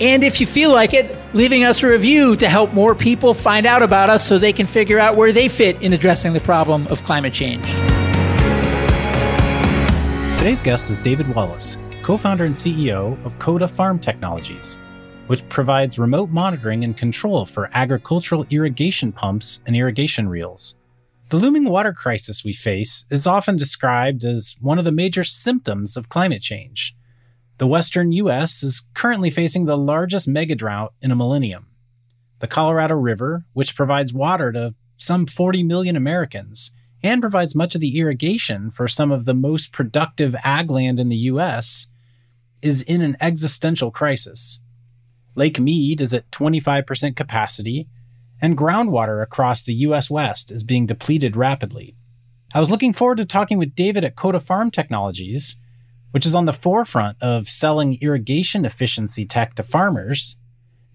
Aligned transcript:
and 0.00 0.24
if 0.24 0.40
you 0.40 0.46
feel 0.46 0.72
like 0.72 0.94
it, 0.94 1.16
leaving 1.34 1.62
us 1.62 1.82
a 1.82 1.88
review 1.88 2.34
to 2.36 2.48
help 2.48 2.72
more 2.72 2.94
people 2.94 3.34
find 3.34 3.66
out 3.66 3.82
about 3.82 4.08
us 4.08 4.26
so 4.26 4.38
they 4.38 4.52
can 4.52 4.66
figure 4.66 4.98
out 4.98 5.14
where 5.14 5.32
they 5.32 5.46
fit 5.46 5.80
in 5.82 5.92
addressing 5.92 6.32
the 6.32 6.40
problem 6.40 6.86
of 6.88 7.02
climate 7.04 7.34
change. 7.34 7.66
Today's 10.38 10.62
guest 10.62 10.88
is 10.88 11.00
David 11.00 11.32
Wallace, 11.34 11.76
co 12.02 12.16
founder 12.16 12.46
and 12.46 12.54
CEO 12.54 13.22
of 13.26 13.38
Coda 13.38 13.68
Farm 13.68 13.98
Technologies, 13.98 14.78
which 15.26 15.46
provides 15.50 15.98
remote 15.98 16.30
monitoring 16.30 16.82
and 16.82 16.96
control 16.96 17.44
for 17.44 17.68
agricultural 17.74 18.46
irrigation 18.48 19.12
pumps 19.12 19.60
and 19.66 19.76
irrigation 19.76 20.30
reels. 20.30 20.76
The 21.28 21.36
looming 21.36 21.66
water 21.66 21.92
crisis 21.92 22.42
we 22.42 22.54
face 22.54 23.04
is 23.10 23.26
often 23.26 23.56
described 23.56 24.24
as 24.24 24.56
one 24.60 24.78
of 24.78 24.86
the 24.86 24.90
major 24.90 25.24
symptoms 25.24 25.96
of 25.96 26.08
climate 26.08 26.40
change. 26.42 26.96
The 27.60 27.66
western 27.66 28.10
U.S. 28.12 28.62
is 28.62 28.84
currently 28.94 29.28
facing 29.28 29.66
the 29.66 29.76
largest 29.76 30.26
mega 30.26 30.54
drought 30.54 30.94
in 31.02 31.10
a 31.10 31.14
millennium. 31.14 31.66
The 32.38 32.46
Colorado 32.46 32.94
River, 32.94 33.42
which 33.52 33.76
provides 33.76 34.14
water 34.14 34.50
to 34.52 34.74
some 34.96 35.26
40 35.26 35.62
million 35.64 35.94
Americans 35.94 36.70
and 37.02 37.20
provides 37.20 37.54
much 37.54 37.74
of 37.74 37.82
the 37.82 37.98
irrigation 37.98 38.70
for 38.70 38.88
some 38.88 39.12
of 39.12 39.26
the 39.26 39.34
most 39.34 39.74
productive 39.74 40.34
ag 40.42 40.70
land 40.70 40.98
in 40.98 41.10
the 41.10 41.16
U.S., 41.16 41.86
is 42.62 42.80
in 42.80 43.02
an 43.02 43.18
existential 43.20 43.90
crisis. 43.90 44.58
Lake 45.34 45.60
Mead 45.60 46.00
is 46.00 46.14
at 46.14 46.30
25% 46.30 47.14
capacity, 47.14 47.90
and 48.40 48.56
groundwater 48.56 49.22
across 49.22 49.62
the 49.62 49.74
U.S. 49.74 50.08
West 50.08 50.50
is 50.50 50.64
being 50.64 50.86
depleted 50.86 51.36
rapidly. 51.36 51.94
I 52.54 52.60
was 52.60 52.70
looking 52.70 52.94
forward 52.94 53.18
to 53.18 53.26
talking 53.26 53.58
with 53.58 53.74
David 53.74 54.02
at 54.02 54.16
Coda 54.16 54.40
Farm 54.40 54.70
Technologies 54.70 55.56
which 56.10 56.26
is 56.26 56.34
on 56.34 56.44
the 56.44 56.52
forefront 56.52 57.16
of 57.22 57.48
selling 57.48 57.98
irrigation 58.00 58.64
efficiency 58.64 59.24
tech 59.24 59.54
to 59.54 59.62
farmers, 59.62 60.36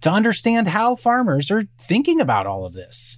to 0.02 0.10
understand 0.10 0.70
how 0.70 0.96
farmers 0.96 1.50
are 1.50 1.66
thinking 1.80 2.20
about 2.20 2.46
all 2.46 2.66
of 2.66 2.74
this. 2.74 3.18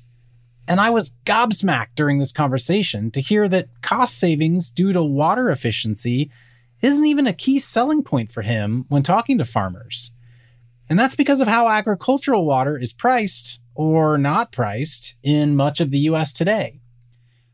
And 0.68 0.80
I 0.80 0.90
was 0.90 1.16
gobsmacked 1.26 1.96
during 1.96 2.20
this 2.20 2.32
conversation 2.32 3.10
to 3.12 3.22
hear 3.22 3.48
that 3.50 3.70
cost 3.82 4.18
savings 4.18 4.70
due 4.70 4.94
to 4.94 5.04
water 5.04 5.50
efficiency 5.50 6.30
isn't 6.82 7.06
even 7.06 7.26
a 7.26 7.34
key 7.34 7.58
selling 7.60 8.04
point 8.04 8.32
for 8.32 8.42
him 8.42 8.86
when 8.90 9.02
talking 9.02 9.38
to 9.38 9.46
farmers. 9.46 10.12
And 10.90 11.00
that's 11.00 11.16
because 11.16 11.42
of 11.42 11.48
how 11.48 11.70
agricultural 11.70 12.46
water 12.46 12.78
is 12.78 12.94
priced 12.94 13.60
or 13.76 14.18
not 14.18 14.52
priced 14.52 15.16
in 15.24 15.56
much 15.56 15.80
of 15.80 15.92
the 15.92 16.00
US 16.00 16.32
today 16.34 16.82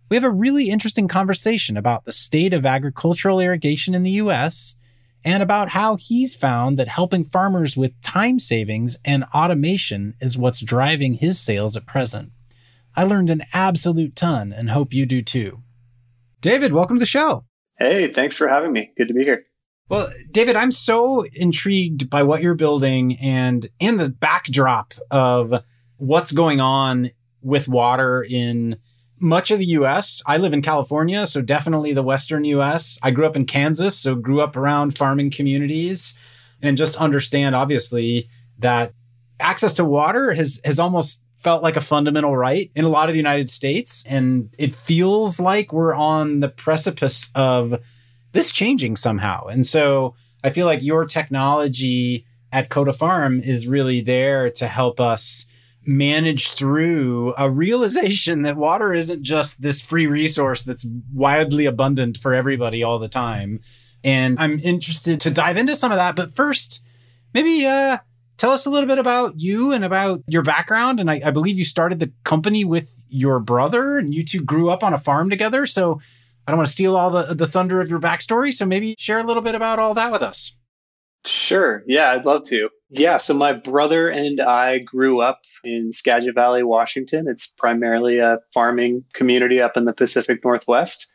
we 0.10 0.16
have 0.16 0.24
a 0.24 0.30
really 0.30 0.70
interesting 0.70 1.08
conversation 1.08 1.78
about 1.78 2.06
the 2.06 2.12
state 2.12 2.54
of 2.54 2.66
agricultural 2.66 3.40
irrigation 3.40 3.96
in 3.96 4.04
the 4.04 4.12
US 4.12 4.76
and 5.24 5.42
about 5.42 5.70
how 5.70 5.96
he's 5.96 6.36
found 6.36 6.78
that 6.78 6.88
helping 6.88 7.24
farmers 7.24 7.78
with 7.78 8.00
time 8.02 8.40
savings 8.40 8.98
and 9.06 9.24
automation 9.34 10.16
is 10.20 10.38
what's 10.38 10.60
driving 10.60 11.14
his 11.14 11.40
sales 11.40 11.78
at 11.78 11.86
present. 11.86 12.32
I 12.96 13.04
learned 13.04 13.30
an 13.30 13.44
absolute 13.54 14.16
ton 14.16 14.54
and 14.54 14.70
hope 14.70 14.94
you 14.94 15.06
do 15.06 15.22
too. 15.22 15.62
David, 16.42 16.74
welcome 16.74 16.98
to 16.98 17.00
the 17.00 17.06
show. 17.06 17.46
Hey, 17.80 18.08
thanks 18.08 18.38
for 18.38 18.48
having 18.48 18.72
me. 18.72 18.92
Good 18.98 19.08
to 19.08 19.14
be 19.14 19.24
here. 19.24 19.46
Well, 19.90 20.12
David, 20.32 20.56
I'm 20.56 20.72
so 20.72 21.26
intrigued 21.34 22.10
by 22.10 22.24
what 22.24 22.42
you're 22.42 22.56
building 22.56 23.18
and 23.18 23.70
and 23.80 24.00
the 24.00 24.10
backdrop 24.10 24.94
of 25.12 25.64
what's 25.98 26.32
going 26.32 26.60
on 26.60 27.12
with 27.42 27.68
water 27.68 28.24
in 28.24 28.78
much 29.24 29.50
of 29.50 29.60
the 29.60 29.66
US. 29.68 30.22
I 30.28 30.38
live 30.38 30.54
in 30.54 30.62
California, 30.62 31.26
so 31.26 31.42
definitely 31.42 31.94
the 31.94 32.04
Western 32.04 32.44
US. 32.46 33.00
I 33.02 33.12
grew 33.12 33.26
up 33.26 33.36
in 33.36 33.46
Kansas, 33.46 33.98
so 33.98 34.16
grew 34.16 34.42
up 34.42 34.56
around 34.56 34.98
farming 34.98 35.32
communities 35.32 36.14
and 36.62 36.78
just 36.78 36.96
understand, 36.98 37.56
obviously, 37.56 38.30
that 38.60 38.94
access 39.40 39.74
to 39.76 39.86
water 39.86 40.34
has, 40.34 40.62
has 40.64 40.80
almost 40.80 41.22
felt 41.44 41.64
like 41.64 41.76
a 41.76 41.82
fundamental 41.82 42.38
right 42.38 42.72
in 42.76 42.86
a 42.86 42.90
lot 42.90 43.10
of 43.10 43.14
the 43.14 43.20
United 43.20 43.50
States. 43.50 44.04
And 44.08 44.54
it 44.58 44.74
feels 44.74 45.40
like 45.40 45.74
we're 45.74 45.94
on 45.94 46.40
the 46.40 46.50
precipice 46.50 47.30
of 47.36 47.76
this 48.32 48.52
changing 48.52 48.96
somehow. 48.96 49.48
And 49.48 49.68
so 49.68 50.16
I 50.44 50.50
feel 50.50 50.66
like 50.66 50.82
your 50.82 51.06
technology 51.06 52.26
at 52.52 52.70
Coda 52.70 52.94
Farm 52.94 53.42
is 53.42 53.68
really 53.68 54.02
there 54.02 54.50
to 54.52 54.68
help 54.68 55.00
us 55.00 55.46
manage 55.86 56.54
through 56.54 57.34
a 57.38 57.50
realization 57.50 58.44
that 58.44 58.56
water 58.56 58.94
isn't 58.94 59.24
just 59.24 59.62
this 59.62 59.82
free 59.82 60.08
resource 60.08 60.64
that's 60.64 60.86
wildly 61.14 61.66
abundant 61.66 62.18
for 62.18 62.34
everybody 62.34 62.84
all 62.84 63.00
the 63.00 63.08
time. 63.08 63.60
And 64.04 64.38
I'm 64.40 64.60
interested 64.60 65.20
to 65.22 65.32
dive 65.32 65.58
into 65.58 65.76
some 65.76 65.92
of 65.92 65.98
that. 65.98 66.16
But 66.16 66.36
first, 66.36 66.82
maybe 67.34 67.66
uh, 67.66 67.98
tell 68.38 68.52
us 68.52 68.66
a 68.66 68.70
little 68.70 68.88
bit 68.88 69.00
about 69.00 69.40
you 69.40 69.72
and 69.72 69.86
about 69.86 70.24
your 70.28 70.42
background. 70.42 71.00
And 71.00 71.10
I, 71.10 71.22
I 71.26 71.32
believe 71.32 71.58
you 71.58 71.66
started 71.66 72.00
the 72.00 72.12
company 72.24 72.66
with 72.66 73.04
your 73.10 73.40
brother, 73.40 73.98
and 73.98 74.14
you 74.14 74.26
two 74.26 74.42
grew 74.42 74.70
up 74.70 74.84
on 74.84 74.94
a 74.94 74.98
farm 74.98 75.30
together. 75.30 75.66
So 75.66 76.02
I 76.48 76.52
don't 76.52 76.58
want 76.58 76.68
to 76.68 76.74
steal 76.74 76.96
all 76.96 77.12
the, 77.12 77.34
the 77.34 77.48
thunder 77.48 77.80
of 77.80 77.90
your 77.90 78.00
backstory. 78.00 78.54
So 78.54 78.66
maybe 78.66 78.96
share 78.98 79.20
a 79.20 79.24
little 79.24 79.44
bit 79.44 79.56
about 79.56 79.80
all 79.80 79.94
that 79.94 80.12
with 80.12 80.22
us. 80.22 80.56
Sure. 81.26 81.84
Yeah, 81.88 82.12
I'd 82.12 82.26
love 82.26 82.46
to. 82.48 82.70
Yeah, 82.96 83.18
so 83.18 83.34
my 83.34 83.54
brother 83.54 84.08
and 84.08 84.40
I 84.40 84.78
grew 84.78 85.20
up 85.20 85.42
in 85.64 85.92
Skagit 85.92 86.36
Valley, 86.36 86.62
Washington. 86.62 87.28
It's 87.28 87.48
primarily 87.48 88.20
a 88.20 88.38
farming 88.54 89.04
community 89.14 89.60
up 89.60 89.76
in 89.76 89.86
the 89.86 89.94
Pacific 89.94 90.44
Northwest. 90.44 91.12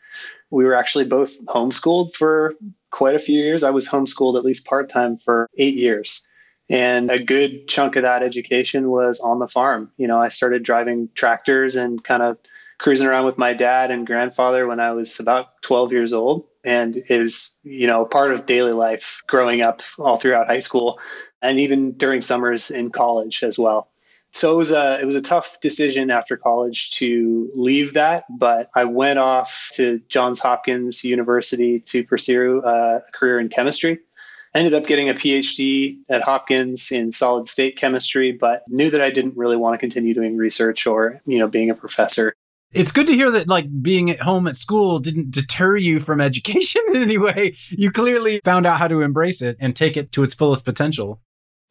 We 0.51 0.65
were 0.65 0.75
actually 0.75 1.05
both 1.05 1.41
homeschooled 1.47 2.17
for 2.17 2.55
quite 2.91 3.15
a 3.15 3.21
few 3.21 3.41
years. 3.41 3.63
I 3.63 3.71
was 3.71 3.87
homeschooled 3.87 4.37
at 4.37 4.45
least 4.45 4.67
part 4.67 4.89
time 4.89 5.19
for 5.19 5.49
eight 5.57 5.75
years. 5.75 6.27
And 6.69 7.13
a 7.13 7.23
good 7.23 7.69
chunk 7.69 7.95
of 7.95 8.03
that 8.03 8.25
education 8.25 8.91
was 8.91 9.21
on 9.21 9.39
the 9.39 9.47
farm. 9.47 9.93
You 9.99 10.09
know, 10.09 10.21
I 10.21 10.31
started 10.31 10.65
driving 10.65 11.09
tractors 11.15 11.77
and 11.77 12.03
kind 12.03 12.25
of 12.25 12.39
cruising 12.79 13.07
around 13.07 13.25
with 13.25 13.39
my 13.39 13.53
dad 13.53 13.93
and 13.93 14.05
grandfather 14.05 14.67
when 14.67 14.81
I 14.81 14.91
was 14.91 15.21
about 15.21 15.63
12 15.63 15.93
years 15.93 16.13
old 16.13 16.49
and 16.65 17.03
it 17.09 17.23
was 17.23 17.57
you 17.63 17.87
know 17.87 18.05
part 18.05 18.33
of 18.33 18.47
daily 18.47 18.73
life 18.73 19.23
growing 19.27 19.63
up 19.63 19.83
all 19.99 20.17
throughout 20.17 20.47
high 20.47 20.59
school 20.59 20.99
and 21.43 21.61
even 21.61 21.93
during 21.93 22.21
summers 22.21 22.71
in 22.71 22.91
college 22.91 23.43
as 23.43 23.59
well 23.59 23.89
so 24.31 24.53
it 24.53 24.57
was 24.57 24.71
a 24.71 25.01
it 25.01 25.05
was 25.05 25.15
a 25.15 25.23
tough 25.23 25.61
decision 25.61 26.11
after 26.11 26.37
college 26.37 26.91
to 26.91 27.51
leave 27.55 27.95
that 27.95 28.25
but 28.39 28.71
i 28.75 28.85
went 28.85 29.19
off 29.19 29.71
to 29.73 30.01
johns 30.09 30.39
hopkins 30.39 31.05
university 31.05 31.81
to 31.81 32.05
pursue 32.05 32.63
a 32.65 33.03
career 33.15 33.39
in 33.41 33.49
chemistry 33.49 33.99
ended 34.55 34.75
up 34.75 34.87
getting 34.87 35.09
a 35.09 35.15
phd 35.15 35.97
at 36.09 36.23
hopkins 36.23 36.91
in 36.91 37.13
solid 37.13 37.49
state 37.49 37.77
chemistry 37.77 38.33
but 38.33 38.63
knew 38.69 38.91
that 38.91 39.01
i 39.01 39.11
didn't 39.11 39.37
really 39.37 39.57
want 39.57 39.75
to 39.75 39.79
continue 39.79 40.15
doing 40.15 40.37
research 40.37 40.87
or 40.87 41.21
you 41.27 41.39
know 41.39 41.49
being 41.49 41.71
a 41.71 41.75
professor 41.75 42.35
it's 42.71 42.93
good 42.93 43.07
to 43.07 43.15
hear 43.15 43.31
that 43.31 43.49
like 43.49 43.67
being 43.83 44.11
at 44.11 44.21
home 44.21 44.47
at 44.47 44.57
school 44.57 44.99
didn't 44.99 45.31
deter 45.31 45.77
you 45.77 46.01
from 46.01 46.21
education 46.29 46.83
in 46.89 46.97
any 46.97 47.19
way. 47.19 47.57
You 47.71 47.91
clearly 47.91 48.41
found 48.45 48.67
out 48.67 48.79
how 48.79 48.89
to 48.89 49.01
embrace 49.01 49.41
it 49.41 49.57
and 49.59 49.75
take 49.75 49.97
it 49.97 50.13
to 50.13 50.23
its 50.23 50.35
fullest 50.35 50.65
potential. 50.65 51.21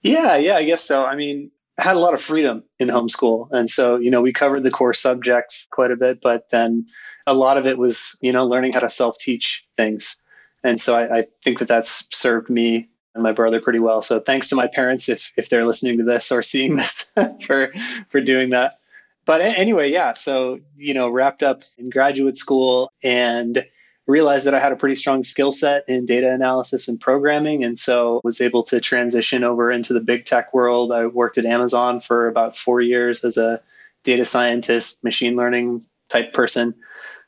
Yeah, 0.02 0.38
yeah, 0.38 0.56
I 0.56 0.64
guess 0.64 0.84
so. 0.84 1.04
I 1.04 1.16
mean, 1.16 1.52
I 1.78 1.84
had 1.84 1.96
a 1.96 2.00
lot 2.00 2.14
of 2.14 2.22
freedom 2.22 2.64
in 2.80 2.88
homeschool. 2.88 3.50
And 3.52 3.70
so, 3.70 3.98
you 3.98 4.10
know, 4.10 4.22
we 4.22 4.34
covered 4.34 4.64
the 4.64 4.72
core 4.72 4.94
subjects 4.94 5.68
quite 5.72 5.92
a 5.92 5.96
bit, 5.96 6.22
but 6.22 6.50
then 6.50 6.86
a 7.26 7.34
lot 7.34 7.58
of 7.58 7.66
it 7.66 7.78
was, 7.78 8.18
you 8.22 8.32
know, 8.32 8.46
learning 8.46 8.74
how 8.74 8.80
to 8.80 8.90
self 8.90 9.18
teach 9.18 9.66
things. 9.76 10.18
And 10.64 10.80
so 10.82 10.96
I, 10.98 11.20
I 11.20 11.26
think 11.44 11.60
that 11.60 11.68
that's 11.68 12.08
served 12.16 12.50
me 12.50 12.90
and 13.14 13.24
my 13.24 13.32
brother 13.32 13.62
pretty 13.62 13.80
well. 13.80 14.02
So 14.02 14.20
thanks 14.20 14.50
to 14.50 14.56
my 14.56 14.68
parents 14.68 15.10
if 15.10 15.32
if 15.38 15.50
they're 15.50 15.66
listening 15.66 15.98
to 16.00 16.04
this 16.04 16.32
or 16.32 16.42
seeing 16.42 16.76
this 16.76 17.14
for 17.46 17.72
for 18.10 18.22
doing 18.22 18.50
that 18.52 18.80
but 19.28 19.42
anyway, 19.42 19.92
yeah. 19.92 20.14
So, 20.14 20.62
you 20.78 20.94
know, 20.94 21.10
wrapped 21.10 21.44
up 21.44 21.64
in 21.78 21.90
graduate 21.90 22.38
school 22.38 22.94
and 23.04 23.68
realized 24.08 24.46
that 24.46 24.54
I 24.54 24.60
had 24.60 24.72
a 24.72 24.78
pretty 24.78 24.96
strong 24.96 25.22
skill 25.22 25.52
set 25.52 25.84
in 25.88 26.06
data 26.06 26.34
analysis 26.34 26.88
and 26.88 27.00
programming. 27.00 27.64
And 27.64 27.78
so 27.78 28.22
was 28.24 28.42
able 28.42 28.64
to 28.64 28.80
transition 28.80 29.44
over 29.44 29.70
into 29.70 29.94
the 29.94 30.02
big 30.02 30.26
tech 30.26 30.54
world. 30.54 30.92
I 30.92 31.06
worked 31.06 31.38
at 31.38 31.46
Amazon 31.46 32.00
for 32.00 32.28
about 32.28 32.58
four 32.58 32.82
years 32.82 33.24
as 33.24 33.38
a 33.38 33.62
data 34.04 34.26
scientist, 34.26 35.04
machine 35.04 35.36
learning 35.36 35.86
type 36.10 36.34
person. 36.34 36.74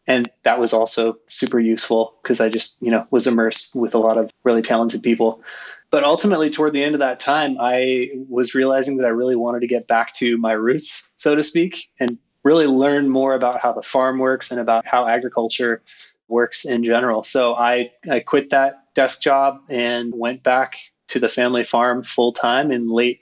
And 0.07 0.29
that 0.43 0.59
was 0.59 0.73
also 0.73 1.19
super 1.27 1.59
useful 1.59 2.15
because 2.23 2.41
I 2.41 2.49
just, 2.49 2.81
you 2.81 2.89
know, 2.89 3.05
was 3.11 3.27
immersed 3.27 3.75
with 3.75 3.93
a 3.93 3.99
lot 3.99 4.17
of 4.17 4.31
really 4.43 4.61
talented 4.61 5.03
people. 5.03 5.43
But 5.91 6.03
ultimately, 6.03 6.49
toward 6.49 6.73
the 6.73 6.83
end 6.83 6.95
of 6.95 6.99
that 6.99 7.19
time, 7.19 7.57
I 7.59 8.11
was 8.29 8.55
realizing 8.55 8.97
that 8.97 9.05
I 9.05 9.09
really 9.09 9.35
wanted 9.35 9.59
to 9.61 9.67
get 9.67 9.87
back 9.87 10.13
to 10.15 10.37
my 10.37 10.51
roots, 10.51 11.07
so 11.17 11.35
to 11.35 11.43
speak, 11.43 11.89
and 11.99 12.17
really 12.43 12.67
learn 12.67 13.09
more 13.09 13.33
about 13.33 13.59
how 13.59 13.73
the 13.73 13.81
farm 13.81 14.19
works 14.19 14.51
and 14.51 14.59
about 14.59 14.85
how 14.85 15.07
agriculture 15.07 15.81
works 16.29 16.65
in 16.65 16.83
general. 16.83 17.23
So 17.23 17.55
I, 17.55 17.91
I 18.09 18.19
quit 18.19 18.51
that 18.51 18.93
desk 18.93 19.21
job 19.21 19.61
and 19.69 20.13
went 20.15 20.43
back 20.43 20.77
to 21.07 21.19
the 21.19 21.29
family 21.29 21.63
farm 21.63 22.03
full 22.03 22.33
time 22.33 22.71
in 22.71 22.89
late 22.89 23.21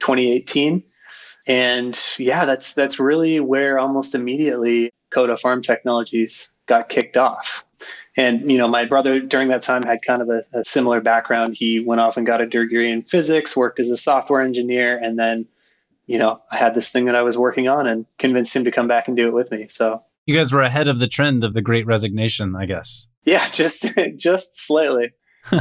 2018. 0.00 0.82
And 1.46 1.98
yeah, 2.18 2.44
that's 2.44 2.74
that's 2.74 2.98
really 2.98 3.38
where 3.40 3.78
almost 3.78 4.14
immediately 4.14 4.90
Coda 5.10 5.36
Farm 5.36 5.62
Technologies 5.62 6.50
got 6.66 6.88
kicked 6.88 7.16
off. 7.16 7.64
And 8.16 8.50
you 8.50 8.58
know, 8.58 8.66
my 8.66 8.84
brother 8.84 9.20
during 9.20 9.48
that 9.48 9.62
time 9.62 9.82
had 9.82 10.02
kind 10.02 10.22
of 10.22 10.28
a, 10.28 10.42
a 10.52 10.64
similar 10.64 11.00
background. 11.00 11.54
He 11.54 11.80
went 11.80 12.00
off 12.00 12.16
and 12.16 12.26
got 12.26 12.40
a 12.40 12.46
degree 12.46 12.90
in 12.90 13.02
physics, 13.02 13.56
worked 13.56 13.78
as 13.78 13.90
a 13.90 13.96
software 13.96 14.40
engineer, 14.40 14.98
and 15.00 15.18
then 15.18 15.46
you 16.06 16.18
know, 16.18 16.40
I 16.50 16.56
had 16.56 16.74
this 16.74 16.90
thing 16.90 17.06
that 17.06 17.16
I 17.16 17.22
was 17.22 17.36
working 17.36 17.68
on 17.68 17.86
and 17.86 18.06
convinced 18.18 18.54
him 18.54 18.64
to 18.64 18.70
come 18.70 18.86
back 18.86 19.08
and 19.08 19.16
do 19.16 19.26
it 19.26 19.34
with 19.34 19.50
me. 19.50 19.66
So 19.68 20.02
you 20.26 20.36
guys 20.36 20.52
were 20.52 20.62
ahead 20.62 20.88
of 20.88 20.98
the 20.98 21.06
trend 21.06 21.44
of 21.44 21.54
the 21.54 21.62
great 21.62 21.86
resignation, 21.86 22.54
I 22.54 22.66
guess. 22.66 23.06
Yeah, 23.24 23.48
just 23.52 23.92
just 24.16 24.56
slightly. 24.56 25.12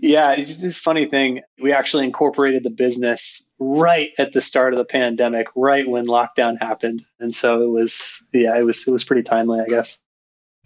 yeah, 0.00 0.32
it's 0.32 0.62
a 0.62 0.70
funny 0.70 1.06
thing. 1.06 1.40
We 1.60 1.72
actually 1.72 2.04
incorporated 2.04 2.62
the 2.62 2.70
business 2.70 3.50
right 3.58 4.10
at 4.18 4.32
the 4.32 4.40
start 4.40 4.72
of 4.72 4.78
the 4.78 4.84
pandemic, 4.84 5.48
right 5.56 5.88
when 5.88 6.06
lockdown 6.06 6.60
happened. 6.60 7.02
And 7.18 7.34
so 7.34 7.62
it 7.62 7.70
was 7.70 8.24
yeah, 8.32 8.56
it 8.58 8.62
was 8.62 8.86
it 8.86 8.92
was 8.92 9.04
pretty 9.04 9.22
timely, 9.22 9.60
I 9.60 9.66
guess. 9.66 9.98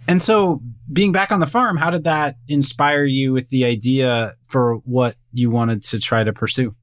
And 0.07 0.21
so 0.21 0.61
being 0.93 1.13
back 1.13 1.33
on 1.33 1.41
the 1.41 1.47
farm, 1.47 1.79
how 1.79 1.89
did 1.89 2.05
that 2.05 2.37
inspire 2.47 3.05
you 3.05 3.33
with 3.33 3.49
the 3.49 3.65
idea 3.65 4.35
for 4.45 4.77
what 4.85 5.17
you 5.33 5.51
wanted 5.51 5.83
to 5.85 5.99
try 5.99 6.23
to 6.23 6.33
pursue? 6.33 6.75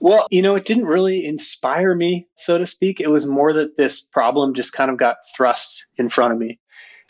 Well, 0.00 0.26
you 0.30 0.42
know, 0.42 0.54
it 0.54 0.64
didn't 0.64 0.86
really 0.86 1.24
inspire 1.24 1.94
me, 1.94 2.26
so 2.36 2.56
to 2.58 2.66
speak. 2.66 3.00
It 3.00 3.10
was 3.10 3.26
more 3.26 3.52
that 3.52 3.76
this 3.76 4.00
problem 4.00 4.54
just 4.54 4.72
kind 4.72 4.90
of 4.90 4.96
got 4.96 5.16
thrust 5.36 5.86
in 5.96 6.08
front 6.08 6.32
of 6.32 6.38
me. 6.38 6.60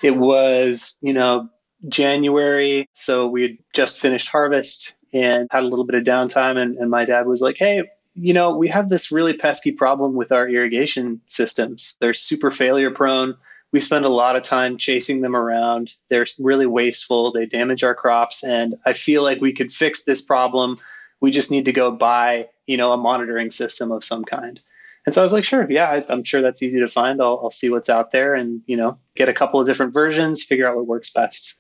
It 0.02 0.17
was, 0.17 0.96
you 1.00 1.12
know, 1.12 1.49
January. 1.88 2.88
So 2.94 3.26
we 3.26 3.43
had 3.43 3.58
just 3.75 4.00
finished 4.00 4.29
harvest 4.29 4.94
and 5.12 5.49
had 5.50 5.64
a 5.64 5.67
little 5.67 5.85
bit 5.85 5.96
of 5.96 6.05
downtime. 6.05 6.56
And, 6.56 6.76
and 6.79 6.90
my 6.90 7.05
dad 7.05 7.26
was 7.26 7.40
like, 7.40 7.56
hey, 7.58 7.82
you 8.14 8.32
know, 8.32 8.56
we 8.56 8.69
have 8.69 8.88
this 8.88 9.12
really 9.12 9.35
pesky 9.35 9.70
problem 9.70 10.14
with 10.14 10.32
our 10.32 10.49
irrigation 10.49 11.20
systems. 11.26 11.94
They're 12.00 12.14
super 12.14 12.50
failure 12.50 12.90
prone. 12.90 13.35
We 13.70 13.81
spend 13.81 14.06
a 14.06 14.11
lot 14.11 14.35
of 14.35 14.43
time 14.43 14.79
chasing 14.79 15.20
them 15.20 15.37
around. 15.37 15.93
They're 16.08 16.26
really 16.38 16.67
wasteful. 16.67 17.32
They 17.32 17.44
damage 17.44 17.85
our 17.85 17.94
crops. 17.94 18.43
And 18.43 18.76
I 18.87 18.94
feel 18.94 19.23
like 19.23 19.40
we 19.40 19.52
could 19.52 19.73
fix 19.73 20.05
this 20.05 20.23
problem. 20.23 20.79
We 21.20 21.31
just 21.31 21.50
need 21.50 21.65
to 21.65 21.73
go 21.73 21.91
buy, 21.91 22.49
you 22.67 22.76
know, 22.76 22.93
a 22.93 22.97
monitoring 22.97 23.50
system 23.50 23.91
of 23.91 24.05
some 24.05 24.25
kind. 24.25 24.61
And 25.06 25.15
so 25.15 25.23
I 25.23 25.25
was 25.25 25.32
like, 25.32 25.44
sure, 25.44 25.70
yeah, 25.70 26.03
I'm 26.11 26.23
sure 26.23 26.43
that's 26.43 26.62
easy 26.62 26.81
to 26.81 26.88
find. 26.88 27.23
I'll, 27.23 27.41
I'll 27.43 27.50
see 27.50 27.70
what's 27.70 27.88
out 27.88 28.11
there 28.11 28.35
and, 28.35 28.61
you 28.67 28.76
know, 28.76 28.99
get 29.15 29.29
a 29.29 29.32
couple 29.32 29.59
of 29.59 29.67
different 29.67 29.94
versions, 29.94 30.43
figure 30.43 30.69
out 30.69 30.76
what 30.76 30.87
works 30.87 31.11
best. 31.11 31.59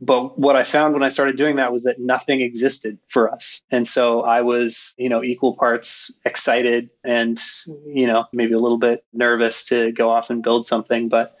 But 0.00 0.38
what 0.38 0.54
I 0.56 0.64
found 0.64 0.92
when 0.92 1.02
I 1.02 1.08
started 1.08 1.36
doing 1.36 1.56
that 1.56 1.72
was 1.72 1.84
that 1.84 1.98
nothing 1.98 2.40
existed 2.40 2.98
for 3.08 3.32
us. 3.32 3.62
And 3.70 3.88
so 3.88 4.22
I 4.22 4.42
was, 4.42 4.94
you 4.98 5.08
know, 5.08 5.22
equal 5.22 5.56
parts 5.56 6.12
excited 6.24 6.90
and, 7.04 7.40
you 7.86 8.06
know, 8.06 8.26
maybe 8.32 8.52
a 8.52 8.58
little 8.58 8.78
bit 8.78 9.04
nervous 9.12 9.64
to 9.66 9.92
go 9.92 10.10
off 10.10 10.30
and 10.30 10.42
build 10.42 10.66
something. 10.66 11.08
But 11.08 11.36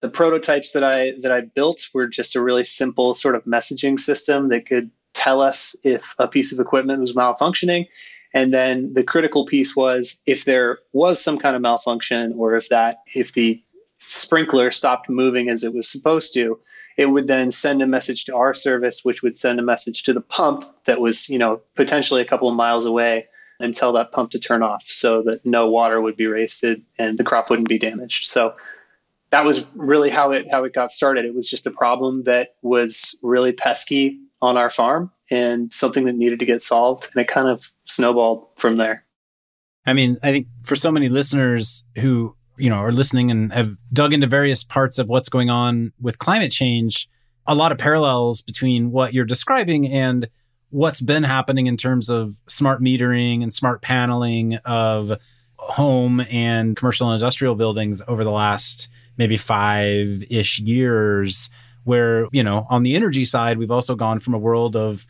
the 0.00 0.08
prototypes 0.08 0.72
that 0.72 0.84
I 0.84 1.12
that 1.22 1.32
I 1.32 1.42
built 1.42 1.88
were 1.92 2.06
just 2.06 2.36
a 2.36 2.42
really 2.42 2.64
simple 2.64 3.14
sort 3.14 3.34
of 3.34 3.44
messaging 3.44 3.98
system 3.98 4.48
that 4.48 4.66
could 4.66 4.90
tell 5.16 5.40
us 5.40 5.74
if 5.82 6.14
a 6.18 6.28
piece 6.28 6.52
of 6.52 6.60
equipment 6.60 7.00
was 7.00 7.14
malfunctioning 7.14 7.86
and 8.34 8.52
then 8.52 8.92
the 8.92 9.02
critical 9.02 9.46
piece 9.46 9.74
was 9.74 10.20
if 10.26 10.44
there 10.44 10.78
was 10.92 11.22
some 11.22 11.38
kind 11.38 11.56
of 11.56 11.62
malfunction 11.62 12.34
or 12.36 12.54
if 12.54 12.68
that 12.68 12.98
if 13.14 13.32
the 13.32 13.62
sprinkler 13.96 14.70
stopped 14.70 15.08
moving 15.08 15.48
as 15.48 15.64
it 15.64 15.72
was 15.72 15.88
supposed 15.88 16.34
to, 16.34 16.60
it 16.98 17.06
would 17.06 17.28
then 17.28 17.50
send 17.50 17.80
a 17.80 17.86
message 17.86 18.26
to 18.26 18.36
our 18.36 18.52
service, 18.52 19.04
which 19.04 19.22
would 19.22 19.38
send 19.38 19.58
a 19.58 19.62
message 19.62 20.02
to 20.02 20.12
the 20.12 20.20
pump 20.20 20.66
that 20.84 21.00
was, 21.00 21.30
you 21.30 21.38
know, 21.38 21.62
potentially 21.74 22.20
a 22.20 22.26
couple 22.26 22.48
of 22.48 22.54
miles 22.54 22.84
away 22.84 23.26
and 23.58 23.74
tell 23.74 23.92
that 23.92 24.12
pump 24.12 24.30
to 24.32 24.38
turn 24.38 24.62
off 24.62 24.84
so 24.84 25.22
that 25.22 25.44
no 25.46 25.70
water 25.70 26.02
would 26.02 26.16
be 26.16 26.26
wasted 26.26 26.82
and 26.98 27.16
the 27.16 27.24
crop 27.24 27.48
wouldn't 27.48 27.70
be 27.70 27.78
damaged. 27.78 28.28
So 28.28 28.54
that 29.30 29.46
was 29.46 29.66
really 29.74 30.10
how 30.10 30.30
it 30.32 30.50
how 30.50 30.64
it 30.64 30.74
got 30.74 30.92
started. 30.92 31.24
It 31.24 31.34
was 31.34 31.48
just 31.48 31.66
a 31.66 31.70
problem 31.70 32.24
that 32.24 32.54
was 32.60 33.16
really 33.22 33.52
pesky 33.52 34.20
on 34.42 34.56
our 34.56 34.70
farm 34.70 35.10
and 35.30 35.72
something 35.72 36.04
that 36.04 36.14
needed 36.14 36.38
to 36.38 36.44
get 36.44 36.62
solved. 36.62 37.08
And 37.12 37.20
it 37.20 37.28
kind 37.28 37.48
of 37.48 37.72
snowballed 37.86 38.46
from 38.56 38.76
there. 38.76 39.04
I 39.86 39.92
mean, 39.92 40.18
I 40.22 40.32
think 40.32 40.48
for 40.62 40.76
so 40.76 40.90
many 40.90 41.08
listeners 41.08 41.84
who, 41.96 42.34
you 42.58 42.68
know, 42.68 42.76
are 42.76 42.92
listening 42.92 43.30
and 43.30 43.52
have 43.52 43.76
dug 43.92 44.12
into 44.12 44.26
various 44.26 44.64
parts 44.64 44.98
of 44.98 45.08
what's 45.08 45.28
going 45.28 45.50
on 45.50 45.92
with 46.00 46.18
climate 46.18 46.52
change, 46.52 47.08
a 47.46 47.54
lot 47.54 47.72
of 47.72 47.78
parallels 47.78 48.42
between 48.42 48.90
what 48.90 49.14
you're 49.14 49.24
describing 49.24 49.86
and 49.90 50.28
what's 50.70 51.00
been 51.00 51.22
happening 51.22 51.66
in 51.66 51.76
terms 51.76 52.10
of 52.10 52.34
smart 52.48 52.82
metering 52.82 53.42
and 53.42 53.54
smart 53.54 53.80
paneling 53.82 54.56
of 54.64 55.12
home 55.56 56.20
and 56.30 56.76
commercial 56.76 57.08
and 57.08 57.14
industrial 57.14 57.54
buildings 57.54 58.02
over 58.08 58.24
the 58.24 58.30
last 58.30 58.88
maybe 59.16 59.36
five 59.36 60.24
ish 60.28 60.58
years 60.58 61.48
where, 61.86 62.26
you 62.32 62.42
know, 62.42 62.66
on 62.68 62.82
the 62.82 62.96
energy 62.96 63.24
side, 63.24 63.58
we've 63.58 63.70
also 63.70 63.94
gone 63.94 64.18
from 64.18 64.34
a 64.34 64.38
world 64.38 64.74
of, 64.74 65.06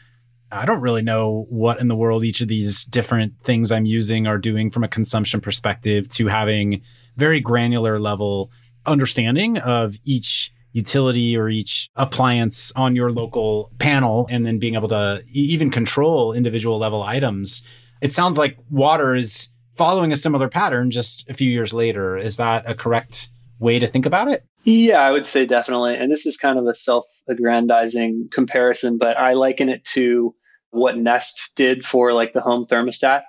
I 0.53 0.67
don't 0.67 0.83
really 0.83 1.01
know 1.01 1.47
what 1.49 1.81
in 1.81 1.89
the 1.89 1.97
world 1.97 2.23
each 2.23 2.43
of 2.43 2.49
these 2.49 2.85
different 2.85 3.33
things 3.45 3.73
I'm 3.73 3.87
using 3.87 4.27
are 4.27 4.37
doing 4.37 4.71
from 4.71 4.85
a 4.85 4.89
consumption 4.89 5.41
perspective 5.41 6.07
to 6.11 6.27
having 6.27 6.83
very 7.17 7.41
granular 7.41 7.99
level 7.99 8.51
understanding 8.85 9.57
of 9.57 9.97
each 10.05 10.53
utility 10.73 11.35
or 11.35 11.49
each 11.49 11.89
appliance 11.97 12.71
on 12.77 12.95
your 12.95 13.11
local 13.11 13.71
panel 13.79 14.27
and 14.31 14.45
then 14.45 14.59
being 14.59 14.75
able 14.75 14.89
to 14.89 15.23
even 15.33 15.71
control 15.71 16.35
individual 16.35 16.79
level 16.79 17.03
items. 17.03 17.63
It 18.03 18.13
sounds 18.13 18.37
like 18.37 18.59
water 18.69 19.15
is 19.15 19.49
following 19.77 20.13
a 20.13 20.17
similar 20.17 20.51
pattern 20.51 20.91
just 20.91 21.25
a 21.31 21.33
few 21.33 21.51
years 21.51 21.73
later. 21.73 22.19
Is 22.19 22.37
that 22.37 22.69
a 22.69 22.75
correct 22.75 23.31
way 23.59 23.79
to 23.79 23.87
think 23.87 24.05
about 24.05 24.29
it? 24.29 24.45
Yeah, 24.67 25.01
I 25.01 25.13
would 25.13 25.27
say 25.27 25.47
definitely. 25.47 25.97
And 25.97 26.11
this 26.11 26.27
is 26.27 26.37
kind 26.37 26.59
of 26.59 26.67
a 26.67 26.75
self 26.75 27.05
aggrandizing 27.29 28.29
comparison, 28.33 28.99
but 28.99 29.17
I 29.17 29.35
liken 29.35 29.69
it 29.69 29.85
to 29.95 30.35
what 30.71 30.99
Nest 30.99 31.53
did 31.55 31.85
for 31.85 32.13
like 32.13 32.33
the 32.33 32.41
home 32.41 32.67
thermostat. 32.67 33.23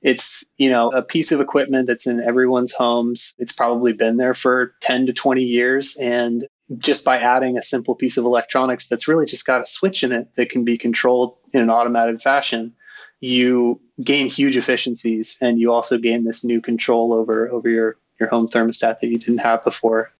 It's, 0.00 0.44
you 0.56 0.70
know, 0.70 0.90
a 0.90 1.02
piece 1.02 1.30
of 1.30 1.40
equipment 1.40 1.86
that's 1.88 2.06
in 2.06 2.22
everyone's 2.22 2.72
homes. 2.72 3.34
It's 3.38 3.52
probably 3.52 3.92
been 3.92 4.16
there 4.16 4.32
for 4.32 4.74
10 4.80 5.06
to 5.06 5.12
20 5.12 5.42
years. 5.42 5.94
And 6.00 6.46
just 6.78 7.04
by 7.04 7.18
adding 7.18 7.58
a 7.58 7.62
simple 7.62 7.94
piece 7.94 8.16
of 8.16 8.24
electronics 8.24 8.88
that's 8.88 9.08
really 9.08 9.26
just 9.26 9.44
got 9.44 9.60
a 9.60 9.66
switch 9.66 10.02
in 10.02 10.12
it 10.12 10.28
that 10.36 10.48
can 10.50 10.64
be 10.64 10.78
controlled 10.78 11.36
in 11.52 11.60
an 11.60 11.70
automated 11.70 12.22
fashion, 12.22 12.72
you 13.20 13.78
gain 14.02 14.28
huge 14.28 14.56
efficiencies 14.56 15.36
and 15.42 15.60
you 15.60 15.70
also 15.70 15.98
gain 15.98 16.24
this 16.24 16.44
new 16.44 16.62
control 16.62 17.12
over 17.12 17.50
over 17.50 17.68
your 17.68 17.96
your 18.18 18.28
home 18.28 18.48
thermostat 18.48 19.00
that 19.00 19.08
you 19.08 19.18
didn't 19.18 19.38
have 19.38 19.62
before. 19.64 20.10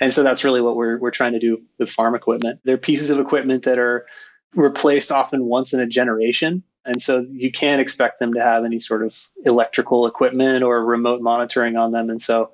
And 0.00 0.12
so 0.12 0.22
that's 0.22 0.44
really 0.44 0.60
what 0.60 0.76
we're, 0.76 0.98
we're 0.98 1.10
trying 1.10 1.32
to 1.32 1.38
do 1.38 1.62
with 1.78 1.90
farm 1.90 2.14
equipment. 2.14 2.60
They're 2.64 2.76
pieces 2.76 3.10
of 3.10 3.18
equipment 3.18 3.64
that 3.64 3.78
are 3.78 4.06
replaced 4.54 5.10
often 5.10 5.44
once 5.46 5.72
in 5.72 5.80
a 5.80 5.86
generation. 5.86 6.62
And 6.84 7.02
so 7.02 7.26
you 7.30 7.50
can't 7.50 7.80
expect 7.80 8.20
them 8.20 8.32
to 8.34 8.42
have 8.42 8.64
any 8.64 8.78
sort 8.78 9.04
of 9.04 9.28
electrical 9.44 10.06
equipment 10.06 10.62
or 10.62 10.84
remote 10.84 11.20
monitoring 11.20 11.76
on 11.76 11.92
them. 11.92 12.10
And 12.10 12.22
so 12.22 12.50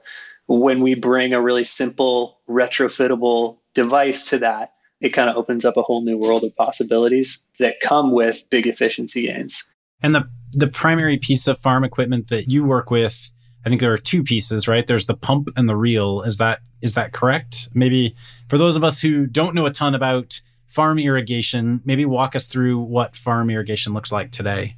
when 0.47 0.81
we 0.81 0.95
bring 0.95 1.33
a 1.33 1.41
really 1.41 1.65
simple 1.65 2.39
retrofittable 2.49 3.59
device 3.75 4.29
to 4.31 4.39
that, 4.39 4.73
it 5.01 5.11
kind 5.11 5.29
of 5.29 5.37
opens 5.37 5.65
up 5.65 5.77
a 5.77 5.83
whole 5.83 6.03
new 6.03 6.17
world 6.17 6.45
of 6.45 6.57
possibilities 6.57 7.43
that 7.59 7.81
come 7.81 8.13
with 8.13 8.49
big 8.51 8.67
efficiency 8.67 9.27
gains. 9.27 9.65
And 10.03 10.15
the 10.15 10.29
the 10.53 10.69
primary 10.69 11.17
piece 11.17 11.47
of 11.47 11.59
farm 11.59 11.83
equipment 11.83 12.29
that 12.29 12.49
you 12.49 12.65
work 12.65 12.91
with 12.91 13.32
I 13.65 13.69
think 13.69 13.81
there 13.81 13.93
are 13.93 13.99
two 13.99 14.23
pieces, 14.23 14.67
right? 14.67 14.87
There's 14.87 15.07
the 15.07 15.15
pump 15.15 15.49
and 15.57 15.69
the 15.69 15.77
reel. 15.77 16.23
Is 16.23 16.39
that 16.39 16.61
is 16.81 16.95
that 16.95 17.13
correct? 17.13 17.69
Maybe 17.75 18.17
for 18.49 18.59
those 18.59 18.77
of 18.77 18.85
us 18.85 19.01
who 19.01 19.27
don't 19.27 19.55
know 19.55 19.67
a 19.67 19.71
ton 19.71 19.95
about 19.95 20.41
farm 20.67 20.99
irrigation, 20.99 21.81
maybe 21.85 22.05
walk 22.05 22.35
us 22.35 22.47
through 22.47 22.81
what 22.81 23.15
farm 23.15 23.51
irrigation 23.51 23.93
looks 23.93 24.11
like 24.11 24.33
today. 24.33 24.77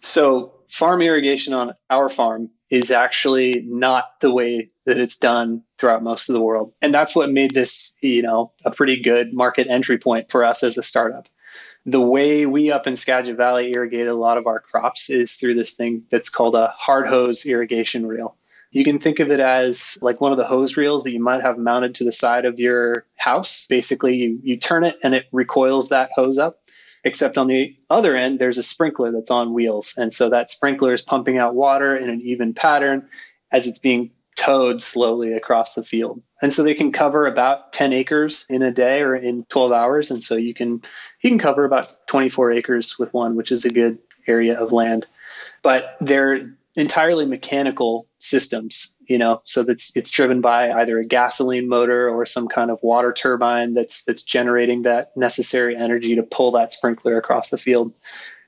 So, 0.00 0.54
farm 0.68 1.02
irrigation 1.02 1.54
on 1.54 1.74
our 1.88 2.08
farm 2.08 2.50
is 2.70 2.90
actually 2.90 3.64
not 3.66 4.20
the 4.20 4.32
way 4.32 4.70
that 4.86 4.98
it's 4.98 5.18
done 5.18 5.62
throughout 5.78 6.02
most 6.02 6.28
of 6.28 6.34
the 6.34 6.40
world. 6.40 6.72
And 6.80 6.94
that's 6.94 7.16
what 7.16 7.30
made 7.30 7.52
this, 7.52 7.92
you 8.00 8.22
know, 8.22 8.52
a 8.64 8.70
pretty 8.70 9.00
good 9.00 9.34
market 9.34 9.66
entry 9.68 9.98
point 9.98 10.30
for 10.30 10.44
us 10.44 10.62
as 10.62 10.78
a 10.78 10.82
startup 10.82 11.28
the 11.86 12.00
way 12.00 12.46
we 12.46 12.70
up 12.70 12.86
in 12.86 12.96
Skagit 12.96 13.36
Valley 13.36 13.72
irrigate 13.74 14.06
a 14.06 14.14
lot 14.14 14.36
of 14.36 14.46
our 14.46 14.60
crops 14.60 15.08
is 15.10 15.34
through 15.34 15.54
this 15.54 15.74
thing 15.74 16.02
that's 16.10 16.28
called 16.28 16.54
a 16.54 16.68
hard 16.78 17.08
hose 17.08 17.46
irrigation 17.46 18.06
reel. 18.06 18.36
You 18.72 18.84
can 18.84 18.98
think 18.98 19.18
of 19.18 19.30
it 19.30 19.40
as 19.40 19.98
like 20.00 20.20
one 20.20 20.30
of 20.30 20.38
the 20.38 20.46
hose 20.46 20.76
reels 20.76 21.02
that 21.02 21.12
you 21.12 21.20
might 21.20 21.42
have 21.42 21.58
mounted 21.58 21.94
to 21.96 22.04
the 22.04 22.12
side 22.12 22.44
of 22.44 22.60
your 22.60 23.06
house. 23.16 23.66
Basically, 23.68 24.14
you, 24.14 24.38
you 24.42 24.56
turn 24.56 24.84
it 24.84 24.96
and 25.02 25.14
it 25.14 25.26
recoils 25.32 25.88
that 25.88 26.10
hose 26.14 26.38
up. 26.38 26.60
except 27.04 27.38
on 27.38 27.46
the 27.46 27.76
other 27.88 28.14
end, 28.14 28.38
there's 28.38 28.58
a 28.58 28.62
sprinkler 28.62 29.10
that's 29.10 29.30
on 29.30 29.54
wheels. 29.54 29.94
And 29.96 30.12
so 30.12 30.28
that 30.30 30.50
sprinkler 30.50 30.92
is 30.92 31.02
pumping 31.02 31.38
out 31.38 31.54
water 31.54 31.96
in 31.96 32.10
an 32.10 32.20
even 32.20 32.52
pattern 32.52 33.08
as 33.52 33.66
it's 33.66 33.78
being 33.78 34.10
towed 34.36 34.82
slowly 34.82 35.32
across 35.32 35.74
the 35.74 35.84
field. 35.84 36.22
And 36.42 36.54
so 36.54 36.62
they 36.62 36.74
can 36.74 36.92
cover 36.92 37.26
about 37.26 37.72
10 37.72 37.92
acres 37.92 38.46
in 38.48 38.62
a 38.62 38.70
day 38.70 39.02
or 39.02 39.14
in 39.14 39.44
12 39.50 39.72
hours. 39.72 40.10
And 40.10 40.22
so 40.22 40.36
you 40.36 40.54
can 40.54 40.82
you 41.20 41.30
can 41.30 41.38
cover 41.38 41.64
about 41.64 42.06
24 42.06 42.52
acres 42.52 42.98
with 42.98 43.12
one, 43.12 43.36
which 43.36 43.52
is 43.52 43.64
a 43.64 43.70
good 43.70 43.98
area 44.26 44.58
of 44.58 44.72
land. 44.72 45.06
But 45.62 45.96
they're 46.00 46.56
entirely 46.76 47.26
mechanical 47.26 48.06
systems, 48.20 48.94
you 49.06 49.18
know, 49.18 49.40
so 49.44 49.62
that's 49.62 49.94
it's 49.96 50.10
driven 50.10 50.40
by 50.40 50.70
either 50.70 50.98
a 50.98 51.04
gasoline 51.04 51.68
motor 51.68 52.08
or 52.08 52.24
some 52.24 52.48
kind 52.48 52.70
of 52.70 52.78
water 52.82 53.12
turbine 53.12 53.74
that's 53.74 54.04
that's 54.04 54.22
generating 54.22 54.82
that 54.82 55.16
necessary 55.16 55.76
energy 55.76 56.14
to 56.14 56.22
pull 56.22 56.52
that 56.52 56.72
sprinkler 56.72 57.16
across 57.16 57.50
the 57.50 57.58
field. 57.58 57.92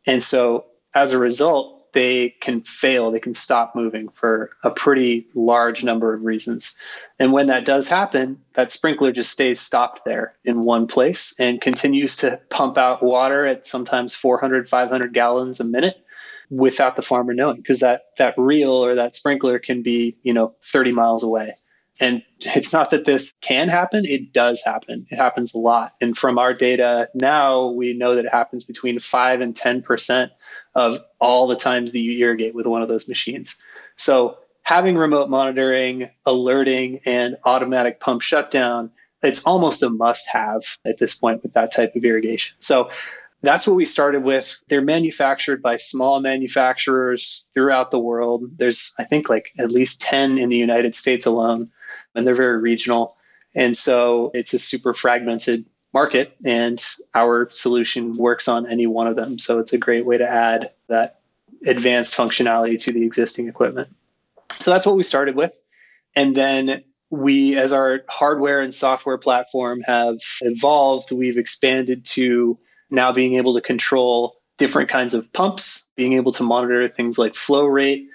And 0.07 0.23
so 0.23 0.67
as 0.95 1.13
a 1.13 1.19
result, 1.19 1.82
they 1.93 2.31
can 2.41 2.63
fail, 2.63 3.11
they 3.11 3.21
can 3.21 3.35
stop 3.35 3.75
moving 3.75 4.09
for 4.11 4.51
a 4.63 4.71
pretty 4.71 5.29
large 5.35 5.85
number 5.85 6.13
of 6.15 6.25
reasons. 6.25 6.77
And 7.19 7.33
when 7.33 7.47
that 7.47 7.65
does 7.65 7.89
happen, 7.89 8.41
that 8.55 8.73
sprinkler 8.73 9.13
just 9.13 9.31
stays 9.31 9.61
stopped 9.61 10.05
there 10.05 10.35
in 10.45 10.65
one 10.65 10.87
place 10.87 11.35
and 11.39 11.61
continues 11.61 12.17
to 12.17 12.41
pump 12.51 12.79
out 12.79 13.03
water 13.03 13.47
at 13.47 13.67
sometimes 13.67 14.15
400, 14.15 14.69
500 14.69 15.13
gallons 15.13 15.61
a 15.61 15.65
minute 15.65 16.05
without 16.51 16.97
the 16.97 17.03
farmer 17.03 17.33
knowing 17.33 17.57
because 17.57 17.81
that 17.81 18.03
that 18.19 18.35
reel 18.37 18.73
or 18.73 18.95
that 18.95 19.15
sprinkler 19.15 19.59
can 19.59 19.83
be, 19.83 20.17
you 20.23 20.35
know, 20.35 20.55
30 20.63 20.93
miles 20.93 21.23
away. 21.23 21.55
And 22.01 22.23
it's 22.41 22.73
not 22.73 22.91
that 22.91 23.05
this 23.05 23.35
can 23.43 23.69
happen, 23.69 24.05
it 24.07 24.33
does 24.33 24.63
happen. 24.65 25.07
It 25.11 25.17
happens 25.17 25.55
a 25.55 25.59
lot. 25.59 25.95
And 26.01 26.17
from 26.17 26.39
our 26.39 26.55
data 26.55 27.09
now, 27.15 27.67
we 27.67 27.93
know 27.93 28.15
that 28.15 28.25
it 28.25 28.33
happens 28.33 28.65
between 28.65 28.99
5 28.99 29.41
and 29.41 29.55
10% 29.55 30.31
of 30.75 31.01
all 31.21 31.47
the 31.47 31.57
times 31.57 31.93
that 31.93 32.01
you 32.01 32.19
irrigate 32.19 32.55
with 32.55 32.67
one 32.67 32.83
of 32.83 32.89
those 32.89 33.09
machines. 33.09 33.59
So 33.97 34.39
having 34.63 34.97
remote 34.97 35.29
monitoring, 35.29 36.09
alerting, 36.25 37.01
and 37.05 37.37
automatic 37.45 38.01
pump 38.01 38.23
shutdown, 38.23 38.91
it's 39.23 39.45
almost 39.45 39.83
a 39.83 39.91
must 39.91 40.27
have 40.29 40.63
at 40.85 40.99
this 40.99 41.15
point 41.15 41.43
with 41.43 41.53
that 41.53 41.73
type 41.73 41.95
of 41.95 42.05
irrigation. 42.05 42.57
So 42.59 42.91
that's 43.43 43.67
what 43.67 43.77
we 43.77 43.85
started 43.85 44.23
with. 44.23 44.63
They're 44.69 44.83
manufactured 44.83 45.63
by 45.63 45.77
small 45.77 46.21
manufacturers 46.21 47.45
throughout 47.55 47.91
the 47.91 47.99
world. 47.99 48.45
There's, 48.57 48.93
I 48.99 49.05
think, 49.05 49.29
like 49.29 49.51
at 49.59 49.71
least 49.71 50.01
10 50.01 50.39
in 50.39 50.49
the 50.49 50.57
United 50.57 50.95
States 50.95 51.27
alone, 51.27 51.71
and 52.15 52.27
they're 52.27 52.35
very 52.35 52.59
regional. 52.59 53.17
And 53.55 53.77
so 53.77 54.31
it's 54.35 54.55
a 54.55 54.59
super 54.59 54.95
fragmented 54.95 55.67
market, 55.93 56.35
and 56.45 56.83
our 57.15 57.51
solution 57.53 58.15
works 58.15 58.49
on 58.49 58.67
any 58.67 58.87
one 58.87 59.07
of 59.07 59.17
them. 59.17 59.39
So 59.39 59.59
it's 59.59 59.73
a 59.73 59.79
great 59.79 60.07
way 60.07 60.17
to 60.17 60.29
add 60.29 60.71
that 60.89 61.21
advanced 61.67 62.17
functionality 62.17 62.81
to 62.83 62.93
the 62.93 63.05
existing 63.05 63.49
equipment. 63.49 63.89
So 64.51 64.71
that's 64.71 64.87
what 64.87 64.97
we 64.97 65.03
started 65.03 65.37
with. 65.37 65.61
And 66.17 66.35
then 66.35 66.83
we, 67.11 67.59
as 67.59 67.73
our 67.73 68.01
hardware 68.09 68.61
and 68.61 68.75
software 68.75 69.19
platform 69.19 69.83
have 69.83 70.17
evolved, 70.41 71.13
we've 71.13 71.37
expanded 71.37 72.07
to 72.07 72.59
now 72.91 73.13
being 73.13 73.35
able 73.35 73.55
to 73.55 73.61
control 73.61 74.39
different 74.57 74.89
kinds 74.89 75.13
of 75.13 75.31
pumps, 75.33 75.85
being 75.95 76.15
able 76.15 76.33
to 76.33 76.43
monitor 76.43 76.89
things 76.89 77.19
like 77.19 77.35
flow 77.35 77.67
rate, 77.67 78.09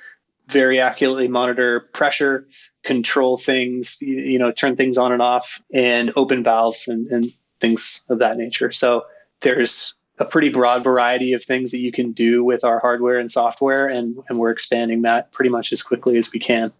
very 0.47 0.79
accurately 0.79 1.27
monitor 1.27 1.81
pressure, 1.93 2.47
control 2.87 3.35
things, 3.35 4.01
you, 4.01 4.15
you 4.15 4.39
know, 4.39 4.49
turn 4.49 4.77
things 4.77 4.97
on 4.97 5.11
and 5.11 5.21
off, 5.21 5.61
and 5.73 6.13
open 6.15 6.41
valves 6.41 6.87
and, 6.87 7.05
and 7.07 7.27
things 7.59 8.05
of 8.07 8.19
that 8.19 8.37
nature. 8.37 8.71
So 8.71 9.05
there's 9.41 9.93
a 10.19 10.25
pretty 10.25 10.47
broad 10.47 10.85
variety 10.85 11.33
of 11.33 11.43
things 11.43 11.71
that 11.71 11.81
you 11.81 11.91
can 11.91 12.13
do 12.13 12.45
with 12.45 12.63
our 12.63 12.79
hardware 12.79 13.19
and 13.19 13.29
software, 13.29 13.87
and, 13.89 14.17
and 14.29 14.39
we're 14.39 14.51
expanding 14.51 15.01
that 15.01 15.33
pretty 15.33 15.49
much 15.49 15.73
as 15.73 15.83
quickly 15.83 16.17
as 16.17 16.31
we 16.31 16.39
can. 16.39 16.71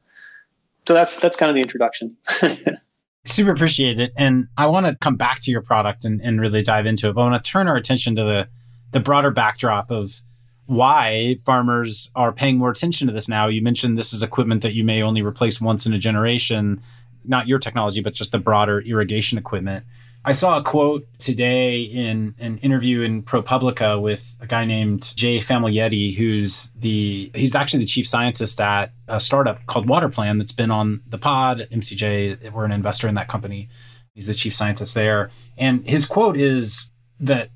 So 0.87 0.93
that's 0.93 1.19
that's 1.19 1.35
kind 1.35 1.49
of 1.49 1.55
the 1.55 1.61
introduction. 1.61 2.15
Super 3.25 3.51
appreciate 3.51 3.99
it. 3.99 4.13
And 4.15 4.47
I 4.55 4.67
want 4.67 4.85
to 4.85 4.95
come 4.95 5.17
back 5.17 5.41
to 5.41 5.51
your 5.51 5.61
product 5.61 6.05
and, 6.05 6.21
and 6.21 6.39
really 6.39 6.63
dive 6.63 6.85
into 6.85 7.09
it. 7.09 7.13
But 7.13 7.21
I 7.23 7.29
want 7.29 7.43
to 7.43 7.51
turn 7.51 7.67
our 7.67 7.75
attention 7.75 8.15
to 8.15 8.23
the 8.23 8.47
the 8.93 9.01
broader 9.01 9.29
backdrop 9.31 9.91
of 9.91 10.21
why 10.67 11.38
farmers 11.45 12.12
are 12.15 12.31
paying 12.31 12.57
more 12.57 12.69
attention 12.69 13.07
to 13.07 13.13
this 13.13 13.27
now. 13.27 13.47
You 13.47 13.62
mentioned 13.62 13.97
this 13.97 14.13
is 14.13 14.21
equipment 14.21 14.62
that 14.62 14.74
you 14.74 14.83
may 14.83 15.01
only 15.01 15.21
replace 15.21 15.59
once 15.59 15.86
in 15.86 15.93
a 15.93 15.97
generation, 15.97 16.81
not 17.25 17.47
your 17.47 17.57
technology, 17.57 18.01
but 18.01 18.13
just 18.13 18.31
the 18.31 18.39
broader 18.39 18.81
irrigation 18.81 19.38
equipment. 19.38 19.86
I 20.25 20.33
saw 20.33 20.57
a 20.57 20.63
quote 20.63 21.07
today 21.19 21.83
in 21.83 22.36
an 22.38 22.57
interview 22.57 23.00
in 23.00 23.24
ProPublica 23.24 24.01
with 24.01 24.36
a 24.41 24.45
guy 24.45 24.65
named 24.65 25.13
Jay 25.15 25.38
Famiglietti, 25.39 26.15
who's 26.17 26.69
the 26.77 27.31
he's 27.33 27.55
actually 27.55 27.79
the 27.79 27.86
chief 27.86 28.05
scientist 28.05 28.59
at 28.59 28.91
a 29.07 29.21
startup 29.21 29.65
called 29.67 29.88
Waterplan 29.88 30.38
that's 30.38 30.51
been 30.51 30.69
on 30.69 31.01
the 31.07 31.17
pod. 31.17 31.69
MCJ, 31.71 32.51
we're 32.51 32.65
an 32.65 32.74
investor 32.74 33.07
in 33.07 33.15
that 33.15 33.29
company. 33.29 33.69
He's 34.15 34.25
the 34.25 34.33
chief 34.33 34.53
scientist 34.53 34.95
there, 34.95 35.31
and 35.57 35.88
his 35.88 36.05
quote 36.05 36.36
is 36.36 36.89
that 37.21 37.50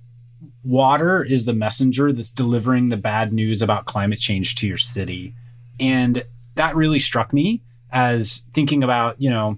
water 0.63 1.23
is 1.23 1.45
the 1.45 1.53
messenger 1.53 2.11
that's 2.11 2.31
delivering 2.31 2.89
the 2.89 2.97
bad 2.97 3.33
news 3.33 3.61
about 3.61 3.85
climate 3.85 4.19
change 4.19 4.55
to 4.55 4.67
your 4.67 4.77
city, 4.77 5.33
and 5.79 6.23
that 6.55 6.75
really 6.75 6.99
struck 6.99 7.33
me 7.33 7.61
as 7.91 8.43
thinking 8.53 8.83
about 8.83 9.19
you 9.21 9.29
know 9.29 9.57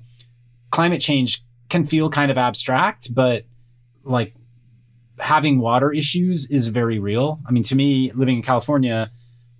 climate 0.71 1.01
change 1.01 1.43
can 1.69 1.85
feel 1.85 2.09
kind 2.09 2.31
of 2.31 2.37
abstract, 2.37 3.13
but 3.13 3.45
like 4.03 4.33
having 5.19 5.59
water 5.59 5.91
issues 5.91 6.47
is 6.47 6.67
very 6.67 6.99
real. 6.99 7.39
I 7.47 7.51
mean, 7.51 7.63
to 7.63 7.75
me, 7.75 8.11
living 8.13 8.37
in 8.37 8.43
California, 8.43 9.11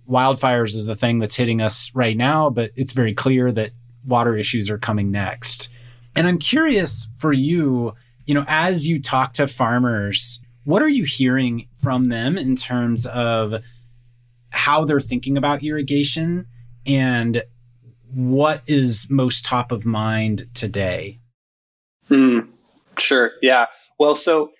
wildfires 0.08 0.74
is 0.74 0.86
the 0.86 0.94
thing 0.94 1.18
that's 1.18 1.36
hitting 1.36 1.60
us 1.60 1.90
right 1.94 2.16
now, 2.16 2.50
but 2.50 2.70
it's 2.76 2.92
very 2.92 3.14
clear 3.14 3.50
that 3.52 3.70
water 4.04 4.36
issues 4.36 4.70
are 4.70 4.78
coming 4.78 5.10
next. 5.10 5.70
And 6.14 6.26
I'm 6.26 6.38
curious 6.38 7.08
for 7.16 7.32
you, 7.32 7.94
you 8.26 8.34
know, 8.34 8.44
as 8.46 8.86
you 8.86 9.00
talk 9.00 9.32
to 9.34 9.48
farmers, 9.48 10.40
what 10.64 10.82
are 10.82 10.88
you 10.88 11.04
hearing 11.04 11.68
from 11.74 12.08
them 12.08 12.36
in 12.36 12.56
terms 12.56 13.06
of 13.06 13.62
how 14.50 14.84
they're 14.84 15.00
thinking 15.00 15.36
about 15.36 15.62
irrigation 15.62 16.46
and 16.86 17.42
what 18.12 18.62
is 18.66 19.08
most 19.10 19.44
top 19.44 19.72
of 19.72 19.84
mind 19.84 20.48
today? 20.54 21.18
Mm, 22.08 22.48
sure. 22.98 23.32
Yeah. 23.42 23.66
Well, 23.98 24.16
so 24.16 24.52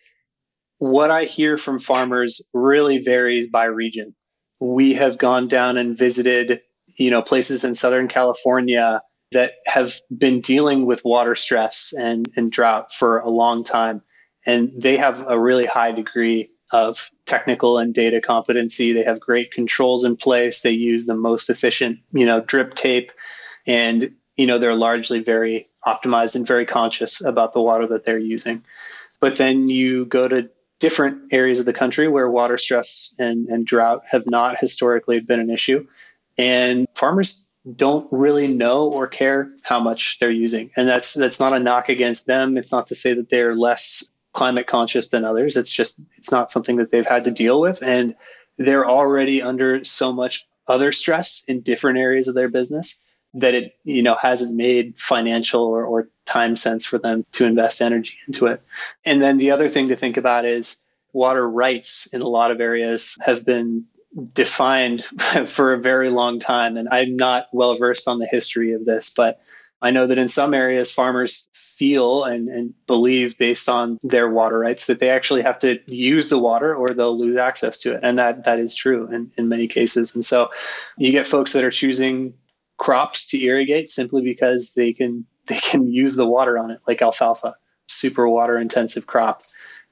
what 0.79 1.11
I 1.11 1.25
hear 1.25 1.57
from 1.57 1.79
farmers 1.79 2.43
really 2.53 2.99
varies 2.99 3.49
by 3.49 3.65
region. 3.65 4.15
We 4.61 4.95
have 4.95 5.19
gone 5.19 5.49
down 5.49 5.77
and 5.77 5.97
visited, 5.97 6.61
you 6.99 7.11
know, 7.11 7.23
places 7.23 7.65
in 7.65 7.75
Southern 7.75 8.09
California 8.09 9.01
that 9.33 9.55
have 9.67 9.95
been 10.17 10.41
dealing 10.41 10.87
with 10.87 11.05
water 11.05 11.35
stress 11.35 11.93
and, 11.97 12.29
and 12.37 12.51
drought 12.51 12.93
for 12.93 13.19
a 13.21 13.31
long 13.31 13.65
time. 13.65 14.03
And 14.47 14.73
they 14.77 14.97
have 14.97 15.25
a 15.29 15.39
really 15.39 15.67
high 15.67 15.93
degree 15.93 16.51
of 16.71 17.11
technical 17.27 17.79
and 17.79 17.95
data 17.95 18.21
competency. 18.21 18.93
They 18.93 19.05
have 19.05 19.21
great 19.21 19.53
controls 19.53 20.05
in 20.05 20.17
place. 20.17 20.63
They 20.63 20.71
use 20.71 21.07
the 21.07 21.15
most 21.15 21.49
efficient, 21.49 21.99
you 22.13 22.27
know, 22.27 22.41
drip 22.41 22.75
tape. 22.75 23.13
And, 23.67 24.13
you 24.37 24.47
know, 24.47 24.59
they're 24.59 24.75
largely 24.75 25.21
very 25.21 25.69
optimized 25.87 26.35
and 26.35 26.47
very 26.47 26.67
conscious 26.67 27.21
about 27.21 27.53
the 27.53 27.63
water 27.63 27.87
that 27.87 28.05
they're 28.05 28.19
using. 28.19 28.65
But 29.21 29.37
then 29.37 29.69
you 29.69 30.07
go 30.07 30.29
to 30.29 30.49
different 30.81 31.33
areas 31.33 31.61
of 31.61 31.67
the 31.67 31.73
country 31.73 32.09
where 32.09 32.29
water 32.29 32.59
stress 32.59 33.15
and, 33.19 33.49
and 33.49 33.67
drought 33.67 34.03
have 34.11 34.25
not 34.27 34.59
historically 34.59 35.21
been 35.21 35.41
an 35.41 35.51
issue. 35.51 35.87
And 36.37 36.87
farmers 36.95 37.47
don't 37.77 38.07
really 38.11 38.49
know 38.49 38.89
or 38.89 39.07
care 39.07 39.51
how 39.63 39.81
much 39.81 40.19
they're 40.19 40.31
using. 40.31 40.71
And 40.77 40.89
that's 40.89 41.15
that's 41.15 41.41
not 41.41 41.55
a 41.55 41.59
knock 41.59 41.89
against 41.89 42.27
them. 42.27 42.59
It's 42.59 42.73
not 42.73 42.87
to 42.89 42.95
say 42.95 43.15
that 43.15 43.31
they're 43.31 43.57
less 43.57 44.05
climate 44.35 44.67
conscious 44.67 45.09
than 45.09 45.25
others. 45.25 45.57
It's 45.57 45.73
just 45.73 45.99
it's 46.19 46.31
not 46.31 46.51
something 46.51 46.77
that 46.77 46.91
they've 46.91 47.07
had 47.07 47.25
to 47.25 47.31
deal 47.31 47.61
with. 47.61 47.83
And 47.83 48.15
they're 48.59 48.89
already 48.89 49.41
under 49.41 49.83
so 49.85 50.13
much 50.13 50.47
other 50.69 50.93
stress 50.93 51.45
in 51.49 51.61
different 51.61 51.99
areas 51.99 52.29
of 52.29 52.35
their 52.35 52.49
business 52.49 52.99
that 53.33 53.55
it 53.55 53.77
you 53.85 54.03
know 54.03 54.17
hasn't 54.21 54.55
made 54.55 54.95
financial 54.99 55.63
or, 55.63 55.85
or 55.85 56.09
time 56.27 56.57
sense 56.57 56.85
for 56.85 56.99
them 56.99 57.25
to 57.33 57.47
invest 57.47 57.81
energy 57.81 58.17
into 58.27 58.47
it. 58.47 58.63
And 59.05 59.23
then 59.23 59.39
the 59.39 59.51
other 59.51 59.69
thing 59.69 59.89
to 59.89 59.97
think 59.97 60.17
about 60.17 60.45
is 60.45 60.79
water 61.13 61.49
rights 61.49 62.07
in 62.13 62.21
a 62.21 62.29
lot 62.29 62.51
of 62.51 62.61
areas 62.61 63.17
have 63.21 63.47
been 63.47 63.85
defined 64.33 65.05
for 65.47 65.73
a 65.73 65.79
very 65.79 66.11
long 66.11 66.39
time. 66.39 66.77
And 66.77 66.89
I'm 66.91 67.17
not 67.17 67.49
well 67.53 67.77
versed 67.77 68.09
on 68.09 68.19
the 68.19 68.27
history 68.27 68.73
of 68.73 68.85
this, 68.85 69.11
but 69.11 69.41
I 69.85 69.91
know 69.91 70.07
that 70.07 70.19
in 70.19 70.29
some 70.29 70.55
areas, 70.55 70.91
farmers 70.91 71.49
feel 71.53 72.25
and, 72.25 72.49
and 72.49 72.73
believe, 72.87 73.37
based 73.37 73.69
on 73.69 73.99
their 74.03 74.31
water 74.31 74.59
rights, 74.59 74.87
that 74.87 74.99
they 74.99 75.11
actually 75.11 75.43
have 75.43 75.59
to 75.59 75.79
use 75.87 76.31
the 76.31 76.39
water 76.39 76.75
or 76.75 76.89
they'll 76.89 77.19
lose 77.19 77.37
access 77.37 77.81
to 77.83 77.95
it. 77.95 78.01
And 78.03 78.17
that, 78.19 78.45
that 78.45 78.59
is 78.59 78.75
true 78.75 79.07
in, 79.13 79.31
in 79.37 79.49
many 79.49 79.69
cases. 79.69 80.15
And 80.15 80.25
so 80.25 80.49
you 80.97 81.13
get 81.13 81.27
folks 81.27 81.53
that 81.53 81.65
are 81.65 81.71
choosing 81.71 82.35
crops 82.79 83.29
to 83.29 83.45
irrigate 83.45 83.89
simply 83.89 84.23
because 84.23 84.73
they 84.73 84.93
can 84.93 85.25
they 85.47 85.59
can 85.59 85.87
use 85.93 86.17
the 86.17 86.27
water 86.27 86.59
on 86.59 86.71
it, 86.71 86.81
like 86.89 87.03
alfalfa, 87.03 87.55
super 87.87 88.27
water 88.27 88.59
intensive 88.59 89.07
crop. 89.07 89.43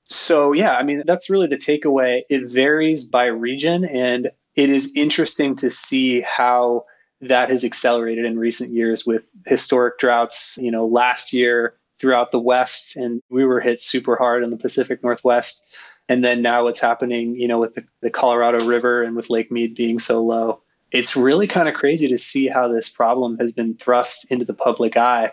So, 0.04 0.52
yeah, 0.52 0.76
I 0.76 0.82
mean, 0.82 1.02
that's 1.04 1.28
really 1.28 1.46
the 1.46 1.58
takeaway. 1.58 2.22
It 2.30 2.50
varies 2.50 3.04
by 3.04 3.26
region, 3.26 3.84
and 3.84 4.30
it 4.56 4.70
is 4.70 4.92
interesting 4.96 5.54
to 5.56 5.70
see 5.70 6.22
how 6.22 6.87
that 7.22 7.48
has 7.48 7.64
accelerated 7.64 8.24
in 8.24 8.38
recent 8.38 8.72
years 8.72 9.06
with 9.06 9.28
historic 9.46 9.98
droughts. 9.98 10.58
You 10.60 10.70
know, 10.70 10.86
last 10.86 11.32
year 11.32 11.74
throughout 11.98 12.32
the 12.32 12.40
West, 12.40 12.96
and 12.96 13.22
we 13.30 13.44
were 13.44 13.60
hit 13.60 13.80
super 13.80 14.16
hard 14.16 14.42
in 14.42 14.50
the 14.50 14.56
Pacific 14.56 15.02
Northwest. 15.02 15.64
And 16.08 16.24
then 16.24 16.42
now 16.42 16.64
what's 16.64 16.80
happening, 16.80 17.36
you 17.36 17.46
know, 17.46 17.60
with 17.60 17.74
the, 17.74 17.84
the 18.00 18.10
Colorado 18.10 18.64
River 18.66 19.02
and 19.02 19.14
with 19.14 19.30
Lake 19.30 19.52
Mead 19.52 19.74
being 19.74 20.00
so 20.00 20.22
low. 20.22 20.60
It's 20.90 21.16
really 21.16 21.46
kind 21.46 21.68
of 21.68 21.74
crazy 21.74 22.08
to 22.08 22.18
see 22.18 22.48
how 22.48 22.68
this 22.68 22.88
problem 22.88 23.38
has 23.38 23.52
been 23.52 23.76
thrust 23.76 24.26
into 24.30 24.44
the 24.44 24.52
public 24.52 24.96
eye. 24.96 25.32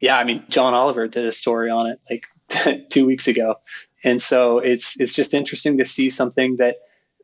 Yeah, 0.00 0.18
I 0.18 0.24
mean, 0.24 0.44
John 0.48 0.74
Oliver 0.74 1.08
did 1.08 1.26
a 1.26 1.32
story 1.32 1.70
on 1.70 1.86
it 1.86 2.00
like 2.10 2.26
two 2.90 3.06
weeks 3.06 3.26
ago. 3.26 3.56
And 4.04 4.22
so 4.22 4.58
it's 4.58 5.00
it's 5.00 5.14
just 5.14 5.34
interesting 5.34 5.78
to 5.78 5.84
see 5.84 6.10
something 6.10 6.56
that 6.56 6.76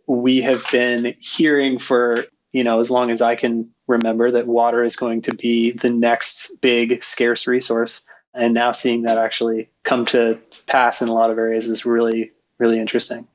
we 0.06 0.40
have 0.40 0.66
been 0.72 1.14
hearing 1.20 1.78
for 1.78 2.26
you 2.52 2.64
know 2.64 2.80
as 2.80 2.90
long 2.90 3.10
as 3.10 3.20
I 3.20 3.36
can 3.36 3.70
remember 3.86 4.30
that 4.30 4.46
water 4.46 4.84
is 4.84 4.96
going 4.96 5.22
to 5.22 5.34
be 5.34 5.72
the 5.72 5.90
next 5.90 6.60
big 6.60 7.02
scarce 7.02 7.46
resource. 7.46 8.02
And 8.32 8.54
now 8.54 8.72
seeing 8.72 9.02
that 9.02 9.18
actually 9.18 9.70
come 9.84 10.04
to 10.06 10.38
pass 10.66 11.00
in 11.02 11.08
a 11.08 11.14
lot 11.14 11.30
of 11.30 11.38
areas 11.38 11.68
is 11.68 11.84
really 11.84 12.32
really 12.58 12.78
interesting. 12.78 13.26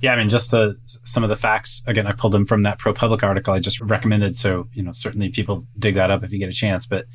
Yeah 0.00 0.12
i 0.12 0.16
mean 0.16 0.28
just 0.28 0.52
uh, 0.52 0.72
some 1.04 1.24
of 1.24 1.30
the 1.30 1.36
facts 1.36 1.82
again 1.86 2.06
i 2.06 2.12
pulled 2.12 2.32
them 2.32 2.46
from 2.46 2.62
that 2.62 2.78
ProPublica 2.78 3.24
article 3.24 3.54
i 3.54 3.58
just 3.58 3.80
recommended. 3.80 4.36
So 4.36 4.68
you 4.72 4.82
know 4.82 4.92
certainly 4.92 5.30
people 5.30 5.66
dig 5.78 5.94
that 5.94 6.10
up 6.10 6.22
if 6.22 6.32
you 6.32 6.38
get 6.38 6.48
a 6.48 6.52
chance. 6.52 6.86
But 6.86 7.06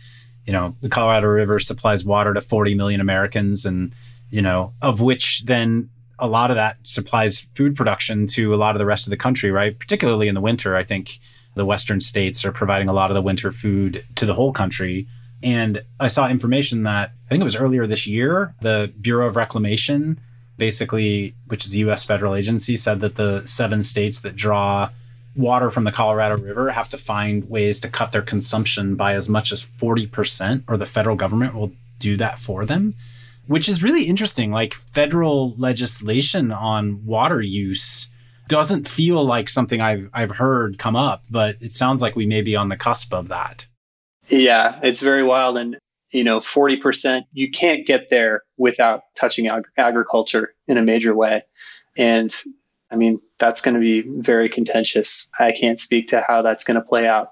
you 0.45 0.51
know 0.51 0.75
the 0.81 0.89
colorado 0.89 1.27
river 1.27 1.59
supplies 1.59 2.03
water 2.03 2.33
to 2.33 2.41
40 2.41 2.75
million 2.75 2.99
americans 2.99 3.65
and 3.65 3.95
you 4.29 4.41
know 4.41 4.73
of 4.81 4.99
which 4.99 5.43
then 5.45 5.89
a 6.19 6.27
lot 6.27 6.51
of 6.51 6.55
that 6.55 6.77
supplies 6.83 7.47
food 7.55 7.75
production 7.75 8.27
to 8.27 8.53
a 8.53 8.57
lot 8.57 8.75
of 8.75 8.79
the 8.79 8.85
rest 8.85 9.07
of 9.07 9.11
the 9.11 9.17
country 9.17 9.51
right? 9.51 9.79
Particularly 9.79 10.27
in 10.27 10.35
the 10.35 10.41
winter 10.41 10.75
i 10.75 10.83
think 10.83 11.19
the 11.55 11.65
western 11.65 12.01
states 12.01 12.43
are 12.45 12.51
providing 12.51 12.87
a 12.87 12.93
lot 12.93 13.11
of 13.11 13.15
the 13.15 13.21
winter 13.21 13.51
food 13.51 14.03
to 14.15 14.25
the 14.25 14.33
whole 14.33 14.53
country 14.53 15.07
and 15.43 15.83
I 15.99 16.07
saw 16.07 16.29
information 16.29 16.83
that 16.83 17.11
I 17.27 17.29
think 17.29 17.41
it 17.41 17.43
was 17.43 17.57
earlier 17.57 17.85
this 17.85 18.07
year, 18.07 18.55
the 18.61 18.93
Bureau 18.99 19.27
of 19.27 19.35
Reclamation, 19.35 20.19
basically, 20.57 21.35
which 21.47 21.65
is 21.65 21.73
a 21.73 21.79
US 21.79 22.05
federal 22.05 22.33
agency, 22.33 22.77
said 22.77 23.01
that 23.01 23.15
the 23.15 23.45
seven 23.45 23.83
states 23.83 24.21
that 24.21 24.37
draw 24.37 24.89
water 25.35 25.69
from 25.69 25.83
the 25.83 25.91
Colorado 25.91 26.37
River 26.37 26.71
have 26.71 26.87
to 26.89 26.97
find 26.97 27.49
ways 27.49 27.79
to 27.81 27.89
cut 27.89 28.13
their 28.13 28.21
consumption 28.21 28.95
by 28.95 29.15
as 29.15 29.27
much 29.27 29.51
as 29.51 29.63
40%, 29.63 30.63
or 30.67 30.77
the 30.77 30.85
federal 30.85 31.17
government 31.17 31.55
will 31.55 31.71
do 31.99 32.15
that 32.17 32.39
for 32.39 32.65
them, 32.65 32.95
which 33.47 33.67
is 33.67 33.83
really 33.83 34.03
interesting. 34.05 34.51
Like 34.51 34.73
federal 34.73 35.55
legislation 35.57 36.53
on 36.53 37.05
water 37.05 37.41
use 37.41 38.07
doesn't 38.47 38.87
feel 38.87 39.25
like 39.25 39.49
something 39.49 39.81
I've, 39.81 40.09
I've 40.13 40.31
heard 40.31 40.77
come 40.77 40.95
up, 40.95 41.23
but 41.29 41.57
it 41.61 41.71
sounds 41.71 42.01
like 42.01 42.15
we 42.15 42.25
may 42.25 42.41
be 42.41 42.55
on 42.55 42.69
the 42.69 42.77
cusp 42.77 43.13
of 43.13 43.27
that. 43.29 43.65
Yeah, 44.29 44.79
it's 44.83 44.99
very 44.99 45.23
wild. 45.23 45.57
And, 45.57 45.77
you 46.11 46.23
know, 46.23 46.39
40%, 46.39 47.23
you 47.33 47.49
can't 47.49 47.85
get 47.85 48.09
there 48.09 48.43
without 48.57 49.03
touching 49.15 49.47
ag- 49.47 49.67
agriculture 49.77 50.53
in 50.67 50.77
a 50.77 50.83
major 50.83 51.15
way. 51.15 51.43
And 51.97 52.33
I 52.91 52.95
mean, 52.95 53.19
that's 53.39 53.61
going 53.61 53.73
to 53.73 53.79
be 53.79 54.01
very 54.21 54.47
contentious. 54.47 55.27
I 55.39 55.51
can't 55.51 55.79
speak 55.79 56.07
to 56.09 56.23
how 56.27 56.41
that's 56.41 56.63
going 56.63 56.75
to 56.75 56.81
play 56.81 57.07
out. 57.07 57.31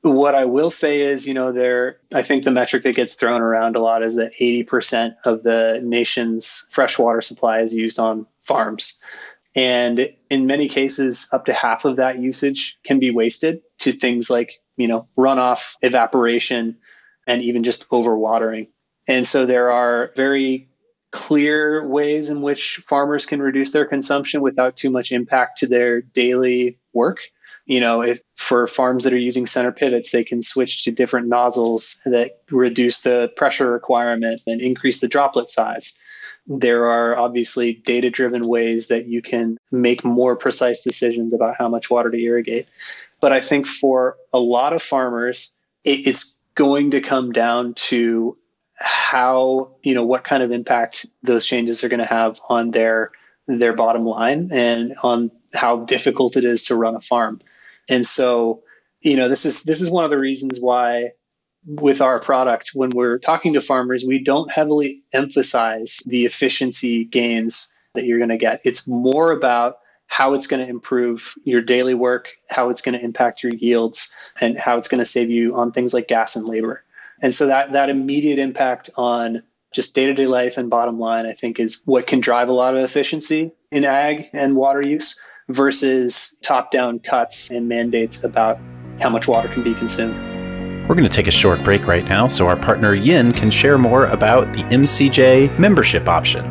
What 0.00 0.34
I 0.34 0.44
will 0.46 0.70
say 0.70 1.00
is, 1.02 1.28
you 1.28 1.34
know, 1.34 1.52
there, 1.52 1.98
I 2.12 2.22
think 2.22 2.42
the 2.42 2.50
metric 2.50 2.82
that 2.82 2.96
gets 2.96 3.14
thrown 3.14 3.40
around 3.40 3.76
a 3.76 3.80
lot 3.80 4.02
is 4.02 4.16
that 4.16 4.32
80% 4.40 5.14
of 5.24 5.44
the 5.44 5.80
nation's 5.84 6.64
freshwater 6.70 7.20
supply 7.20 7.60
is 7.60 7.74
used 7.74 8.00
on 8.00 8.26
farms. 8.42 8.98
And 9.54 10.10
in 10.30 10.46
many 10.46 10.68
cases, 10.68 11.28
up 11.32 11.44
to 11.44 11.52
half 11.52 11.84
of 11.84 11.96
that 11.96 12.18
usage 12.18 12.78
can 12.84 12.98
be 12.98 13.10
wasted 13.10 13.60
to 13.80 13.92
things 13.92 14.30
like 14.30 14.62
you 14.76 14.86
know, 14.88 15.08
runoff, 15.16 15.74
evaporation, 15.82 16.76
and 17.26 17.42
even 17.42 17.62
just 17.62 17.88
overwatering. 17.90 18.68
And 19.06 19.26
so 19.26 19.46
there 19.46 19.70
are 19.70 20.12
very 20.16 20.68
clear 21.10 21.86
ways 21.86 22.30
in 22.30 22.40
which 22.40 22.80
farmers 22.86 23.26
can 23.26 23.42
reduce 23.42 23.72
their 23.72 23.84
consumption 23.84 24.40
without 24.40 24.76
too 24.76 24.90
much 24.90 25.12
impact 25.12 25.58
to 25.58 25.66
their 25.66 26.00
daily 26.00 26.78
work. 26.94 27.18
You 27.66 27.80
know, 27.80 28.02
if 28.02 28.20
for 28.36 28.66
farms 28.66 29.04
that 29.04 29.12
are 29.12 29.18
using 29.18 29.46
center 29.46 29.72
pivots, 29.72 30.10
they 30.10 30.24
can 30.24 30.42
switch 30.42 30.84
to 30.84 30.90
different 30.90 31.28
nozzles 31.28 32.00
that 32.04 32.42
reduce 32.50 33.02
the 33.02 33.30
pressure 33.36 33.70
requirement 33.70 34.42
and 34.46 34.60
increase 34.60 35.00
the 35.00 35.08
droplet 35.08 35.48
size. 35.48 35.96
There 36.46 36.90
are 36.90 37.16
obviously 37.16 37.74
data 37.74 38.10
driven 38.10 38.48
ways 38.48 38.88
that 38.88 39.06
you 39.06 39.22
can 39.22 39.58
make 39.70 40.04
more 40.04 40.36
precise 40.36 40.82
decisions 40.82 41.32
about 41.32 41.54
how 41.58 41.68
much 41.68 41.90
water 41.90 42.10
to 42.10 42.18
irrigate. 42.18 42.66
But 43.20 43.32
I 43.32 43.40
think 43.40 43.66
for 43.66 44.16
a 44.32 44.40
lot 44.40 44.72
of 44.72 44.82
farmers, 44.82 45.54
it's 45.84 46.36
going 46.54 46.90
to 46.90 47.00
come 47.00 47.32
down 47.32 47.74
to 47.74 48.36
how, 48.74 49.70
you 49.82 49.94
know, 49.94 50.04
what 50.04 50.24
kind 50.24 50.42
of 50.42 50.50
impact 50.50 51.06
those 51.22 51.46
changes 51.46 51.84
are 51.84 51.88
going 51.88 52.00
to 52.00 52.06
have 52.06 52.40
on 52.48 52.72
their 52.72 53.12
their 53.48 53.72
bottom 53.72 54.04
line 54.04 54.48
and 54.52 54.94
on 55.02 55.30
how 55.54 55.84
difficult 55.84 56.36
it 56.36 56.44
is 56.44 56.64
to 56.64 56.76
run 56.76 56.94
a 56.94 57.00
farm. 57.00 57.40
And 57.88 58.06
so, 58.06 58.62
you 59.00 59.16
know, 59.16 59.28
this 59.28 59.44
is 59.44 59.62
this 59.64 59.80
is 59.80 59.90
one 59.90 60.04
of 60.04 60.10
the 60.10 60.18
reasons 60.18 60.58
why 60.60 61.10
with 61.66 62.00
our 62.00 62.18
product 62.18 62.70
when 62.74 62.90
we're 62.90 63.18
talking 63.18 63.52
to 63.54 63.60
farmers, 63.60 64.04
we 64.06 64.18
don't 64.18 64.50
heavily 64.50 65.02
emphasize 65.12 65.98
the 66.06 66.24
efficiency 66.24 67.04
gains 67.04 67.68
that 67.94 68.04
you're 68.04 68.18
going 68.18 68.30
to 68.30 68.36
get. 68.36 68.60
It's 68.64 68.86
more 68.86 69.32
about 69.32 69.78
how 70.06 70.34
it's 70.34 70.46
going 70.46 70.62
to 70.62 70.68
improve 70.68 71.34
your 71.44 71.62
daily 71.62 71.94
work, 71.94 72.30
how 72.50 72.68
it's 72.68 72.80
going 72.80 72.98
to 72.98 73.04
impact 73.04 73.42
your 73.42 73.52
yields, 73.54 74.10
and 74.40 74.58
how 74.58 74.76
it's 74.76 74.88
going 74.88 74.98
to 74.98 75.04
save 75.04 75.30
you 75.30 75.56
on 75.56 75.72
things 75.72 75.94
like 75.94 76.08
gas 76.08 76.36
and 76.36 76.46
labor. 76.46 76.84
And 77.22 77.34
so 77.34 77.46
that 77.46 77.72
that 77.72 77.88
immediate 77.88 78.38
impact 78.38 78.90
on 78.96 79.42
just 79.72 79.94
day-to-day 79.94 80.26
life 80.26 80.58
and 80.58 80.68
bottom 80.68 80.98
line, 80.98 81.24
I 81.24 81.32
think, 81.32 81.58
is 81.58 81.80
what 81.86 82.06
can 82.06 82.20
drive 82.20 82.48
a 82.48 82.52
lot 82.52 82.76
of 82.76 82.82
efficiency 82.82 83.52
in 83.70 83.84
ag 83.84 84.28
and 84.34 84.54
water 84.54 84.82
use 84.86 85.18
versus 85.48 86.36
top-down 86.42 86.98
cuts 86.98 87.50
and 87.50 87.68
mandates 87.68 88.22
about 88.22 88.58
how 89.00 89.08
much 89.08 89.28
water 89.28 89.48
can 89.48 89.62
be 89.62 89.74
consumed. 89.74 90.31
We're 90.88 90.96
going 90.96 91.08
to 91.08 91.08
take 91.08 91.28
a 91.28 91.32
short 91.32 91.62
break 91.62 91.86
right 91.86 92.04
now 92.04 92.26
so 92.26 92.48
our 92.48 92.56
partner 92.56 92.92
Yin 92.92 93.32
can 93.32 93.52
share 93.52 93.78
more 93.78 94.06
about 94.06 94.52
the 94.52 94.64
MCJ 94.64 95.56
membership 95.56 96.08
option. 96.08 96.44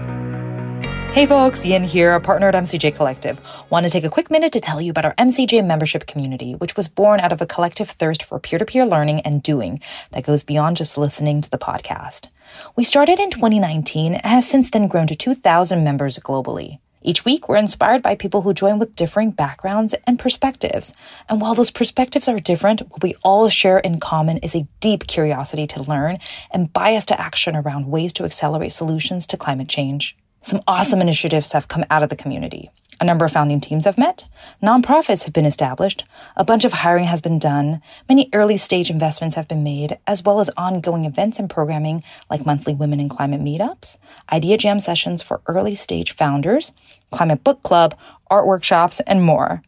Hey 1.11 1.25
folks, 1.25 1.65
Yin 1.65 1.83
here, 1.83 2.15
a 2.15 2.21
partner 2.21 2.47
at 2.47 2.55
MCJ 2.55 2.95
Collective. 2.95 3.41
Want 3.69 3.85
to 3.85 3.89
take 3.89 4.05
a 4.05 4.09
quick 4.09 4.31
minute 4.31 4.53
to 4.53 4.61
tell 4.61 4.79
you 4.79 4.91
about 4.91 5.03
our 5.03 5.13
MCJ 5.15 5.65
membership 5.65 6.07
community, 6.07 6.53
which 6.53 6.77
was 6.77 6.87
born 6.87 7.19
out 7.19 7.33
of 7.33 7.41
a 7.41 7.45
collective 7.45 7.89
thirst 7.89 8.23
for 8.23 8.39
peer 8.39 8.57
to 8.57 8.63
peer 8.65 8.85
learning 8.85 9.19
and 9.21 9.43
doing 9.43 9.81
that 10.11 10.23
goes 10.23 10.43
beyond 10.43 10.77
just 10.77 10.97
listening 10.97 11.41
to 11.41 11.49
the 11.49 11.57
podcast. 11.57 12.29
We 12.77 12.85
started 12.85 13.19
in 13.19 13.31
2019 13.31 14.13
and 14.13 14.25
have 14.25 14.45
since 14.45 14.71
then 14.71 14.87
grown 14.87 15.07
to 15.07 15.15
2,000 15.15 15.83
members 15.83 16.17
globally. 16.19 16.79
Each 17.03 17.25
week, 17.25 17.49
we're 17.49 17.55
inspired 17.55 18.03
by 18.03 18.13
people 18.13 18.43
who 18.43 18.53
join 18.53 18.77
with 18.77 18.95
differing 18.95 19.31
backgrounds 19.31 19.95
and 20.05 20.19
perspectives. 20.19 20.93
And 21.27 21.41
while 21.41 21.55
those 21.55 21.71
perspectives 21.71 22.29
are 22.29 22.39
different, 22.39 22.81
what 22.91 23.01
we 23.01 23.15
all 23.23 23.49
share 23.49 23.79
in 23.79 23.99
common 23.99 24.37
is 24.37 24.55
a 24.55 24.67
deep 24.81 25.07
curiosity 25.07 25.65
to 25.67 25.81
learn 25.81 26.19
and 26.51 26.71
bias 26.71 27.05
to 27.07 27.19
action 27.19 27.55
around 27.55 27.87
ways 27.89 28.13
to 28.13 28.23
accelerate 28.23 28.71
solutions 28.71 29.25
to 29.27 29.37
climate 29.37 29.67
change. 29.67 30.15
Some 30.43 30.61
awesome 30.67 31.01
initiatives 31.01 31.51
have 31.51 31.67
come 31.67 31.85
out 31.91 32.01
of 32.01 32.09
the 32.09 32.15
community. 32.15 32.71
A 32.99 33.05
number 33.05 33.25
of 33.25 33.31
founding 33.31 33.59
teams 33.59 33.85
have 33.85 33.97
met, 33.97 34.27
nonprofits 34.61 35.23
have 35.23 35.33
been 35.33 35.45
established, 35.45 36.03
a 36.35 36.43
bunch 36.43 36.65
of 36.65 36.73
hiring 36.73 37.05
has 37.05 37.21
been 37.21 37.39
done, 37.39 37.81
many 38.09 38.29
early 38.33 38.57
stage 38.57 38.89
investments 38.89 39.35
have 39.35 39.47
been 39.47 39.63
made, 39.63 39.97
as 40.05 40.23
well 40.23 40.39
as 40.39 40.49
ongoing 40.57 41.05
events 41.05 41.39
and 41.39 41.49
programming 41.49 42.03
like 42.29 42.45
monthly 42.45 42.73
women 42.73 42.99
in 42.99 43.07
climate 43.07 43.41
meetups, 43.41 43.97
idea 44.31 44.57
jam 44.57 44.79
sessions 44.79 45.21
for 45.21 45.41
early 45.47 45.75
stage 45.75 46.11
founders, 46.11 46.73
climate 47.11 47.43
book 47.43 47.61
club, 47.63 47.95
art 48.27 48.45
workshops, 48.45 48.99
and 49.01 49.23
more. 49.23 49.61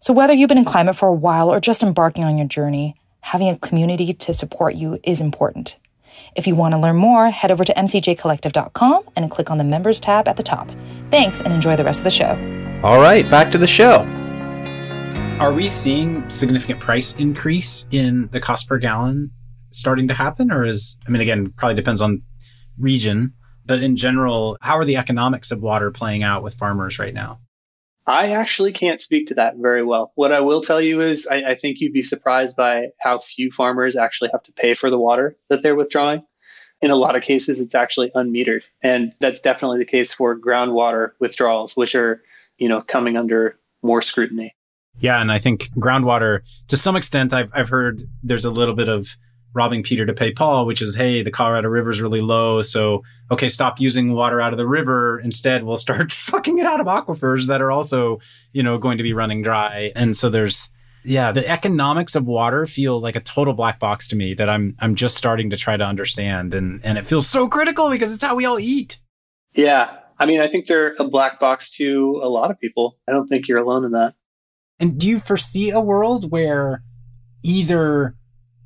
So 0.00 0.12
whether 0.12 0.34
you've 0.34 0.48
been 0.48 0.58
in 0.58 0.64
climate 0.64 0.96
for 0.96 1.08
a 1.08 1.14
while 1.14 1.50
or 1.52 1.60
just 1.60 1.82
embarking 1.82 2.24
on 2.24 2.38
your 2.38 2.48
journey, 2.48 2.94
having 3.20 3.48
a 3.48 3.58
community 3.58 4.12
to 4.12 4.32
support 4.32 4.74
you 4.74 4.98
is 5.02 5.20
important. 5.20 5.76
If 6.34 6.46
you 6.46 6.54
want 6.54 6.72
to 6.74 6.78
learn 6.78 6.96
more, 6.96 7.30
head 7.30 7.50
over 7.50 7.64
to 7.64 7.74
mcjcollective.com 7.74 9.04
and 9.16 9.30
click 9.30 9.50
on 9.50 9.58
the 9.58 9.64
members 9.64 10.00
tab 10.00 10.28
at 10.28 10.36
the 10.36 10.42
top. 10.42 10.70
Thanks 11.10 11.40
and 11.40 11.52
enjoy 11.52 11.76
the 11.76 11.84
rest 11.84 12.00
of 12.00 12.04
the 12.04 12.10
show. 12.10 12.30
All 12.82 13.00
right, 13.00 13.28
back 13.30 13.50
to 13.52 13.58
the 13.58 13.66
show. 13.66 14.04
Are 15.40 15.52
we 15.52 15.68
seeing 15.68 16.28
significant 16.30 16.80
price 16.80 17.14
increase 17.16 17.86
in 17.90 18.28
the 18.32 18.40
cost 18.40 18.68
per 18.68 18.78
gallon 18.78 19.30
starting 19.70 20.08
to 20.08 20.14
happen? 20.14 20.50
Or 20.50 20.64
is, 20.64 20.96
I 21.06 21.10
mean, 21.10 21.20
again, 21.20 21.52
probably 21.56 21.74
depends 21.74 22.00
on 22.00 22.22
region, 22.78 23.34
but 23.64 23.82
in 23.82 23.96
general, 23.96 24.56
how 24.60 24.78
are 24.78 24.84
the 24.84 24.96
economics 24.96 25.50
of 25.50 25.60
water 25.60 25.90
playing 25.90 26.22
out 26.22 26.42
with 26.42 26.54
farmers 26.54 26.98
right 26.98 27.12
now? 27.12 27.40
I 28.06 28.30
actually 28.32 28.72
can't 28.72 29.00
speak 29.00 29.26
to 29.28 29.34
that 29.34 29.56
very 29.56 29.82
well. 29.82 30.12
What 30.14 30.32
I 30.32 30.40
will 30.40 30.60
tell 30.60 30.80
you 30.80 31.00
is 31.00 31.26
I, 31.26 31.42
I, 31.42 31.54
think 31.54 31.80
you'd 31.80 31.92
be 31.92 32.04
surprised 32.04 32.54
by 32.56 32.88
how 33.00 33.18
few 33.18 33.50
farmers 33.50 33.96
actually 33.96 34.30
have 34.32 34.44
to 34.44 34.52
pay 34.52 34.74
for 34.74 34.90
the 34.90 34.98
water 34.98 35.36
that 35.48 35.62
they're 35.62 35.74
withdrawing. 35.74 36.22
in 36.80 36.90
a 36.92 36.96
lot 36.96 37.16
of 37.16 37.22
cases, 37.22 37.60
it's 37.60 37.74
actually 37.74 38.10
unmetered. 38.14 38.62
And 38.82 39.12
that's 39.18 39.40
definitely 39.40 39.78
the 39.78 39.86
case 39.86 40.12
for 40.12 40.38
groundwater 40.38 41.10
withdrawals, 41.18 41.76
which 41.76 41.96
are, 41.96 42.22
you 42.58 42.68
know, 42.68 42.80
coming 42.80 43.16
under 43.16 43.58
more 43.82 44.02
scrutiny. 44.02 44.54
Yeah, 44.98 45.20
and 45.20 45.32
I 45.32 45.38
think 45.38 45.70
groundwater, 45.76 46.40
to 46.68 46.76
some 46.76 46.96
extent, 46.96 47.34
I've 47.34 47.50
I've 47.54 47.68
heard 47.68 48.08
there's 48.22 48.44
a 48.44 48.50
little 48.50 48.74
bit 48.74 48.88
of 48.88 49.08
robbing 49.54 49.82
Peter 49.82 50.04
to 50.04 50.12
pay 50.12 50.32
Paul, 50.32 50.66
which 50.66 50.82
is, 50.82 50.94
hey, 50.96 51.22
the 51.22 51.30
Colorado 51.30 51.68
River 51.68 51.90
is 51.90 52.00
really 52.00 52.20
low, 52.20 52.62
so 52.62 53.02
okay, 53.30 53.48
stop 53.48 53.80
using 53.80 54.12
water 54.12 54.40
out 54.40 54.52
of 54.52 54.58
the 54.58 54.66
river. 54.66 55.18
Instead, 55.20 55.64
we'll 55.64 55.76
start 55.76 56.12
sucking 56.12 56.58
it 56.58 56.66
out 56.66 56.80
of 56.80 56.86
aquifers 56.86 57.46
that 57.46 57.62
are 57.62 57.72
also, 57.72 58.18
you 58.52 58.62
know, 58.62 58.78
going 58.78 58.98
to 58.98 59.02
be 59.02 59.12
running 59.12 59.42
dry. 59.42 59.92
And 59.96 60.16
so 60.16 60.28
there's 60.30 60.70
yeah, 61.06 61.30
the 61.30 61.48
economics 61.48 62.16
of 62.16 62.26
water 62.26 62.66
feel 62.66 63.00
like 63.00 63.14
a 63.14 63.20
total 63.20 63.54
black 63.54 63.78
box 63.78 64.08
to 64.08 64.16
me 64.16 64.34
that 64.34 64.48
I'm 64.48 64.74
I'm 64.80 64.96
just 64.96 65.16
starting 65.16 65.50
to 65.50 65.56
try 65.56 65.76
to 65.76 65.84
understand, 65.84 66.52
and 66.52 66.84
and 66.84 66.98
it 66.98 67.06
feels 67.06 67.28
so 67.28 67.48
critical 67.48 67.90
because 67.90 68.12
it's 68.12 68.24
how 68.24 68.34
we 68.34 68.44
all 68.44 68.58
eat. 68.58 68.98
Yeah, 69.54 69.98
I 70.18 70.26
mean, 70.26 70.40
I 70.40 70.48
think 70.48 70.66
they're 70.66 70.94
a 70.98 71.04
black 71.04 71.38
box 71.38 71.76
to 71.76 72.20
a 72.22 72.28
lot 72.28 72.50
of 72.50 72.58
people. 72.58 72.98
I 73.08 73.12
don't 73.12 73.28
think 73.28 73.48
you're 73.48 73.60
alone 73.60 73.84
in 73.84 73.92
that. 73.92 74.14
And 74.78 74.98
do 74.98 75.06
you 75.06 75.18
foresee 75.18 75.70
a 75.70 75.80
world 75.80 76.30
where 76.30 76.82
either, 77.42 78.14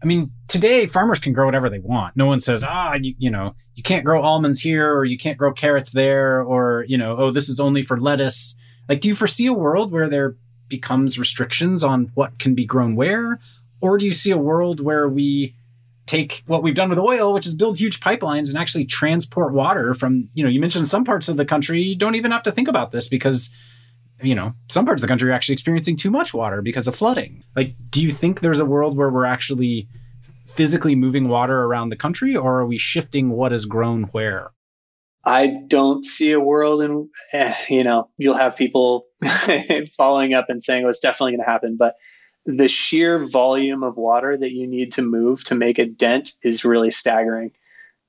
I 0.03 0.07
mean, 0.07 0.33
today 0.49 0.87
farmers 0.87 1.19
can 1.19 1.33
grow 1.33 1.45
whatever 1.45 1.69
they 1.69 1.79
want. 1.79 2.17
No 2.17 2.27
one 2.27 2.41
says, 2.41 2.65
ah, 2.67 2.95
you, 2.95 3.15
you 3.19 3.31
know, 3.31 3.55
you 3.75 3.83
can't 3.83 4.05
grow 4.05 4.23
almonds 4.23 4.61
here 4.61 4.95
or 4.95 5.05
you 5.05 5.19
can't 5.19 5.39
grow 5.39 5.53
carrots 5.53 5.93
there 5.93 6.43
or, 6.43 6.85
you 6.89 6.97
know, 6.97 7.17
oh, 7.17 7.31
this 7.31 7.49
is 7.49 7.61
only 7.61 7.83
for 7.83 8.01
lettuce. 8.01 8.55
Like, 8.89 9.01
do 9.01 9.09
you 9.09 9.15
foresee 9.15 9.47
a 9.47 9.53
world 9.53 9.93
where 9.93 10.09
there 10.09 10.37
becomes 10.69 11.19
restrictions 11.19 11.85
on 11.85 12.11
what 12.15 12.39
can 12.39 12.55
be 12.55 12.65
grown 12.65 12.97
where? 12.97 13.41
Or 13.81 13.99
do 13.99 14.07
you 14.07 14.13
see 14.13 14.31
a 14.31 14.39
world 14.39 14.81
where 14.81 15.09
we 15.09 15.55
take 16.07 16.43
what 16.47 16.63
we've 16.63 16.75
done 16.75 16.91
with 16.91 16.99
oil, 16.99 17.33
which 17.33 17.47
is 17.47 17.55
build 17.55 17.79
huge 17.79 18.01
pipelines 18.01 18.49
and 18.49 18.59
actually 18.59 18.85
transport 18.85 19.53
water 19.53 19.95
from, 19.95 20.29
you 20.35 20.43
know, 20.43 20.51
you 20.51 20.61
mentioned 20.61 20.89
some 20.89 21.05
parts 21.05 21.29
of 21.29 21.37
the 21.37 21.45
country 21.45 21.83
you 21.83 21.95
don't 21.95 22.15
even 22.15 22.33
have 22.33 22.43
to 22.43 22.53
think 22.53 22.69
about 22.69 22.91
this 22.91 23.07
because 23.07 23.51
you 24.23 24.35
know, 24.35 24.55
some 24.69 24.85
parts 24.85 25.01
of 25.01 25.03
the 25.03 25.09
country 25.09 25.31
are 25.31 25.33
actually 25.33 25.55
experiencing 25.55 25.97
too 25.97 26.11
much 26.11 26.35
water 26.35 26.63
because 26.63 26.87
of 26.87 26.97
flooding. 26.97 27.45
Like, 27.57 27.75
do 27.91 28.01
you 28.01 28.13
think 28.13 28.41
there's 28.41 28.61
a 28.61 28.65
world 28.65 28.97
where 28.97 29.11
we're 29.11 29.25
actually 29.25 29.89
physically 30.47 30.95
moving 30.95 31.29
water 31.29 31.63
around 31.63 31.91
the 31.91 31.97
country, 31.97 32.37
or 32.37 32.61
are 32.61 32.67
we 32.67 32.79
shifting 32.79 33.31
what 33.31 33.53
is 33.53 33.67
grown 33.67 34.05
where? 34.05 34.51
I 35.25 35.49
don't 35.69 36.05
see 36.05 36.33
a 36.33 36.41
world 36.41 36.83
in, 36.83 37.09
eh, 37.33 37.55
you 37.69 37.85
know, 37.85 38.09
you'll 38.17 38.35
have 38.35 38.57
people 38.57 39.07
following 39.97 40.35
up 40.35 40.47
and 40.49 40.65
saying, 40.65 40.83
well, 40.83 40.91
it's 40.91 41.01
definitely 41.01 41.33
going 41.33 41.45
to 41.45 41.51
happen. 41.51 41.77
But 41.77 41.97
the 42.47 42.69
sheer 42.69 43.25
volume 43.27 43.83
of 43.83 43.97
water 43.97 44.37
that 44.37 44.53
you 44.53 44.67
need 44.67 44.93
to 44.95 45.03
move 45.03 45.45
to 45.45 45.55
make 45.55 45.79
a 45.79 45.87
dent 45.87 46.33
is 46.43 46.65
really 46.65 46.91
staggering. 46.91 47.53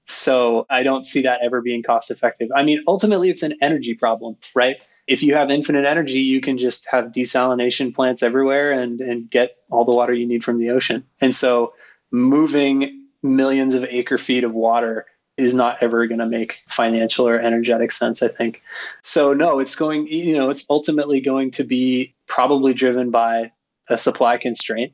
So 0.08 0.66
I 0.70 0.84
don't 0.84 1.06
see 1.06 1.22
that 1.22 1.42
ever 1.44 1.62
being 1.62 1.84
cost 1.84 2.12
effective. 2.12 2.50
I 2.56 2.64
mean, 2.64 2.84
ultimately, 2.88 3.30
it's 3.30 3.44
an 3.44 3.56
energy 3.62 3.94
problem, 3.94 4.38
right? 4.56 4.78
If 5.12 5.22
you 5.22 5.36
have 5.36 5.52
infinite 5.52 5.86
energy, 5.86 6.22
you 6.22 6.40
can 6.40 6.58
just 6.58 6.88
have 6.90 7.12
desalination 7.12 7.94
plants 7.94 8.24
everywhere 8.24 8.72
and, 8.72 9.02
and 9.02 9.30
get 9.30 9.58
all 9.70 9.84
the 9.84 9.92
water 9.92 10.14
you 10.14 10.26
need 10.26 10.42
from 10.42 10.58
the 10.58 10.70
ocean. 10.70 11.06
And 11.20 11.36
so 11.36 11.74
moving 12.12 13.08
millions 13.22 13.74
of 13.74 13.84
acre 13.84 14.18
feet 14.18 14.46
of 14.46 14.56
water 14.56 15.06
is 15.36 15.54
not 15.54 15.84
ever 15.84 16.08
going 16.08 16.20
to 16.20 16.26
make 16.26 16.60
financial 16.70 17.28
or 17.28 17.38
energetic 17.38 17.92
sense, 17.92 18.24
I 18.24 18.30
think. 18.30 18.62
So, 19.02 19.34
no, 19.34 19.60
it's 19.60 19.76
going, 19.76 20.08
you 20.08 20.38
know, 20.38 20.50
it's 20.50 20.66
ultimately 20.70 21.20
going 21.20 21.52
to 21.52 21.66
be 21.66 22.16
probably 22.28 22.74
driven 22.74 23.12
by 23.12 23.52
a 23.90 23.98
supply 23.98 24.38
constraint. 24.38 24.94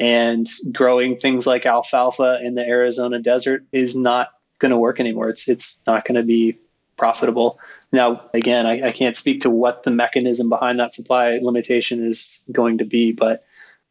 And 0.00 0.48
growing 0.72 1.18
things 1.18 1.46
like 1.46 1.66
alfalfa 1.66 2.40
in 2.42 2.54
the 2.54 2.66
Arizona 2.66 3.18
desert 3.18 3.66
is 3.72 3.94
not 3.94 4.28
going 4.60 4.70
to 4.70 4.78
work 4.78 4.98
anymore. 4.98 5.28
It's, 5.28 5.46
it's 5.46 5.82
not 5.86 6.06
going 6.06 6.16
to 6.16 6.22
be 6.22 6.56
profitable. 6.96 7.58
Now, 7.92 8.28
again, 8.34 8.66
I, 8.66 8.88
I, 8.88 8.92
can't 8.92 9.16
speak 9.16 9.40
to 9.42 9.50
what 9.50 9.82
the 9.82 9.90
mechanism 9.90 10.50
behind 10.50 10.78
that 10.78 10.94
supply 10.94 11.38
limitation 11.40 12.06
is 12.06 12.40
going 12.52 12.78
to 12.78 12.84
be, 12.84 13.12
but 13.12 13.44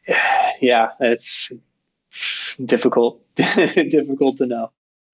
yeah, 0.61 0.89
it's 0.99 1.51
difficult, 2.63 3.23
difficult 3.35 4.37
to 4.37 4.45
know. 4.45 4.71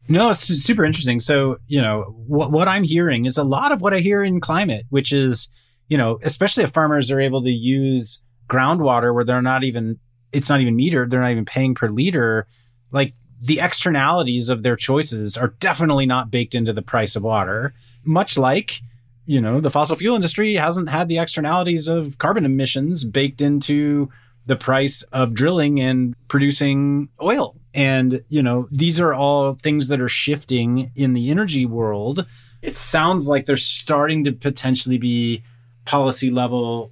No, 0.10 0.32
it's 0.32 0.44
super 0.44 0.84
interesting. 0.84 1.22
So, 1.22 1.58
you 1.68 1.82
know, 1.82 2.14
what, 2.28 2.52
what 2.52 2.68
I'm 2.68 2.84
hearing 2.84 3.26
is 3.26 3.38
a 3.38 3.44
lot 3.44 3.72
of 3.72 3.80
what 3.80 3.94
I 3.94 4.00
hear 4.00 4.22
in 4.22 4.42
climate, 4.42 4.84
which 4.90 5.14
is, 5.14 5.50
you 5.88 5.98
know, 5.98 6.20
especially 6.24 6.66
if 6.66 6.72
farmers 6.72 7.10
are 7.10 7.22
able 7.22 7.42
to 7.44 7.52
use 7.52 8.22
groundwater 8.50 9.14
where 9.14 9.24
they're 9.24 9.42
not 9.42 9.64
even, 9.64 10.00
it's 10.34 10.50
not 10.50 10.60
even 10.60 10.76
metered, 10.76 11.10
they're 11.10 11.22
not 11.22 11.32
even 11.32 11.46
paying 11.46 11.74
per 11.74 11.88
liter. 11.88 12.48
Like 12.92 13.14
the 13.42 13.62
externalities 13.62 14.50
of 14.50 14.62
their 14.62 14.76
choices 14.76 15.38
are 15.38 15.56
definitely 15.60 16.06
not 16.06 16.30
baked 16.30 16.54
into 16.54 16.74
the 16.74 16.82
price 16.82 17.16
of 17.16 17.24
water 17.24 17.74
much 18.04 18.38
like 18.38 18.82
you 19.26 19.40
know 19.40 19.62
the 19.62 19.72
fossil 19.72 19.96
fuel 19.96 20.16
industry 20.16 20.56
hasn't 20.56 20.90
had 20.90 21.08
the 21.08 21.18
externalities 21.18 21.88
of 21.88 22.18
carbon 22.18 22.46
emissions 22.46 23.04
baked 23.04 23.42
into 23.42 24.10
the 24.46 24.56
price 24.56 25.04
of 25.14 25.34
drilling 25.34 25.80
and 25.80 26.16
producing 26.28 27.08
oil. 27.22 27.56
And 27.74 28.24
you 28.30 28.44
know 28.44 28.68
these 28.72 29.00
are 29.00 29.14
all 29.14 29.56
things 29.56 29.88
that 29.88 30.02
are 30.02 30.10
shifting 30.10 30.92
in 30.96 31.14
the 31.14 31.32
energy 31.32 31.66
world. 31.66 32.26
It 32.62 32.76
sounds 32.76 33.28
like 33.28 33.46
there's 33.46 33.66
starting 33.66 34.24
to 34.26 34.32
potentially 34.32 34.98
be 34.98 35.44
policy 35.86 36.30
level 36.30 36.92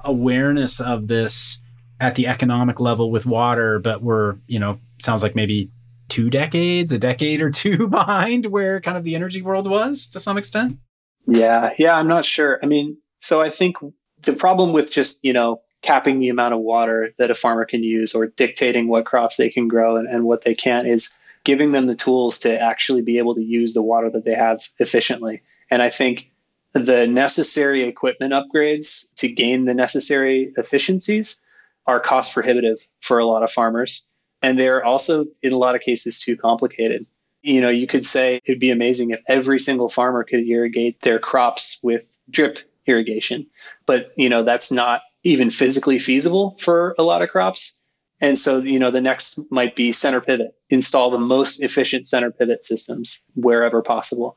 awareness 0.00 0.80
of 0.80 1.06
this 1.06 1.58
at 2.00 2.16
the 2.16 2.26
economic 2.26 2.80
level 2.80 3.12
with 3.12 3.24
water 3.24 3.78
but 3.78 4.02
we're 4.02 4.36
you 4.48 4.58
know 4.58 4.80
sounds 5.00 5.22
like 5.22 5.36
maybe 5.36 5.70
two 6.12 6.28
decades, 6.28 6.92
a 6.92 6.98
decade 6.98 7.40
or 7.40 7.50
two 7.50 7.88
behind 7.88 8.46
where 8.46 8.80
kind 8.80 8.98
of 8.98 9.04
the 9.04 9.16
energy 9.16 9.40
world 9.40 9.68
was 9.68 10.06
to 10.08 10.20
some 10.20 10.36
extent? 10.36 10.78
Yeah, 11.26 11.72
yeah, 11.78 11.94
I'm 11.94 12.06
not 12.06 12.26
sure. 12.26 12.60
I 12.62 12.66
mean, 12.66 12.98
so 13.20 13.40
I 13.40 13.48
think 13.48 13.76
the 14.20 14.34
problem 14.34 14.74
with 14.74 14.92
just, 14.92 15.24
you 15.24 15.32
know, 15.32 15.62
capping 15.80 16.18
the 16.18 16.28
amount 16.28 16.52
of 16.52 16.60
water 16.60 17.14
that 17.16 17.30
a 17.30 17.34
farmer 17.34 17.64
can 17.64 17.82
use 17.82 18.14
or 18.14 18.26
dictating 18.26 18.88
what 18.88 19.06
crops 19.06 19.36
they 19.36 19.48
can 19.48 19.68
grow 19.68 19.96
and, 19.96 20.06
and 20.06 20.24
what 20.24 20.42
they 20.42 20.54
can't 20.54 20.86
is 20.86 21.14
giving 21.44 21.72
them 21.72 21.86
the 21.86 21.96
tools 21.96 22.38
to 22.40 22.60
actually 22.60 23.00
be 23.00 23.16
able 23.16 23.34
to 23.34 23.42
use 23.42 23.72
the 23.72 23.82
water 23.82 24.10
that 24.10 24.24
they 24.24 24.34
have 24.34 24.62
efficiently. 24.78 25.42
And 25.70 25.80
I 25.80 25.88
think 25.88 26.30
the 26.74 27.06
necessary 27.06 27.84
equipment 27.84 28.34
upgrades 28.34 29.06
to 29.16 29.28
gain 29.28 29.64
the 29.64 29.74
necessary 29.74 30.52
efficiencies 30.58 31.40
are 31.86 31.98
cost 31.98 32.34
prohibitive 32.34 32.86
for 33.00 33.18
a 33.18 33.24
lot 33.24 33.42
of 33.42 33.50
farmers 33.50 34.06
and 34.42 34.58
they're 34.58 34.84
also 34.84 35.26
in 35.42 35.52
a 35.52 35.58
lot 35.58 35.74
of 35.74 35.80
cases 35.80 36.20
too 36.20 36.36
complicated. 36.36 37.06
You 37.42 37.60
know 37.60 37.70
you 37.70 37.86
could 37.86 38.06
say 38.06 38.40
it'd 38.44 38.60
be 38.60 38.70
amazing 38.70 39.10
if 39.10 39.20
every 39.28 39.58
single 39.58 39.88
farmer 39.88 40.24
could 40.24 40.46
irrigate 40.46 41.00
their 41.00 41.18
crops 41.18 41.78
with 41.82 42.04
drip 42.30 42.58
irrigation. 42.86 43.46
But 43.86 44.12
you 44.16 44.28
know 44.28 44.42
that's 44.42 44.70
not 44.70 45.02
even 45.24 45.50
physically 45.50 45.98
feasible 45.98 46.56
for 46.60 46.94
a 46.98 47.02
lot 47.02 47.22
of 47.22 47.30
crops. 47.30 47.78
And 48.20 48.38
so 48.38 48.58
you 48.58 48.78
know 48.78 48.90
the 48.90 49.00
next 49.00 49.38
might 49.50 49.74
be 49.74 49.92
center 49.92 50.20
pivot. 50.20 50.54
Install 50.70 51.10
the 51.10 51.18
most 51.18 51.62
efficient 51.62 52.06
center 52.06 52.30
pivot 52.30 52.64
systems 52.64 53.20
wherever 53.34 53.82
possible 53.82 54.36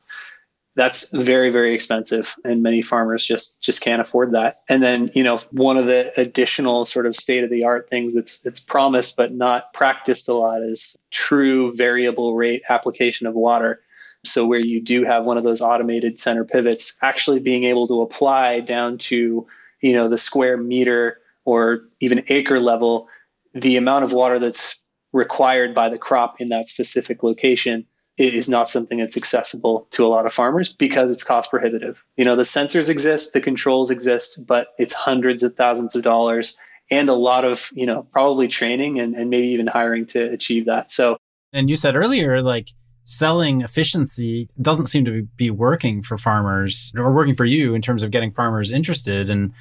that's 0.76 1.08
very 1.08 1.50
very 1.50 1.74
expensive 1.74 2.36
and 2.44 2.62
many 2.62 2.82
farmers 2.82 3.24
just 3.24 3.62
just 3.62 3.80
can't 3.80 4.00
afford 4.00 4.32
that. 4.32 4.60
And 4.68 4.82
then 4.82 5.10
you 5.14 5.24
know 5.24 5.38
one 5.50 5.76
of 5.76 5.86
the 5.86 6.12
additional 6.20 6.84
sort 6.84 7.06
of 7.06 7.16
state 7.16 7.42
of 7.42 7.50
the 7.50 7.64
art 7.64 7.88
things 7.90 8.14
that's 8.14 8.38
that's 8.40 8.60
promised 8.60 9.16
but 9.16 9.32
not 9.32 9.72
practiced 9.72 10.28
a 10.28 10.34
lot 10.34 10.62
is 10.62 10.96
true 11.10 11.74
variable 11.74 12.36
rate 12.36 12.62
application 12.68 13.26
of 13.26 13.34
water. 13.34 13.80
So 14.24 14.46
where 14.46 14.60
you 14.60 14.80
do 14.80 15.04
have 15.04 15.24
one 15.24 15.38
of 15.38 15.44
those 15.44 15.60
automated 15.60 16.20
center 16.20 16.44
pivots 16.44 16.96
actually 17.02 17.40
being 17.40 17.64
able 17.64 17.88
to 17.88 18.02
apply 18.02 18.60
down 18.60 18.98
to 18.98 19.46
you 19.80 19.92
know 19.94 20.08
the 20.08 20.18
square 20.18 20.58
meter 20.58 21.20
or 21.46 21.80
even 22.00 22.22
acre 22.28 22.60
level 22.60 23.08
the 23.54 23.78
amount 23.78 24.04
of 24.04 24.12
water 24.12 24.38
that's 24.38 24.76
required 25.14 25.74
by 25.74 25.88
the 25.88 25.96
crop 25.96 26.38
in 26.38 26.50
that 26.50 26.68
specific 26.68 27.22
location 27.22 27.86
it 28.16 28.34
is 28.34 28.48
not 28.48 28.70
something 28.70 28.98
that's 28.98 29.16
accessible 29.16 29.86
to 29.90 30.06
a 30.06 30.08
lot 30.08 30.26
of 30.26 30.32
farmers 30.32 30.72
because 30.72 31.10
it's 31.10 31.22
cost 31.22 31.50
prohibitive. 31.50 32.04
You 32.16 32.24
know, 32.24 32.36
the 32.36 32.44
sensors 32.44 32.88
exist, 32.88 33.32
the 33.32 33.40
controls 33.40 33.90
exist, 33.90 34.44
but 34.46 34.68
it's 34.78 34.94
hundreds 34.94 35.42
of 35.42 35.54
thousands 35.54 35.94
of 35.94 36.02
dollars 36.02 36.56
and 36.90 37.08
a 37.08 37.14
lot 37.14 37.44
of, 37.44 37.70
you 37.74 37.84
know, 37.84 38.04
probably 38.12 38.48
training 38.48 39.00
and, 39.00 39.14
and 39.14 39.28
maybe 39.28 39.48
even 39.48 39.66
hiring 39.66 40.06
to 40.06 40.30
achieve 40.32 40.66
that. 40.66 40.92
So, 40.92 41.16
and 41.52 41.68
you 41.68 41.76
said 41.76 41.96
earlier, 41.96 42.42
like 42.42 42.70
selling 43.04 43.60
efficiency 43.60 44.48
doesn't 44.60 44.86
seem 44.86 45.04
to 45.04 45.22
be 45.36 45.50
working 45.50 46.02
for 46.02 46.16
farmers 46.16 46.92
or 46.96 47.12
working 47.12 47.36
for 47.36 47.44
you 47.44 47.74
in 47.74 47.82
terms 47.82 48.02
of 48.02 48.10
getting 48.10 48.32
farmers 48.32 48.70
interested. 48.70 49.30
And 49.30 49.52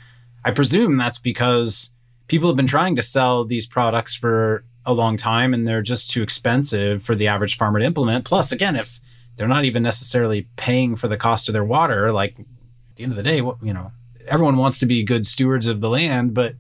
I 0.46 0.52
presume 0.52 0.98
that's 0.98 1.20
because 1.20 1.91
people 2.28 2.50
have 2.50 2.58
been 2.58 2.68
trying 2.68 2.96
to 2.96 3.02
sell 3.02 3.46
these 3.46 3.68
products 3.68 4.15
for 4.15 4.63
a 4.86 4.93
long 4.93 5.17
time 5.17 5.54
and 5.54 5.67
they're 5.67 5.82
just 5.82 6.10
too 6.10 6.21
expensive 6.21 7.04
for 7.04 7.15
the 7.15 7.28
average 7.28 7.58
farmer 7.58 7.80
to 7.80 7.86
implement. 7.86 8.26
Plus, 8.26 8.52
again, 8.52 8.76
if 8.76 9.00
they're 9.36 9.48
not 9.48 9.65
even 9.65 9.84
necessarily 9.84 10.48
paying 10.56 10.95
for 10.95 11.08
the 11.08 11.17
cost 11.17 11.50
of 11.50 11.54
their 11.54 11.63
water, 11.63 12.12
like 12.12 12.39
at 12.39 12.45
the 12.95 13.04
end 13.04 13.12
of 13.12 13.17
the 13.17 13.24
day, 13.24 13.38
you 13.38 13.74
know, 13.74 13.91
everyone 14.28 14.58
wants 14.58 14.80
to 14.80 14.86
be 14.86 15.04
good 15.04 15.28
stewards 15.28 15.67
of 15.67 15.82
the 15.82 15.89
land, 15.89 16.34
but 16.34 16.56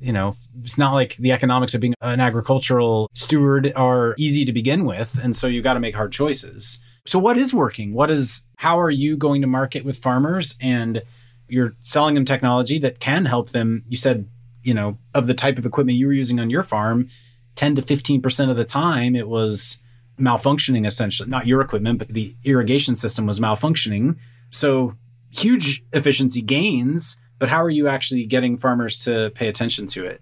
you 0.00 0.12
know, 0.12 0.36
it's 0.62 0.78
not 0.78 0.94
like 0.94 1.16
the 1.16 1.32
economics 1.32 1.74
of 1.74 1.80
being 1.80 1.94
an 2.00 2.20
agricultural 2.20 3.10
steward 3.14 3.72
are 3.74 4.14
easy 4.16 4.44
to 4.44 4.52
begin 4.52 4.84
with. 4.84 5.18
And 5.20 5.34
so 5.34 5.46
you've 5.46 5.64
got 5.64 5.74
to 5.74 5.80
make 5.80 5.94
hard 5.96 6.12
choices. 6.12 6.78
So 7.04 7.18
what 7.18 7.36
is 7.36 7.52
working? 7.52 7.94
What 7.94 8.10
is, 8.10 8.42
how 8.56 8.78
are 8.78 8.90
you 8.90 9.16
going 9.16 9.40
to 9.40 9.48
market 9.48 9.84
with 9.84 9.98
farmers 9.98 10.54
and 10.60 11.02
you're 11.48 11.74
selling 11.80 12.14
them 12.14 12.24
technology 12.24 12.78
that 12.78 13.00
can 13.00 13.24
help 13.24 13.50
them? 13.50 13.84
You 13.88 13.96
said, 13.96 14.28
you 14.62 14.74
know, 14.74 14.98
of 15.14 15.26
the 15.26 15.34
type 15.34 15.58
of 15.58 15.66
equipment 15.66 15.98
you 15.98 16.06
were 16.06 16.12
using 16.12 16.38
on 16.38 16.50
your 16.50 16.62
farm, 16.62 17.08
10 17.58 17.74
to 17.76 17.82
15% 17.82 18.50
of 18.50 18.56
the 18.56 18.64
time 18.64 19.14
it 19.14 19.28
was 19.28 19.78
malfunctioning 20.18 20.86
essentially, 20.86 21.28
not 21.28 21.46
your 21.46 21.60
equipment, 21.60 21.98
but 21.98 22.08
the 22.08 22.34
irrigation 22.44 22.96
system 22.96 23.26
was 23.26 23.38
malfunctioning. 23.38 24.16
So 24.50 24.94
huge 25.30 25.84
efficiency 25.92 26.40
gains 26.40 27.18
but 27.38 27.48
how 27.48 27.62
are 27.62 27.70
you 27.70 27.88
actually 27.88 28.26
getting 28.26 28.56
farmers 28.56 28.98
to 29.04 29.30
pay 29.34 29.48
attention 29.48 29.86
to 29.88 30.04
it? 30.06 30.20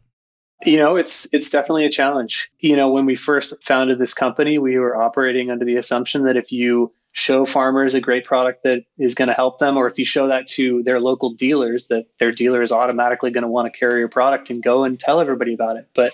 You 0.65 0.79
know, 0.79 0.97
it's 0.97 1.29
it's 1.33 1.51
definitely 1.51 1.85
a 1.85 1.91
challenge. 1.91 2.51
You 2.61 2.77
know, 2.77 2.91
when 2.91 3.05
we 3.05 3.15
first 3.15 3.53
founded 3.63 3.99
this 3.99 4.15
company, 4.15 4.59
we 4.59 4.79
were 4.79 4.97
operating 4.97 5.51
under 5.51 5.65
the 5.65 5.77
assumption 5.77 6.25
that 6.25 6.37
if 6.37 6.51
you 6.51 6.93
show 7.13 7.47
farmers 7.47 7.95
a 7.95 8.01
great 8.01 8.25
product 8.25 8.63
that 8.65 8.85
is 8.99 9.15
going 9.15 9.29
to 9.29 9.35
help 9.35 9.59
them 9.59 9.77
or 9.77 9.87
if 9.87 9.99
you 9.99 10.05
show 10.05 10.29
that 10.29 10.47
to 10.47 10.83
their 10.83 11.01
local 11.01 11.31
dealers 11.33 11.89
that 11.89 12.05
their 12.19 12.31
dealer 12.31 12.61
is 12.61 12.71
automatically 12.71 13.31
going 13.31 13.43
to 13.43 13.49
want 13.49 13.73
to 13.73 13.79
carry 13.79 14.01
your 14.01 14.09
product 14.09 14.51
and 14.51 14.63
go 14.63 14.85
and 14.85 15.01
tell 15.01 15.19
everybody 15.19 15.55
about 15.55 15.79
it. 15.79 15.89
But 15.95 16.13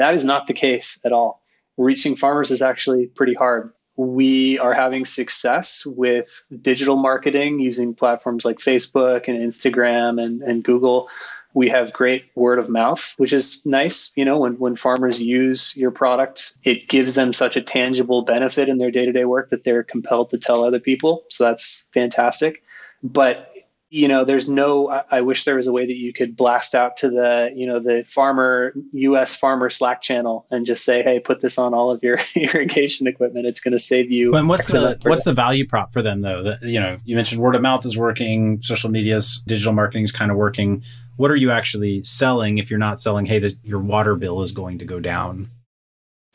that 0.00 0.14
is 0.14 0.24
not 0.24 0.46
the 0.46 0.54
case 0.54 1.00
at 1.04 1.12
all. 1.12 1.42
Reaching 1.76 2.16
farmers 2.16 2.50
is 2.50 2.62
actually 2.62 3.06
pretty 3.06 3.34
hard 3.34 3.72
we 3.96 4.58
are 4.58 4.72
having 4.72 5.04
success 5.04 5.84
with 5.84 6.42
digital 6.62 6.96
marketing 6.96 7.60
using 7.60 7.94
platforms 7.94 8.44
like 8.44 8.58
Facebook 8.58 9.28
and 9.28 9.38
Instagram 9.38 10.22
and, 10.22 10.42
and 10.42 10.64
Google. 10.64 11.08
We 11.54 11.68
have 11.68 11.92
great 11.92 12.30
word 12.34 12.58
of 12.58 12.70
mouth, 12.70 13.14
which 13.18 13.34
is 13.34 13.60
nice. 13.66 14.10
You 14.16 14.24
know, 14.24 14.38
when, 14.38 14.54
when 14.58 14.76
farmers 14.76 15.20
use 15.20 15.76
your 15.76 15.90
product, 15.90 16.56
it 16.64 16.88
gives 16.88 17.14
them 17.14 17.34
such 17.34 17.56
a 17.56 17.60
tangible 17.60 18.22
benefit 18.22 18.70
in 18.70 18.78
their 18.78 18.90
day 18.90 19.04
to 19.04 19.12
day 19.12 19.26
work 19.26 19.50
that 19.50 19.64
they're 19.64 19.82
compelled 19.82 20.30
to 20.30 20.38
tell 20.38 20.64
other 20.64 20.80
people. 20.80 21.24
So 21.28 21.44
that's 21.44 21.84
fantastic. 21.92 22.62
But 23.02 23.51
you 23.92 24.08
know 24.08 24.24
there's 24.24 24.48
no 24.48 24.88
I, 24.88 25.04
I, 25.10 25.20
wish 25.20 25.44
there 25.44 25.56
was 25.56 25.66
a 25.66 25.72
way 25.72 25.84
that 25.84 25.98
you 25.98 26.14
could 26.14 26.34
blast 26.34 26.74
out 26.74 26.96
to 26.98 27.10
the 27.10 27.52
you 27.54 27.66
know 27.66 27.78
the 27.78 28.04
farmer 28.04 28.72
us 28.94 29.34
farmer 29.34 29.68
slack 29.68 30.00
channel 30.00 30.46
and 30.50 30.64
just 30.64 30.82
say 30.82 31.02
hey 31.02 31.20
put 31.20 31.42
this 31.42 31.58
on 31.58 31.74
all 31.74 31.90
of 31.90 32.02
your 32.02 32.18
irrigation 32.34 33.06
equipment. 33.06 33.46
It's 33.46 33.60
going 33.60 33.72
to 33.72 33.78
save 33.78 34.10
you 34.10 34.34
and 34.34 34.48
what's 34.48 34.66
the 34.66 34.98
what's 35.02 35.24
the 35.24 35.34
value 35.34 35.66
prop 35.66 35.92
for 35.92 36.00
them 36.00 36.22
though? 36.22 36.42
The, 36.42 36.58
you 36.62 36.80
know 36.80 36.98
you 37.04 37.14
mentioned 37.14 37.42
word 37.42 37.54
of 37.54 37.60
mouth 37.60 37.84
is 37.84 37.96
working 37.96 38.62
social 38.62 38.90
media's 38.90 39.42
digital 39.46 39.74
marketing 39.74 40.04
is 40.04 40.12
kind 40.12 40.30
of 40.30 40.38
working. 40.38 40.82
What 41.16 41.30
are 41.30 41.36
you 41.36 41.50
actually 41.50 42.02
selling 42.04 42.56
if 42.56 42.70
you're 42.70 42.78
not 42.78 42.98
selling 42.98 43.26
hey 43.26 43.40
this, 43.40 43.54
your 43.62 43.80
water 43.80 44.16
bill 44.16 44.40
is 44.40 44.52
going 44.52 44.78
to 44.78 44.86
go 44.86 45.00
down 45.00 45.50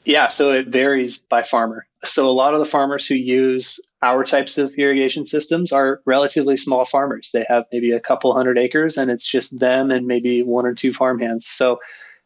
yeah, 0.07 0.27
so 0.27 0.53
it 0.53 0.67
varies 0.67 1.17
by 1.17 1.43
farmer. 1.43 1.85
So 2.01 2.29
a 2.29 2.31
lot 2.31 2.53
of 2.53 2.61
the 2.61 2.65
farmers 2.65 3.05
who 3.05 3.15
use 3.15 3.77
our 4.01 4.23
types 4.23 4.57
of 4.57 4.73
irrigation 4.75 5.25
systems 5.25 5.71
are 5.71 6.01
relatively 6.05 6.55
small 6.55 6.85
farmers. 6.85 7.31
They 7.33 7.45
have 7.49 7.65
maybe 7.71 7.91
a 7.91 7.99
couple 7.99 8.33
hundred 8.33 8.57
acres 8.57 8.97
and 8.97 9.09
it's 9.09 9.27
just 9.27 9.59
them 9.59 9.89
and 9.89 10.05
maybe 10.05 10.43
one 10.43 10.65
or 10.65 10.73
two 10.73 10.93
farmhands. 10.93 11.47
So 11.47 11.79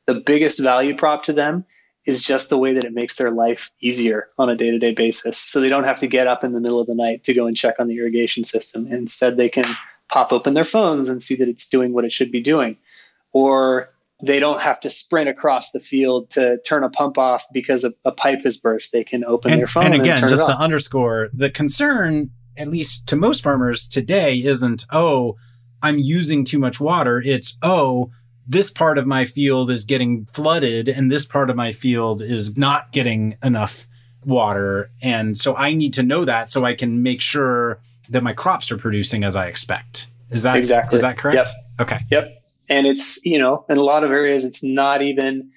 the 0.06 0.16
biggest 0.16 0.60
value 0.60 0.96
prop 0.96 1.24
to 1.26 1.34
them 1.34 1.66
is 2.06 2.24
just 2.24 2.50
the 2.50 2.58
way 2.58 2.74
that 2.74 2.84
it 2.84 2.94
makes 2.94 3.16
their 3.16 3.32
life 3.32 3.72
easier 3.80 4.30
on 4.38 4.50
a 4.50 4.56
day-to-day 4.56 4.94
basis. 4.94 5.38
So 5.38 5.62
they 5.62 5.70
don't 5.70 5.84
have 5.84 6.00
to 6.00 6.08
get 6.08 6.28
up 6.28 6.44
in 6.44 6.52
the 6.52 6.60
middle 6.60 6.80
of 6.80 6.88
the 6.88 6.96
night 6.96 7.24
to 7.26 7.34
go 7.34 7.46
and 7.46 7.56
check 7.56 7.76
on 7.80 7.88
the 7.88 7.98
irrigation 7.98 8.44
system. 8.44 8.88
Instead, 8.88 9.38
they 9.38 9.50
can 9.50 9.66
pop 10.10 10.34
open 10.34 10.56
their 10.56 10.66
phones 10.66 11.08
and 11.08 11.22
see 11.22 11.36
that 11.36 11.48
it's 11.48 11.70
doing 11.70 11.94
what 11.94 12.04
it 12.04 12.12
should 12.12 12.32
be 12.32 12.42
doing. 12.42 12.76
Or 13.34 13.94
they 14.22 14.40
don't 14.40 14.62
have 14.62 14.80
to 14.82 14.90
sprint 14.90 15.30
across 15.30 15.72
the 15.72 15.80
field 15.80 16.30
to 16.32 16.60
turn 16.66 16.84
a 16.84 16.90
pump 16.90 17.18
off 17.18 17.46
because 17.52 17.84
a, 17.84 17.94
a 18.06 18.12
pipe 18.12 18.44
has 18.44 18.58
burst. 18.58 18.92
They 18.92 19.04
can 19.04 19.24
open 19.26 19.52
and, 19.52 19.60
their 19.60 19.68
phone 19.68 19.86
and 19.86 19.96
again, 19.96 20.20
and 20.20 20.30
just 20.30 20.46
to 20.46 20.56
underscore 20.56 21.30
the 21.34 21.50
concern, 21.50 22.30
at 22.58 22.68
least 22.68 23.08
to 23.08 23.16
most 23.16 23.44
farmers 23.44 23.88
today, 23.88 24.38
isn't 24.44 24.86
oh, 24.92 25.38
I'm 25.82 25.98
using 25.98 26.46
too 26.46 26.60
much 26.60 26.80
water. 26.80 27.22
It's 27.22 27.58
oh, 27.62 28.12
this 28.48 28.70
part 28.70 28.98
of 28.98 29.08
my 29.08 29.26
field 29.26 29.70
is 29.70 29.86
getting 29.86 30.28
flooded, 30.34 30.88
and 30.88 31.12
this 31.12 31.26
part 31.26 31.50
of 31.50 31.56
my 31.56 31.72
field 31.72 32.22
is 32.22 32.58
not 32.58 32.92
getting 32.92 33.38
enough 33.44 33.88
water, 34.24 34.92
and 35.02 35.38
so 35.38 35.56
I 35.56 35.74
need 35.74 35.94
to 35.96 36.04
know 36.04 36.26
that 36.26 36.50
so 36.50 36.64
I 36.64 36.76
can 36.76 37.02
make 37.02 37.22
sure 37.22 37.82
that 38.10 38.24
my 38.24 38.34
crops 38.34 38.72
are 38.72 38.78
producing 38.78 39.24
as 39.24 39.36
I 39.36 39.48
expect. 39.48 40.08
Is 40.30 40.44
that 40.44 40.58
exactly 40.58 40.98
is 40.98 41.02
that 41.02 41.18
correct? 41.18 41.38
Yep. 41.38 41.88
Okay. 41.88 42.00
Yep 42.10 42.41
and 42.72 42.88
it's 42.88 43.24
you 43.24 43.38
know 43.38 43.66
in 43.70 43.78
a 43.78 43.84
lot 43.84 44.04
of 44.04 44.12
areas 44.12 44.46
it's 44.46 44.64
not 44.64 45.02
even 45.04 45.52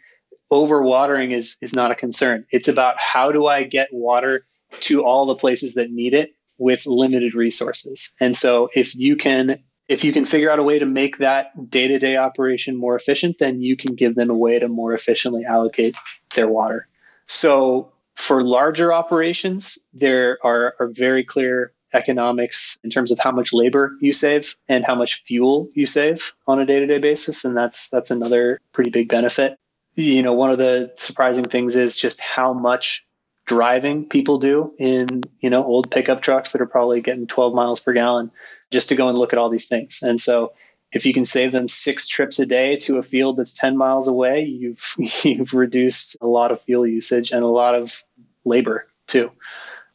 overwatering 0.53 1.31
is 1.31 1.57
is 1.63 1.73
not 1.73 1.91
a 1.91 1.95
concern. 1.95 2.45
It's 2.51 2.69
about 2.69 2.97
how 2.99 3.33
do 3.33 3.47
i 3.47 3.63
get 3.63 3.89
water 3.93 4.45
to 4.81 5.05
all 5.05 5.25
the 5.25 5.37
places 5.37 5.75
that 5.75 5.91
need 5.91 6.13
it 6.13 6.35
with 6.59 6.87
limited 6.87 7.35
resources. 7.35 8.11
And 8.21 8.37
so 8.37 8.69
if 8.75 8.95
you 8.95 9.17
can 9.17 9.63
if 9.87 10.03
you 10.03 10.13
can 10.13 10.25
figure 10.25 10.51
out 10.51 10.59
a 10.59 10.63
way 10.63 10.79
to 10.79 10.87
make 10.87 11.19
that 11.19 11.71
day-to-day 11.71 12.17
operation 12.17 12.77
more 12.77 12.97
efficient 12.97 13.39
then 13.39 13.63
you 13.63 13.77
can 13.77 13.95
give 13.95 14.17
them 14.17 14.29
a 14.29 14.37
way 14.37 14.59
to 14.59 14.69
more 14.69 14.93
efficiently 14.93 15.45
allocate 15.45 15.95
their 16.35 16.49
water. 16.49 16.89
So 17.27 17.93
for 18.17 18.43
larger 18.43 18.93
operations 18.93 19.79
there 19.93 20.39
are, 20.43 20.75
are 20.81 20.89
very 20.89 21.25
clear 21.25 21.73
economics 21.95 22.79
in 22.85 22.91
terms 22.91 23.11
of 23.11 23.19
how 23.19 23.31
much 23.31 23.53
labor 23.53 23.97
you 24.01 24.13
save 24.13 24.57
and 24.69 24.85
how 24.85 24.95
much 24.95 25.23
fuel 25.25 25.69
you 25.75 25.87
save 25.87 26.33
on 26.47 26.61
a 26.61 26.67
day-to-day 26.67 26.99
basis 26.99 27.45
and 27.45 27.57
that's 27.57 27.89
that's 27.89 28.11
another 28.11 28.61
pretty 28.73 28.91
big 28.91 29.09
benefit. 29.09 29.59
You 29.95 30.23
know 30.23 30.33
one 30.33 30.51
of 30.51 30.59
the 30.59 30.93
surprising 30.99 31.45
things 31.45 31.77
is 31.77 31.97
just 31.97 32.21
how 32.21 32.53
much 32.53 33.07
driving 33.47 34.09
people 34.09 34.39
do 34.39 34.73
in 34.79 35.23
you 35.41 35.51
know 35.51 35.65
old 35.65 35.91
pickup 35.91 36.23
trucks 36.23 36.53
that 36.53 36.61
are 36.61 36.67
probably 36.67 37.01
getting 37.01 37.27
12 37.27 37.55
miles 37.55 37.81
per 37.81 37.93
gallon 37.93 38.31
just 38.71 38.89
to 38.89 38.97
go 38.97 39.09
and 39.09 39.19
look 39.19 39.33
at 39.33 39.39
all 39.39 39.49
these 39.49 39.69
things. 39.69 40.01
And 40.03 40.21
so 40.21 40.53
if 40.95 41.05
you 41.05 41.13
can 41.13 41.25
save 41.25 41.53
them 41.53 41.69
six 41.69 42.07
trips 42.07 42.39
a 42.39 42.47
day 42.47 42.77
to 42.77 42.99
a 42.99 43.03
field 43.03 43.37
that's 43.37 43.53
10 43.53 43.77
miles 43.77 44.09
away 44.09 44.43
you've 44.43 44.95
you've 45.25 45.55
reduced 45.55 46.17
a 46.21 46.27
lot 46.27 46.51
of 46.51 46.61
fuel 46.61 46.87
usage 46.87 47.31
and 47.31 47.43
a 47.43 47.49
lot 47.49 47.75
of 47.75 48.03
labor 48.45 48.87
too 49.07 49.31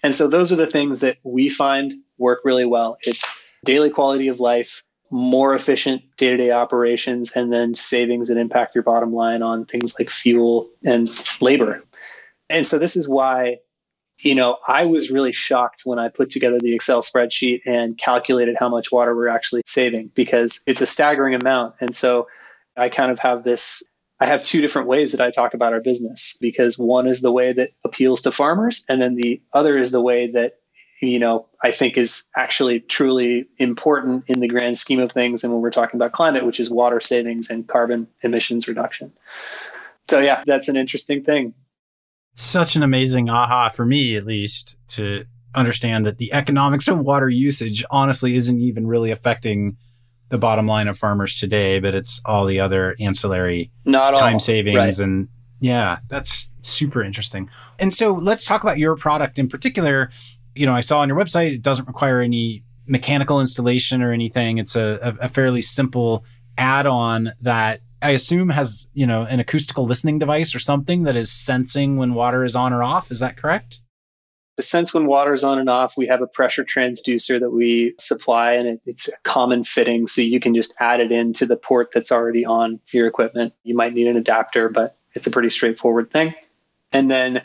and 0.03 0.15
so 0.15 0.27
those 0.27 0.51
are 0.51 0.55
the 0.55 0.67
things 0.67 0.99
that 0.99 1.17
we 1.23 1.49
find 1.49 1.93
work 2.17 2.39
really 2.43 2.65
well. 2.65 2.97
It's 3.03 3.23
daily 3.65 3.89
quality 3.89 4.27
of 4.27 4.39
life, 4.39 4.83
more 5.11 5.53
efficient 5.53 6.01
day 6.17 6.29
to 6.29 6.37
day 6.37 6.51
operations, 6.51 7.35
and 7.35 7.51
then 7.51 7.75
savings 7.75 8.27
that 8.27 8.37
impact 8.37 8.75
your 8.75 8.83
bottom 8.83 9.13
line 9.13 9.41
on 9.41 9.65
things 9.65 9.95
like 9.99 10.09
fuel 10.09 10.69
and 10.85 11.09
labor. 11.41 11.83
And 12.49 12.65
so 12.65 12.77
this 12.77 12.95
is 12.95 13.07
why, 13.07 13.57
you 14.19 14.35
know, 14.35 14.57
I 14.67 14.85
was 14.85 15.11
really 15.11 15.31
shocked 15.31 15.81
when 15.83 15.99
I 15.99 16.09
put 16.09 16.29
together 16.29 16.59
the 16.59 16.73
Excel 16.73 17.01
spreadsheet 17.01 17.61
and 17.65 17.97
calculated 17.97 18.55
how 18.59 18.69
much 18.69 18.91
water 18.91 19.15
we're 19.15 19.27
actually 19.27 19.61
saving 19.65 20.11
because 20.15 20.61
it's 20.65 20.81
a 20.81 20.85
staggering 20.85 21.35
amount. 21.35 21.75
And 21.79 21.95
so 21.95 22.27
I 22.77 22.89
kind 22.89 23.11
of 23.11 23.19
have 23.19 23.43
this 23.43 23.83
I 24.19 24.25
have 24.25 24.43
two 24.43 24.61
different 24.61 24.87
ways 24.87 25.11
that 25.11 25.21
I 25.21 25.31
talk 25.31 25.53
about 25.53 25.73
our 25.73 25.81
business 25.81 26.37
because 26.41 26.77
one 26.77 27.07
is 27.07 27.21
the 27.21 27.31
way 27.31 27.53
that 27.53 27.71
appeals 27.85 28.21
to 28.21 28.31
farmers, 28.31 28.85
and 28.89 29.01
then 29.01 29.15
the 29.15 29.41
other 29.53 29.77
is 29.77 29.91
the 29.91 30.01
way 30.01 30.27
that 30.31 30.59
you 31.01 31.19
know 31.19 31.47
I 31.63 31.71
think 31.71 31.97
is 31.97 32.25
actually 32.35 32.81
truly 32.81 33.47
important 33.57 34.25
in 34.27 34.41
the 34.41 34.47
grand 34.47 34.77
scheme 34.77 34.99
of 34.99 35.11
things. 35.11 35.43
And 35.43 35.53
when 35.53 35.61
we're 35.61 35.71
talking 35.71 35.97
about 35.97 36.11
climate, 36.11 36.45
which 36.45 36.59
is 36.59 36.69
water 36.69 36.99
savings 36.99 37.49
and 37.49 37.67
carbon 37.67 38.07
emissions 38.21 38.67
reduction. 38.67 39.13
So 40.09 40.19
yeah, 40.19 40.43
that's 40.45 40.67
an 40.67 40.75
interesting 40.75 41.23
thing. 41.23 41.53
Such 42.35 42.75
an 42.75 42.83
amazing 42.83 43.29
aha 43.29 43.69
for 43.69 43.85
me, 43.85 44.15
at 44.15 44.25
least, 44.25 44.75
to 44.89 45.25
understand 45.55 46.05
that 46.05 46.17
the 46.17 46.31
economics 46.33 46.87
of 46.87 46.99
water 46.99 47.29
usage 47.29 47.83
honestly 47.89 48.35
isn't 48.35 48.59
even 48.59 48.87
really 48.87 49.11
affecting 49.11 49.77
the 50.29 50.37
bottom 50.37 50.67
line 50.67 50.87
of 50.87 50.97
farmers 50.97 51.39
today, 51.39 51.79
but 51.79 51.93
it's 51.93 52.21
all 52.25 52.45
the 52.45 52.59
other 52.59 52.95
ancillary 52.99 53.71
Not 53.85 54.15
time 54.15 54.33
all. 54.35 54.39
savings 54.39 54.77
right. 54.77 54.99
and 54.99 55.27
yeah, 55.59 55.99
that's 56.07 56.47
super 56.61 57.03
interesting. 57.03 57.49
And 57.79 57.93
so 57.93 58.13
let's 58.13 58.45
talk 58.45 58.63
about 58.63 58.77
your 58.77 58.95
product 58.95 59.39
in 59.39 59.49
particular. 59.49 60.09
You 60.55 60.65
know, 60.65 60.73
I 60.73 60.81
saw 60.81 60.99
on 60.99 61.09
your 61.09 61.17
website 61.17 61.53
it 61.53 61.61
doesn't 61.61 61.87
require 61.87 62.21
any 62.21 62.63
mechanical 62.85 63.41
installation 63.41 64.01
or 64.01 64.11
anything. 64.13 64.57
It's 64.57 64.75
a, 64.75 64.99
a, 65.01 65.25
a 65.25 65.29
fairly 65.29 65.61
simple 65.61 66.23
add-on 66.57 67.33
that 67.41 67.81
I 68.01 68.11
assume 68.11 68.49
has, 68.49 68.87
you 68.93 69.05
know, 69.05 69.23
an 69.23 69.39
acoustical 69.39 69.85
listening 69.85 70.19
device 70.19 70.55
or 70.55 70.59
something 70.59 71.03
that 71.03 71.15
is 71.15 71.31
sensing 71.31 71.97
when 71.97 72.13
water 72.13 72.45
is 72.45 72.55
on 72.55 72.71
or 72.71 72.83
off. 72.83 73.11
Is 73.11 73.19
that 73.19 73.35
correct? 73.35 73.81
To 74.59 74.63
sense 74.63 74.93
when 74.93 75.05
water 75.05 75.33
is 75.33 75.43
on 75.43 75.57
and 75.57 75.69
off, 75.69 75.95
we 75.95 76.05
have 76.07 76.21
a 76.21 76.27
pressure 76.27 76.65
transducer 76.65 77.39
that 77.39 77.51
we 77.51 77.95
supply, 77.97 78.51
and 78.51 78.67
it, 78.67 78.81
it's 78.85 79.07
a 79.07 79.13
common 79.23 79.63
fitting. 79.63 80.05
So 80.05 80.21
you 80.21 80.39
can 80.39 80.53
just 80.53 80.75
add 80.79 80.99
it 80.99 81.11
into 81.11 81.45
the 81.45 81.55
port 81.55 81.91
that's 81.93 82.11
already 82.11 82.45
on 82.45 82.79
your 82.91 83.07
equipment. 83.07 83.53
You 83.63 83.75
might 83.75 83.93
need 83.93 84.07
an 84.07 84.17
adapter, 84.17 84.67
but 84.67 84.97
it's 85.13 85.27
a 85.27 85.31
pretty 85.31 85.49
straightforward 85.49 86.11
thing. 86.11 86.35
And 86.91 87.09
then 87.09 87.41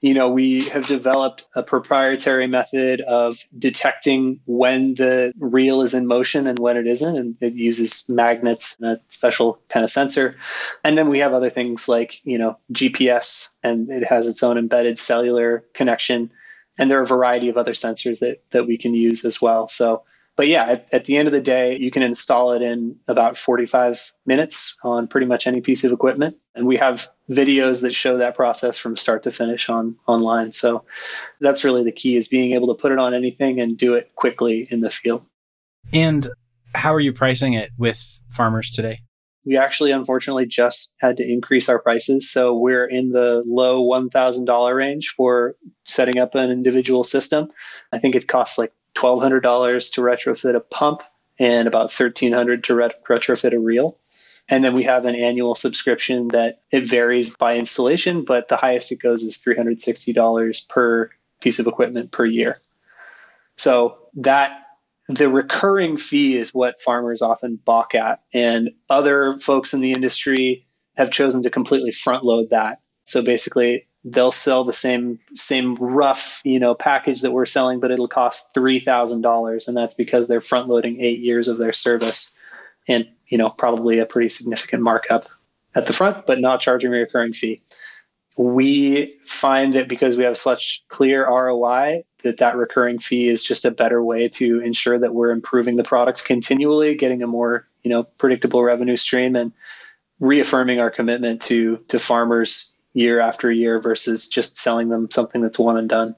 you 0.00 0.14
know, 0.14 0.30
we 0.30 0.68
have 0.68 0.86
developed 0.86 1.44
a 1.56 1.62
proprietary 1.62 2.46
method 2.46 3.00
of 3.02 3.44
detecting 3.58 4.38
when 4.46 4.94
the 4.94 5.32
reel 5.40 5.82
is 5.82 5.92
in 5.92 6.06
motion 6.06 6.46
and 6.46 6.58
when 6.58 6.76
it 6.76 6.86
isn't. 6.86 7.16
And 7.16 7.36
it 7.40 7.54
uses 7.54 8.04
magnets 8.08 8.76
and 8.80 8.92
a 8.92 9.00
special 9.08 9.58
kind 9.68 9.82
of 9.82 9.90
sensor. 9.90 10.36
And 10.84 10.96
then 10.96 11.08
we 11.08 11.18
have 11.18 11.32
other 11.32 11.50
things 11.50 11.88
like, 11.88 12.24
you 12.24 12.38
know, 12.38 12.56
GPS 12.72 13.48
and 13.64 13.90
it 13.90 14.04
has 14.04 14.28
its 14.28 14.42
own 14.42 14.56
embedded 14.56 15.00
cellular 15.00 15.64
connection. 15.74 16.30
And 16.78 16.90
there 16.90 16.98
are 16.98 17.02
a 17.02 17.06
variety 17.06 17.48
of 17.48 17.56
other 17.56 17.72
sensors 17.72 18.20
that, 18.20 18.42
that 18.50 18.66
we 18.66 18.78
can 18.78 18.94
use 18.94 19.24
as 19.24 19.42
well. 19.42 19.68
So 19.68 20.04
but 20.38 20.46
yeah, 20.46 20.66
at, 20.66 20.94
at, 20.94 21.04
the 21.06 21.16
end 21.16 21.26
of 21.26 21.32
the 21.32 21.40
day, 21.40 21.76
you 21.76 21.90
can 21.90 22.00
install 22.00 22.52
it 22.52 22.62
in 22.62 22.94
about 23.08 23.36
45 23.36 24.12
minutes 24.24 24.76
on 24.84 25.08
pretty 25.08 25.26
much 25.26 25.48
any 25.48 25.60
piece 25.60 25.82
of 25.82 25.90
equipment. 25.90 26.36
And 26.54 26.64
we 26.64 26.76
have 26.76 27.08
videos 27.28 27.82
that 27.82 27.92
show 27.92 28.16
that 28.18 28.36
process 28.36 28.78
from 28.78 28.96
start 28.96 29.24
to 29.24 29.32
finish 29.32 29.68
on 29.68 29.96
online. 30.06 30.52
So 30.52 30.84
that's 31.40 31.64
really 31.64 31.82
the 31.82 31.90
key 31.90 32.14
is 32.14 32.28
being 32.28 32.52
able 32.52 32.68
to 32.68 32.80
put 32.80 32.92
it 32.92 33.00
on 33.00 33.14
anything 33.14 33.60
and 33.60 33.76
do 33.76 33.94
it 33.94 34.14
quickly 34.14 34.68
in 34.70 34.80
the 34.80 34.90
field. 34.90 35.22
And 35.92 36.30
how 36.72 36.94
are 36.94 37.00
you 37.00 37.12
pricing 37.12 37.54
it 37.54 37.72
with 37.76 38.20
farmers 38.28 38.70
today? 38.70 39.00
We 39.44 39.56
actually, 39.56 39.92
unfortunately, 39.92 40.46
just 40.46 40.92
had 40.98 41.16
to 41.18 41.30
increase 41.30 41.68
our 41.68 41.78
prices. 41.78 42.30
So 42.30 42.54
we're 42.54 42.86
in 42.86 43.10
the 43.10 43.42
low 43.46 43.82
$1,000 43.82 44.74
range 44.74 45.14
for 45.16 45.56
setting 45.86 46.18
up 46.18 46.34
an 46.34 46.50
individual 46.50 47.04
system. 47.04 47.48
I 47.92 47.98
think 47.98 48.14
it 48.14 48.28
costs 48.28 48.58
like 48.58 48.72
$1,200 48.94 49.92
to 49.92 50.00
retrofit 50.00 50.56
a 50.56 50.60
pump 50.60 51.02
and 51.38 51.68
about 51.68 51.90
$1,300 51.90 52.64
to 52.64 52.74
ret- 52.74 53.04
retrofit 53.04 53.54
a 53.54 53.58
reel. 53.58 53.96
And 54.48 54.64
then 54.64 54.74
we 54.74 54.82
have 54.84 55.04
an 55.04 55.14
annual 55.14 55.54
subscription 55.54 56.28
that 56.28 56.62
it 56.70 56.88
varies 56.88 57.36
by 57.36 57.56
installation, 57.56 58.24
but 58.24 58.48
the 58.48 58.56
highest 58.56 58.90
it 58.92 59.00
goes 59.00 59.22
is 59.22 59.36
$360 59.36 60.68
per 60.68 61.10
piece 61.40 61.58
of 61.58 61.66
equipment 61.66 62.12
per 62.12 62.24
year. 62.24 62.60
So 63.56 63.98
that 64.14 64.67
the 65.08 65.30
recurring 65.30 65.96
fee 65.96 66.36
is 66.36 66.52
what 66.54 66.80
farmers 66.80 67.22
often 67.22 67.58
balk 67.64 67.94
at. 67.94 68.22
And 68.34 68.70
other 68.90 69.38
folks 69.38 69.72
in 69.72 69.80
the 69.80 69.92
industry 69.92 70.66
have 70.96 71.10
chosen 71.10 71.42
to 71.42 71.50
completely 71.50 71.92
front 71.92 72.24
load 72.24 72.50
that. 72.50 72.80
So 73.06 73.22
basically 73.22 73.86
they'll 74.04 74.32
sell 74.32 74.64
the 74.64 74.72
same 74.72 75.18
same 75.34 75.74
rough 75.76 76.40
you 76.44 76.60
know 76.60 76.74
package 76.74 77.20
that 77.20 77.32
we're 77.32 77.46
selling 77.46 77.80
but 77.80 77.90
it'll 77.90 78.08
cost 78.08 78.54
$3000 78.54 79.68
and 79.68 79.76
that's 79.76 79.94
because 79.94 80.28
they're 80.28 80.40
front 80.40 80.68
loading 80.68 81.00
eight 81.00 81.18
years 81.18 81.48
of 81.48 81.58
their 81.58 81.72
service 81.72 82.32
and 82.86 83.06
you 83.26 83.36
know 83.36 83.50
probably 83.50 83.98
a 83.98 84.06
pretty 84.06 84.28
significant 84.28 84.82
markup 84.82 85.26
at 85.74 85.86
the 85.86 85.92
front 85.92 86.26
but 86.26 86.40
not 86.40 86.60
charging 86.60 86.94
a 86.94 86.96
recurring 86.96 87.32
fee 87.32 87.60
we 88.38 89.18
find 89.26 89.74
that 89.74 89.88
because 89.88 90.16
we 90.16 90.22
have 90.22 90.38
such 90.38 90.84
clear 90.88 91.26
roi 91.28 92.02
that 92.22 92.38
that 92.38 92.56
recurring 92.56 92.98
fee 92.98 93.28
is 93.28 93.42
just 93.42 93.64
a 93.64 93.70
better 93.70 94.02
way 94.02 94.28
to 94.28 94.60
ensure 94.60 94.98
that 94.98 95.12
we're 95.14 95.30
improving 95.30 95.76
the 95.76 95.84
product 95.84 96.24
continually 96.24 96.94
getting 96.94 97.22
a 97.22 97.26
more 97.26 97.66
you 97.82 97.90
know 97.90 98.04
predictable 98.04 98.62
revenue 98.62 98.96
stream 98.96 99.34
and 99.34 99.52
reaffirming 100.20 100.78
our 100.80 100.90
commitment 100.90 101.42
to 101.42 101.78
to 101.88 101.98
farmers 101.98 102.72
year 102.92 103.20
after 103.20 103.50
year 103.50 103.80
versus 103.80 104.28
just 104.28 104.56
selling 104.56 104.88
them 104.88 105.08
something 105.10 105.42
that's 105.42 105.58
one 105.58 105.76
and 105.76 105.88
done. 105.88 106.14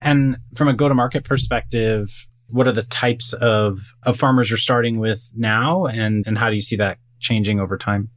And 0.00 0.36
from 0.54 0.68
a 0.68 0.74
go 0.74 0.88
to 0.88 0.94
market 0.94 1.24
perspective, 1.24 2.28
what 2.48 2.68
are 2.68 2.72
the 2.72 2.82
types 2.82 3.32
of, 3.32 3.80
of 4.02 4.18
farmers 4.18 4.50
you're 4.50 4.58
starting 4.58 4.98
with 4.98 5.32
now 5.34 5.86
and, 5.86 6.24
and 6.26 6.36
how 6.36 6.50
do 6.50 6.56
you 6.56 6.62
see 6.62 6.76
that 6.76 6.98
changing 7.20 7.58
over 7.58 7.78
time? 7.78 8.10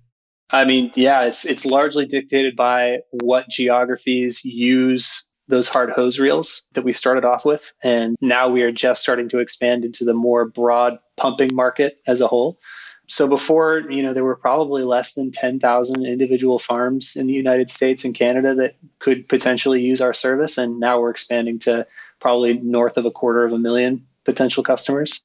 I 0.51 0.65
mean, 0.65 0.91
yeah, 0.95 1.23
it's 1.23 1.45
it's 1.45 1.65
largely 1.65 2.05
dictated 2.05 2.55
by 2.55 2.99
what 3.11 3.49
geographies 3.49 4.43
use 4.45 5.25
those 5.47 5.67
hard 5.67 5.89
hose 5.91 6.19
reels 6.19 6.63
that 6.73 6.83
we 6.83 6.93
started 6.93 7.23
off 7.23 7.45
with. 7.45 7.73
And 7.83 8.15
now 8.21 8.49
we 8.49 8.61
are 8.63 8.71
just 8.71 9.01
starting 9.01 9.29
to 9.29 9.39
expand 9.39 9.85
into 9.85 10.03
the 10.03 10.13
more 10.13 10.45
broad 10.45 10.99
pumping 11.15 11.53
market 11.53 11.99
as 12.05 12.21
a 12.21 12.27
whole. 12.27 12.59
So 13.09 13.27
before, 13.27 13.83
you 13.89 14.03
know, 14.03 14.13
there 14.13 14.25
were 14.25 14.35
probably 14.35 14.83
less 14.83 15.13
than 15.13 15.31
10,000 15.31 16.05
individual 16.05 16.59
farms 16.59 17.15
in 17.15 17.27
the 17.27 17.33
United 17.33 17.71
States 17.71 18.03
and 18.03 18.13
Canada 18.13 18.53
that 18.55 18.75
could 18.99 19.29
potentially 19.29 19.81
use 19.81 20.01
our 20.01 20.13
service. 20.13 20.57
And 20.57 20.79
now 20.79 20.99
we're 20.99 21.11
expanding 21.11 21.59
to 21.59 21.87
probably 22.19 22.55
north 22.55 22.97
of 22.97 23.05
a 23.05 23.11
quarter 23.11 23.45
of 23.45 23.53
a 23.53 23.57
million 23.57 24.05
potential 24.25 24.61
customers. 24.61 25.21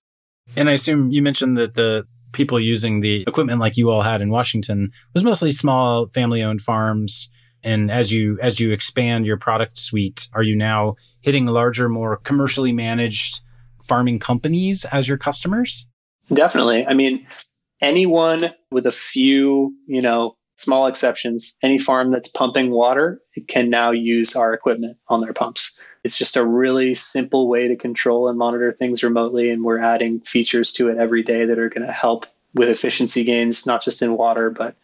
And 0.54 0.70
I 0.70 0.72
assume 0.72 1.10
you 1.10 1.22
mentioned 1.22 1.56
that 1.56 1.74
the 1.74 2.06
people 2.32 2.58
using 2.58 3.00
the 3.00 3.22
equipment 3.26 3.60
like 3.60 3.76
you 3.76 3.90
all 3.90 4.02
had 4.02 4.20
in 4.20 4.30
Washington 4.30 4.92
was 5.14 5.22
mostly 5.22 5.50
small 5.50 6.06
family 6.08 6.42
owned 6.42 6.62
farms. 6.62 7.30
And 7.62 7.90
as 7.90 8.10
you 8.10 8.38
as 8.42 8.58
you 8.58 8.72
expand 8.72 9.24
your 9.24 9.36
product 9.36 9.78
suite, 9.78 10.28
are 10.32 10.42
you 10.42 10.56
now 10.56 10.96
hitting 11.20 11.46
larger, 11.46 11.88
more 11.88 12.16
commercially 12.16 12.72
managed 12.72 13.40
farming 13.84 14.18
companies 14.18 14.84
as 14.86 15.06
your 15.06 15.18
customers? 15.18 15.86
Definitely. 16.32 16.86
I 16.86 16.94
mean, 16.94 17.26
anyone 17.80 18.52
with 18.70 18.86
a 18.86 18.92
few, 18.92 19.74
you 19.86 20.02
know, 20.02 20.36
small 20.62 20.86
exceptions, 20.86 21.56
any 21.62 21.78
farm 21.78 22.10
that's 22.10 22.28
pumping 22.28 22.70
water 22.70 23.20
can 23.48 23.68
now 23.68 23.90
use 23.90 24.36
our 24.36 24.54
equipment 24.54 24.96
on 25.08 25.20
their 25.20 25.32
pumps. 25.32 25.76
It's 26.04 26.16
just 26.16 26.36
a 26.36 26.44
really 26.44 26.94
simple 26.94 27.48
way 27.48 27.68
to 27.68 27.76
control 27.76 28.28
and 28.28 28.38
monitor 28.38 28.72
things 28.72 29.02
remotely. 29.02 29.50
And 29.50 29.64
we're 29.64 29.80
adding 29.80 30.20
features 30.20 30.72
to 30.72 30.88
it 30.88 30.98
every 30.98 31.22
day 31.22 31.44
that 31.44 31.58
are 31.58 31.68
going 31.68 31.86
to 31.86 31.92
help 31.92 32.26
with 32.54 32.68
efficiency 32.68 33.24
gains, 33.24 33.66
not 33.66 33.82
just 33.82 34.02
in 34.02 34.16
water, 34.16 34.50
but 34.50 34.76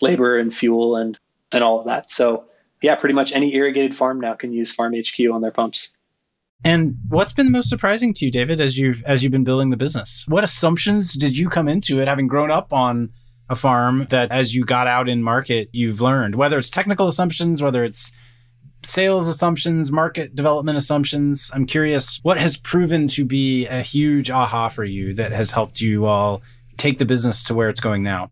labor 0.00 0.36
and 0.36 0.54
fuel 0.54 0.96
and, 0.96 1.18
and 1.52 1.62
all 1.62 1.80
of 1.80 1.86
that. 1.86 2.10
So, 2.10 2.44
yeah, 2.82 2.94
pretty 2.96 3.14
much 3.14 3.32
any 3.32 3.54
irrigated 3.54 3.96
farm 3.96 4.20
now 4.20 4.34
can 4.34 4.52
use 4.52 4.70
Farm 4.70 4.94
HQ 4.94 5.18
on 5.32 5.40
their 5.40 5.50
pumps. 5.50 5.90
And 6.64 6.96
what's 7.08 7.32
been 7.32 7.46
the 7.46 7.52
most 7.52 7.68
surprising 7.68 8.14
to 8.14 8.24
you, 8.24 8.30
David, 8.30 8.60
as 8.60 8.78
you've 8.78 9.02
as 9.04 9.22
you've 9.22 9.32
been 9.32 9.44
building 9.44 9.68
the 9.70 9.76
business? 9.76 10.24
What 10.28 10.44
assumptions 10.44 11.12
did 11.12 11.36
you 11.36 11.50
come 11.50 11.68
into 11.68 12.00
it, 12.00 12.08
having 12.08 12.26
grown 12.26 12.50
up 12.50 12.72
on 12.72 13.10
a 13.48 13.56
farm, 13.56 14.06
that 14.10 14.30
as 14.30 14.54
you 14.54 14.64
got 14.64 14.86
out 14.86 15.08
in 15.08 15.22
market, 15.22 15.68
you've 15.72 16.00
learned? 16.00 16.34
Whether 16.34 16.58
it's 16.58 16.70
technical 16.70 17.08
assumptions, 17.08 17.62
whether 17.62 17.84
it's 17.84 18.12
sales 18.84 19.28
assumptions, 19.28 19.90
market 19.90 20.34
development 20.34 20.76
assumptions. 20.76 21.50
I'm 21.54 21.66
curious 21.66 22.20
what 22.22 22.36
has 22.36 22.56
proven 22.56 23.08
to 23.08 23.24
be 23.24 23.66
a 23.66 23.80
huge 23.80 24.30
aha 24.30 24.68
for 24.68 24.84
you 24.84 25.14
that 25.14 25.32
has 25.32 25.50
helped 25.50 25.80
you 25.80 26.04
all 26.04 26.42
take 26.76 26.98
the 26.98 27.06
business 27.06 27.42
to 27.44 27.54
where 27.54 27.70
it's 27.70 27.80
going 27.80 28.02
now. 28.02 28.30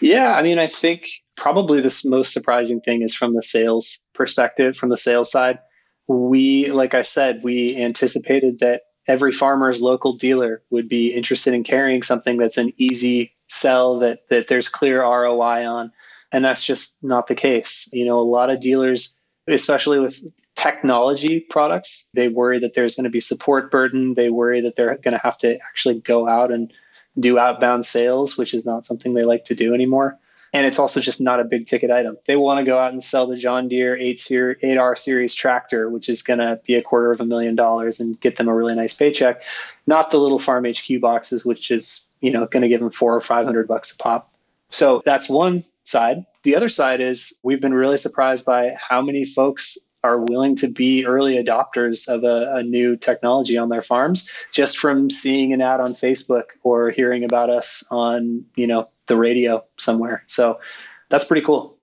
Yeah, 0.00 0.34
I 0.36 0.42
mean, 0.42 0.58
I 0.58 0.66
think 0.66 1.08
probably 1.36 1.80
the 1.80 1.96
most 2.04 2.32
surprising 2.32 2.80
thing 2.80 3.02
is 3.02 3.14
from 3.14 3.34
the 3.34 3.42
sales 3.42 4.00
perspective, 4.14 4.76
from 4.76 4.88
the 4.88 4.96
sales 4.96 5.30
side 5.30 5.60
we, 6.08 6.70
like 6.70 6.94
I 6.94 7.02
said, 7.02 7.40
we 7.42 7.80
anticipated 7.82 8.58
that 8.60 8.82
every 9.06 9.32
farmer's 9.32 9.80
local 9.80 10.16
dealer 10.16 10.62
would 10.70 10.88
be 10.88 11.12
interested 11.12 11.54
in 11.54 11.64
carrying 11.64 12.02
something 12.02 12.36
that's 12.38 12.58
an 12.58 12.72
easy 12.76 13.33
sell 13.48 13.98
that 14.00 14.28
that 14.28 14.48
there's 14.48 14.68
clear 14.68 15.02
ROI 15.02 15.66
on. 15.66 15.92
And 16.32 16.44
that's 16.44 16.64
just 16.64 16.96
not 17.02 17.26
the 17.26 17.34
case. 17.34 17.88
You 17.92 18.04
know, 18.04 18.18
a 18.18 18.22
lot 18.22 18.50
of 18.50 18.60
dealers, 18.60 19.14
especially 19.46 20.00
with 20.00 20.24
technology 20.56 21.40
products, 21.50 22.08
they 22.14 22.28
worry 22.28 22.58
that 22.58 22.74
there's 22.74 22.94
going 22.94 23.04
to 23.04 23.10
be 23.10 23.20
support 23.20 23.70
burden. 23.70 24.14
They 24.14 24.30
worry 24.30 24.60
that 24.60 24.76
they're 24.76 24.96
going 24.96 25.12
to 25.12 25.22
have 25.22 25.38
to 25.38 25.58
actually 25.68 26.00
go 26.00 26.28
out 26.28 26.50
and 26.50 26.72
do 27.18 27.38
outbound 27.38 27.86
sales, 27.86 28.36
which 28.36 28.54
is 28.54 28.66
not 28.66 28.86
something 28.86 29.14
they 29.14 29.24
like 29.24 29.44
to 29.44 29.54
do 29.54 29.74
anymore 29.74 30.18
and 30.54 30.68
it's 30.68 30.78
also 30.78 31.00
just 31.00 31.20
not 31.20 31.40
a 31.40 31.44
big 31.44 31.66
ticket 31.66 31.90
item. 31.90 32.16
They 32.28 32.36
want 32.36 32.60
to 32.60 32.64
go 32.64 32.78
out 32.78 32.92
and 32.92 33.02
sell 33.02 33.26
the 33.26 33.36
John 33.36 33.66
Deere 33.66 33.96
8 33.96 34.20
series, 34.20 34.62
8R 34.62 34.96
series 34.96 35.34
tractor, 35.34 35.90
which 35.90 36.08
is 36.08 36.22
going 36.22 36.38
to 36.38 36.60
be 36.64 36.76
a 36.76 36.82
quarter 36.82 37.10
of 37.10 37.20
a 37.20 37.24
million 37.24 37.56
dollars 37.56 37.98
and 37.98 38.18
get 38.20 38.36
them 38.36 38.46
a 38.46 38.54
really 38.54 38.76
nice 38.76 38.94
paycheck, 38.94 39.42
not 39.88 40.12
the 40.12 40.18
little 40.18 40.38
Farm 40.38 40.64
HQ 40.64 41.00
boxes, 41.00 41.44
which 41.44 41.72
is 41.72 42.02
you 42.24 42.30
know 42.30 42.46
going 42.46 42.62
to 42.62 42.68
give 42.68 42.80
them 42.80 42.90
four 42.90 43.14
or 43.14 43.20
five 43.20 43.44
hundred 43.44 43.68
bucks 43.68 43.94
a 43.94 43.98
pop. 43.98 44.30
So 44.70 45.02
that's 45.04 45.28
one 45.28 45.62
side. 45.84 46.24
The 46.42 46.56
other 46.56 46.68
side 46.70 47.00
is 47.00 47.34
we've 47.42 47.60
been 47.60 47.74
really 47.74 47.98
surprised 47.98 48.44
by 48.44 48.74
how 48.88 49.02
many 49.02 49.24
folks 49.24 49.76
are 50.02 50.18
willing 50.18 50.56
to 50.56 50.68
be 50.68 51.06
early 51.06 51.42
adopters 51.42 52.08
of 52.08 52.24
a, 52.24 52.56
a, 52.56 52.62
new 52.62 52.94
technology 52.94 53.56
on 53.56 53.70
their 53.70 53.80
farms 53.80 54.28
just 54.52 54.78
from 54.78 55.08
seeing 55.08 55.54
an 55.54 55.62
ad 55.62 55.80
on 55.80 55.88
Facebook 55.88 56.44
or 56.62 56.90
hearing 56.90 57.24
about 57.24 57.48
us 57.48 57.82
on, 57.90 58.44
you 58.54 58.66
know, 58.66 58.86
the 59.06 59.16
radio 59.16 59.64
somewhere. 59.78 60.22
So 60.26 60.60
that's 61.08 61.24
pretty 61.24 61.44
cool. 61.44 61.78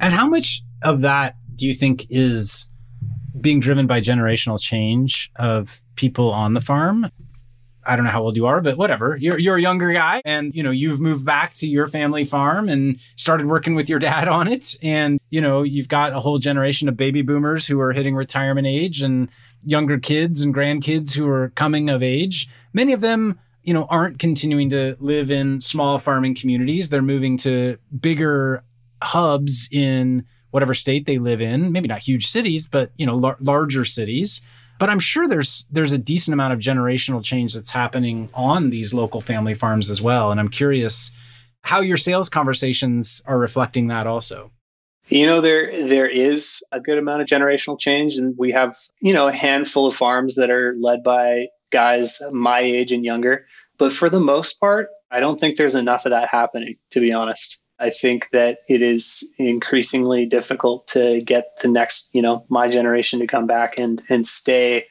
And 0.00 0.14
how 0.14 0.26
much 0.26 0.62
of 0.82 1.02
that 1.02 1.36
do 1.56 1.66
you 1.66 1.74
think 1.74 2.06
is 2.08 2.68
being 3.38 3.60
driven 3.60 3.86
by 3.86 4.00
generational 4.00 4.58
change 4.58 5.30
of 5.36 5.82
people 5.94 6.30
on 6.30 6.54
the 6.54 6.62
farm? 6.62 7.10
I 7.88 7.96
don't 7.96 8.04
know 8.04 8.10
how 8.10 8.22
old 8.22 8.36
you 8.36 8.46
are, 8.46 8.60
but 8.60 8.76
whatever. 8.76 9.16
You're 9.16 9.38
you're 9.38 9.56
a 9.56 9.60
younger 9.60 9.92
guy 9.92 10.22
and 10.24 10.54
you 10.54 10.62
know, 10.62 10.70
you've 10.70 11.00
moved 11.00 11.24
back 11.24 11.54
to 11.54 11.66
your 11.66 11.88
family 11.88 12.24
farm 12.24 12.68
and 12.68 12.98
started 13.16 13.46
working 13.46 13.74
with 13.74 13.88
your 13.88 13.98
dad 14.08 14.28
on 14.28 14.48
it 14.48 14.76
and 14.82 15.18
you 15.30 15.40
know, 15.40 15.62
you've 15.62 15.88
got 15.88 16.12
a 16.12 16.20
whole 16.20 16.38
generation 16.38 16.88
of 16.88 16.96
baby 16.96 17.22
boomers 17.22 17.66
who 17.66 17.80
are 17.80 17.92
hitting 17.92 18.14
retirement 18.14 18.66
age 18.66 19.02
and 19.02 19.28
younger 19.64 19.98
kids 19.98 20.40
and 20.40 20.54
grandkids 20.54 21.14
who 21.14 21.28
are 21.28 21.50
coming 21.50 21.90
of 21.90 22.02
age. 22.02 22.48
Many 22.72 22.92
of 22.92 23.00
them 23.00 23.38
you 23.68 23.74
know, 23.74 23.84
aren't 23.90 24.18
continuing 24.18 24.70
to 24.70 24.96
live 24.98 25.30
in 25.30 25.60
small 25.60 25.98
farming 25.98 26.34
communities. 26.34 26.88
They're 26.88 27.02
moving 27.02 27.36
to 27.38 27.76
bigger 28.00 28.64
hubs 29.02 29.68
in 29.70 30.24
whatever 30.52 30.72
state 30.72 31.04
they 31.04 31.18
live 31.18 31.42
in, 31.42 31.70
maybe 31.70 31.86
not 31.86 31.98
huge 31.98 32.28
cities, 32.28 32.66
but 32.66 32.92
you 32.96 33.04
know, 33.04 33.16
lar- 33.16 33.36
larger 33.40 33.84
cities. 33.84 34.40
But 34.78 34.90
I'm 34.90 35.00
sure 35.00 35.26
there's 35.26 35.66
there's 35.70 35.92
a 35.92 35.98
decent 35.98 36.32
amount 36.32 36.52
of 36.52 36.60
generational 36.60 37.22
change 37.22 37.54
that's 37.54 37.70
happening 37.70 38.28
on 38.32 38.70
these 38.70 38.94
local 38.94 39.20
family 39.20 39.54
farms 39.54 39.90
as 39.90 40.00
well. 40.00 40.30
And 40.30 40.38
I'm 40.38 40.48
curious 40.48 41.10
how 41.62 41.80
your 41.80 41.96
sales 41.96 42.28
conversations 42.28 43.20
are 43.26 43.38
reflecting 43.38 43.88
that 43.88 44.06
also. 44.06 44.52
You 45.08 45.26
know, 45.26 45.40
there 45.40 45.86
there 45.86 46.08
is 46.08 46.62
a 46.70 46.80
good 46.80 46.98
amount 46.98 47.22
of 47.22 47.28
generational 47.28 47.78
change, 47.78 48.16
and 48.16 48.36
we 48.38 48.52
have 48.52 48.76
you 49.00 49.12
know 49.12 49.28
a 49.28 49.32
handful 49.32 49.86
of 49.86 49.96
farms 49.96 50.36
that 50.36 50.50
are 50.50 50.74
led 50.78 51.02
by 51.02 51.48
guys 51.70 52.20
my 52.30 52.60
age 52.60 52.92
and 52.92 53.04
younger. 53.04 53.46
But 53.78 53.92
for 53.92 54.10
the 54.10 54.20
most 54.20 54.60
part, 54.60 54.88
I 55.10 55.20
don't 55.20 55.40
think 55.40 55.56
there's 55.56 55.74
enough 55.74 56.04
of 56.04 56.10
that 56.10 56.28
happening. 56.28 56.76
To 56.90 57.00
be 57.00 57.12
honest, 57.12 57.62
I 57.80 57.90
think 57.90 58.28
that 58.32 58.58
it 58.68 58.82
is 58.82 59.26
increasingly 59.38 60.26
difficult 60.26 60.88
to 60.88 61.20
get 61.22 61.60
the 61.62 61.68
next, 61.68 62.10
you 62.12 62.22
know, 62.22 62.44
my 62.48 62.68
generation 62.68 63.20
to 63.20 63.26
come 63.26 63.46
back 63.46 63.78
and 63.78 64.02
and 64.08 64.26
stay 64.26 64.86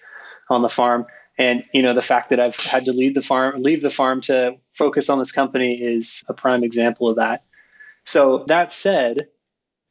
on 0.50 0.62
the 0.62 0.70
farm. 0.70 1.06
And 1.38 1.64
you 1.74 1.82
know, 1.82 1.94
the 1.94 2.02
fact 2.02 2.30
that 2.30 2.40
I've 2.40 2.56
had 2.56 2.86
to 2.86 2.94
leave 2.94 3.14
the 3.14 3.22
farm, 3.22 3.62
leave 3.62 3.82
the 3.82 3.90
farm 3.90 4.22
to 4.22 4.56
focus 4.74 5.10
on 5.10 5.20
this 5.20 5.32
company 5.32 5.82
is 5.82 6.24
a 6.30 6.34
prime 6.34 6.64
example 6.64 7.10
of 7.10 7.18
that. 7.18 7.44
So 8.06 8.46
that 8.48 8.72
said, 8.72 9.28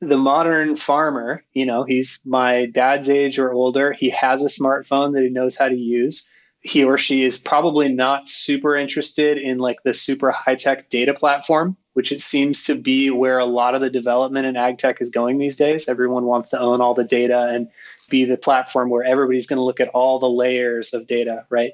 the 0.00 0.16
modern 0.16 0.76
farmer, 0.76 1.44
you 1.52 1.66
know, 1.66 1.84
he's 1.84 2.22
my 2.24 2.66
dad's 2.66 3.08
age 3.08 3.38
or 3.38 3.52
older. 3.52 3.92
He 3.92 4.10
has 4.10 4.42
a 4.42 4.48
smartphone 4.48 5.12
that 5.14 5.22
he 5.22 5.28
knows 5.28 5.56
how 5.56 5.68
to 5.68 5.76
use. 5.76 6.26
He 6.60 6.82
or 6.82 6.98
she 6.98 7.22
is 7.22 7.38
probably 7.38 7.92
not 7.92 8.28
super 8.28 8.74
interested 8.74 9.38
in 9.38 9.58
like 9.58 9.82
the 9.84 9.94
super 9.94 10.30
high 10.32 10.56
tech 10.56 10.88
data 10.90 11.14
platform 11.14 11.76
which 11.96 12.12
it 12.12 12.20
seems 12.20 12.62
to 12.64 12.74
be 12.74 13.08
where 13.08 13.38
a 13.38 13.46
lot 13.46 13.74
of 13.74 13.80
the 13.80 13.88
development 13.88 14.44
in 14.44 14.54
ag 14.54 14.76
tech 14.76 15.00
is 15.00 15.08
going 15.08 15.38
these 15.38 15.56
days. 15.56 15.88
Everyone 15.88 16.26
wants 16.26 16.50
to 16.50 16.60
own 16.60 16.82
all 16.82 16.92
the 16.92 17.04
data 17.04 17.48
and 17.48 17.68
be 18.10 18.26
the 18.26 18.36
platform 18.36 18.90
where 18.90 19.02
everybody's 19.02 19.46
going 19.46 19.56
to 19.56 19.64
look 19.64 19.80
at 19.80 19.88
all 19.88 20.18
the 20.18 20.28
layers 20.28 20.92
of 20.92 21.06
data, 21.06 21.46
right? 21.48 21.72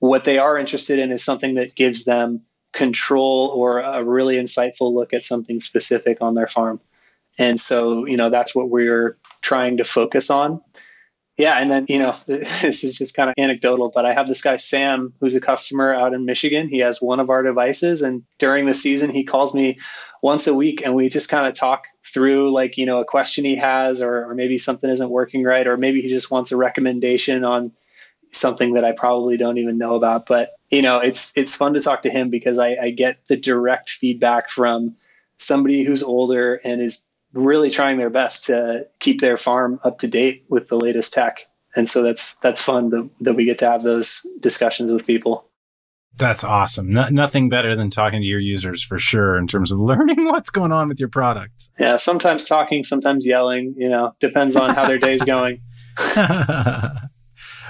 What 0.00 0.24
they 0.24 0.36
are 0.36 0.58
interested 0.58 0.98
in 0.98 1.12
is 1.12 1.22
something 1.22 1.54
that 1.54 1.76
gives 1.76 2.06
them 2.06 2.40
control 2.72 3.52
or 3.54 3.78
a 3.78 4.02
really 4.02 4.34
insightful 4.34 4.92
look 4.92 5.12
at 5.12 5.24
something 5.24 5.60
specific 5.60 6.18
on 6.20 6.34
their 6.34 6.48
farm. 6.48 6.80
And 7.38 7.60
so, 7.60 8.04
you 8.04 8.16
know, 8.16 8.30
that's 8.30 8.56
what 8.56 8.68
we're 8.68 9.16
trying 9.42 9.76
to 9.76 9.84
focus 9.84 10.28
on 10.28 10.60
yeah, 11.38 11.54
and 11.58 11.70
then 11.70 11.86
you 11.88 11.98
know 11.98 12.14
this 12.26 12.84
is 12.84 12.96
just 12.96 13.14
kind 13.14 13.30
of 13.30 13.34
anecdotal, 13.38 13.90
but 13.94 14.04
I 14.04 14.12
have 14.12 14.26
this 14.26 14.42
guy 14.42 14.56
Sam 14.56 15.12
who's 15.20 15.34
a 15.34 15.40
customer 15.40 15.94
out 15.94 16.14
in 16.14 16.24
Michigan. 16.24 16.68
He 16.68 16.78
has 16.78 17.00
one 17.00 17.20
of 17.20 17.30
our 17.30 17.42
devices, 17.42 18.02
and 18.02 18.22
during 18.38 18.66
the 18.66 18.74
season, 18.74 19.10
he 19.10 19.24
calls 19.24 19.54
me 19.54 19.78
once 20.22 20.46
a 20.46 20.54
week, 20.54 20.82
and 20.84 20.94
we 20.94 21.08
just 21.08 21.28
kind 21.28 21.46
of 21.46 21.54
talk 21.54 21.86
through 22.04 22.52
like 22.52 22.76
you 22.76 22.86
know 22.86 23.00
a 23.00 23.04
question 23.04 23.44
he 23.44 23.56
has, 23.56 24.00
or, 24.00 24.30
or 24.30 24.34
maybe 24.34 24.58
something 24.58 24.90
isn't 24.90 25.10
working 25.10 25.42
right, 25.42 25.66
or 25.66 25.76
maybe 25.76 26.02
he 26.02 26.08
just 26.08 26.30
wants 26.30 26.52
a 26.52 26.56
recommendation 26.56 27.44
on 27.44 27.72
something 28.32 28.74
that 28.74 28.84
I 28.84 28.92
probably 28.92 29.36
don't 29.36 29.58
even 29.58 29.78
know 29.78 29.94
about. 29.94 30.26
But 30.26 30.50
you 30.70 30.82
know, 30.82 30.98
it's 30.98 31.36
it's 31.36 31.54
fun 31.54 31.74
to 31.74 31.80
talk 31.80 32.02
to 32.02 32.10
him 32.10 32.28
because 32.28 32.58
I, 32.58 32.76
I 32.80 32.90
get 32.90 33.26
the 33.28 33.36
direct 33.36 33.90
feedback 33.90 34.50
from 34.50 34.96
somebody 35.38 35.82
who's 35.82 36.02
older 36.02 36.60
and 36.64 36.80
is 36.80 37.04
really 37.32 37.70
trying 37.70 37.96
their 37.96 38.10
best 38.10 38.44
to 38.46 38.86
keep 38.98 39.20
their 39.20 39.36
farm 39.36 39.80
up 39.84 39.98
to 40.00 40.08
date 40.08 40.44
with 40.48 40.68
the 40.68 40.76
latest 40.76 41.12
tech. 41.12 41.46
And 41.74 41.88
so 41.88 42.02
that's 42.02 42.36
that's 42.36 42.60
fun 42.60 42.90
that, 42.90 43.08
that 43.20 43.34
we 43.34 43.44
get 43.44 43.58
to 43.60 43.70
have 43.70 43.82
those 43.82 44.26
discussions 44.40 44.92
with 44.92 45.06
people. 45.06 45.46
That's 46.16 46.44
awesome. 46.44 46.92
No, 46.92 47.08
nothing 47.08 47.48
better 47.48 47.74
than 47.74 47.88
talking 47.88 48.20
to 48.20 48.26
your 48.26 48.38
users 48.38 48.82
for 48.82 48.98
sure 48.98 49.38
in 49.38 49.46
terms 49.46 49.72
of 49.72 49.78
learning 49.78 50.24
what's 50.26 50.50
going 50.50 50.72
on 50.72 50.88
with 50.88 51.00
your 51.00 51.08
product. 51.08 51.70
Yeah, 51.78 51.96
sometimes 51.96 52.44
talking, 52.44 52.84
sometimes 52.84 53.26
yelling, 53.26 53.74
you 53.78 53.88
know, 53.88 54.14
depends 54.20 54.54
on 54.56 54.74
how 54.74 54.86
their 54.86 54.98
day's 54.98 55.22
going. 55.24 55.62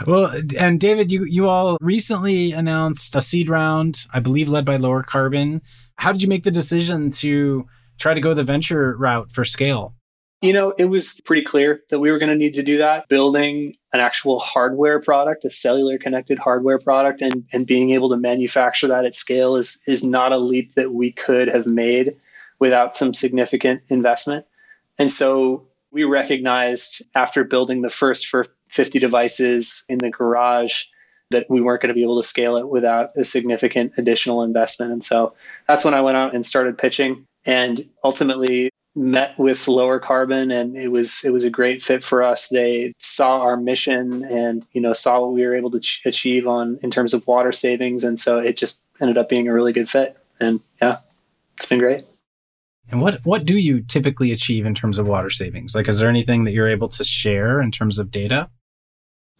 well, 0.06 0.34
and 0.58 0.80
David, 0.80 1.12
you 1.12 1.24
you 1.24 1.48
all 1.48 1.78
recently 1.80 2.50
announced 2.50 3.14
a 3.14 3.20
seed 3.20 3.48
round, 3.48 4.06
I 4.12 4.18
believe 4.18 4.48
led 4.48 4.64
by 4.64 4.76
Lower 4.76 5.04
Carbon. 5.04 5.62
How 5.96 6.10
did 6.10 6.22
you 6.22 6.28
make 6.28 6.42
the 6.42 6.50
decision 6.50 7.12
to 7.12 7.66
try 7.98 8.14
to 8.14 8.20
go 8.20 8.34
the 8.34 8.44
venture 8.44 8.96
route 8.96 9.32
for 9.32 9.44
scale? 9.44 9.94
You 10.40 10.52
know, 10.52 10.72
it 10.76 10.86
was 10.86 11.20
pretty 11.20 11.42
clear 11.44 11.82
that 11.90 12.00
we 12.00 12.10
were 12.10 12.18
going 12.18 12.30
to 12.30 12.36
need 12.36 12.54
to 12.54 12.64
do 12.64 12.76
that. 12.78 13.08
Building 13.08 13.76
an 13.92 14.00
actual 14.00 14.40
hardware 14.40 14.98
product, 14.98 15.44
a 15.44 15.50
cellular 15.50 15.98
connected 15.98 16.36
hardware 16.36 16.80
product, 16.80 17.22
and, 17.22 17.44
and 17.52 17.64
being 17.64 17.90
able 17.90 18.08
to 18.10 18.16
manufacture 18.16 18.88
that 18.88 19.04
at 19.04 19.14
scale 19.14 19.54
is, 19.54 19.80
is 19.86 20.02
not 20.02 20.32
a 20.32 20.38
leap 20.38 20.74
that 20.74 20.92
we 20.92 21.12
could 21.12 21.46
have 21.46 21.66
made 21.66 22.16
without 22.58 22.96
some 22.96 23.14
significant 23.14 23.82
investment. 23.88 24.44
And 24.98 25.12
so 25.12 25.68
we 25.92 26.02
recognized 26.04 27.02
after 27.14 27.44
building 27.44 27.82
the 27.82 27.90
first 27.90 28.26
for 28.26 28.46
50 28.68 28.98
devices 28.98 29.84
in 29.88 29.98
the 29.98 30.10
garage 30.10 30.84
that 31.30 31.46
we 31.48 31.60
weren't 31.60 31.82
going 31.82 31.88
to 31.88 31.94
be 31.94 32.02
able 32.02 32.20
to 32.20 32.26
scale 32.26 32.56
it 32.56 32.68
without 32.68 33.10
a 33.16 33.24
significant 33.24 33.92
additional 33.96 34.42
investment. 34.42 34.92
And 34.92 35.04
so 35.04 35.34
that's 35.68 35.84
when 35.84 35.94
I 35.94 36.00
went 36.00 36.16
out 36.16 36.34
and 36.34 36.44
started 36.44 36.78
pitching 36.78 37.26
and 37.44 37.80
ultimately 38.04 38.70
met 38.94 39.38
with 39.38 39.68
lower 39.68 39.98
carbon 39.98 40.50
and 40.50 40.76
it 40.76 40.88
was 40.88 41.24
it 41.24 41.30
was 41.30 41.44
a 41.44 41.50
great 41.50 41.82
fit 41.82 42.02
for 42.02 42.22
us. 42.22 42.48
They 42.48 42.92
saw 42.98 43.40
our 43.40 43.56
mission 43.56 44.24
and 44.24 44.66
you 44.72 44.80
know 44.80 44.92
saw 44.92 45.20
what 45.20 45.32
we 45.32 45.46
were 45.46 45.54
able 45.54 45.70
to 45.70 45.80
ch- 45.80 46.02
achieve 46.04 46.46
on 46.46 46.78
in 46.82 46.90
terms 46.90 47.14
of 47.14 47.26
water 47.26 47.52
savings 47.52 48.04
and 48.04 48.20
so 48.20 48.38
it 48.38 48.56
just 48.56 48.82
ended 49.00 49.16
up 49.16 49.28
being 49.28 49.48
a 49.48 49.52
really 49.52 49.72
good 49.72 49.88
fit. 49.88 50.16
And 50.40 50.60
yeah 50.80 50.98
it's 51.56 51.66
been 51.66 51.78
great. 51.78 52.04
And 52.90 53.00
what 53.00 53.20
what 53.24 53.46
do 53.46 53.56
you 53.56 53.80
typically 53.80 54.30
achieve 54.30 54.66
in 54.66 54.74
terms 54.74 54.98
of 54.98 55.08
water 55.08 55.30
savings? 55.30 55.74
Like 55.74 55.88
is 55.88 55.98
there 55.98 56.10
anything 56.10 56.44
that 56.44 56.52
you're 56.52 56.68
able 56.68 56.88
to 56.90 57.04
share 57.04 57.62
in 57.62 57.70
terms 57.70 57.98
of 57.98 58.10
data? 58.10 58.50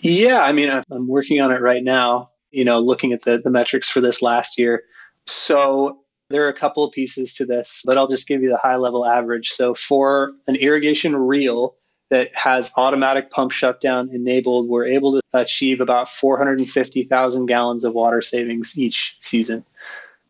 Yeah 0.01 0.41
i 0.41 0.53
mean 0.53 0.71
i'm 0.91 1.07
working 1.07 1.41
on 1.41 1.53
it 1.53 1.61
right 1.61 1.85
now 1.85 2.31
you 2.51 2.65
know 2.65 2.81
looking 2.81 3.13
at 3.13 3.23
the 3.23 3.39
the 3.39 3.51
metrics 3.51 3.91
for 3.91 4.01
this 4.01 4.23
last 4.23 4.59
year. 4.59 4.85
So 5.27 5.99
there 6.33 6.45
are 6.45 6.49
a 6.49 6.59
couple 6.59 6.85
of 6.85 6.93
pieces 6.93 7.35
to 7.35 7.47
this, 7.47 7.83
but 7.85 7.97
I'll 7.97 8.09
just 8.09 8.27
give 8.27 8.43
you 8.43 8.49
the 8.49 8.59
high 8.59 8.77
level 8.77 9.07
average. 9.07 9.51
So 9.51 9.75
for 9.75 10.33
an 10.47 10.57
irrigation 10.57 11.15
reel 11.17 11.77
that 12.11 12.35
has 12.35 12.73
automatic 12.77 13.31
pump 13.31 13.53
shutdown 13.53 14.11
enabled, 14.13 14.69
we're 14.69 14.87
able 14.87 15.13
to 15.13 15.21
achieve 15.33 15.81
about 15.81 16.11
450,000 16.11 17.47
gallons 17.47 17.85
of 17.85 17.95
water 17.95 18.21
savings 18.21 18.79
each 18.79 19.17
season. 19.21 19.65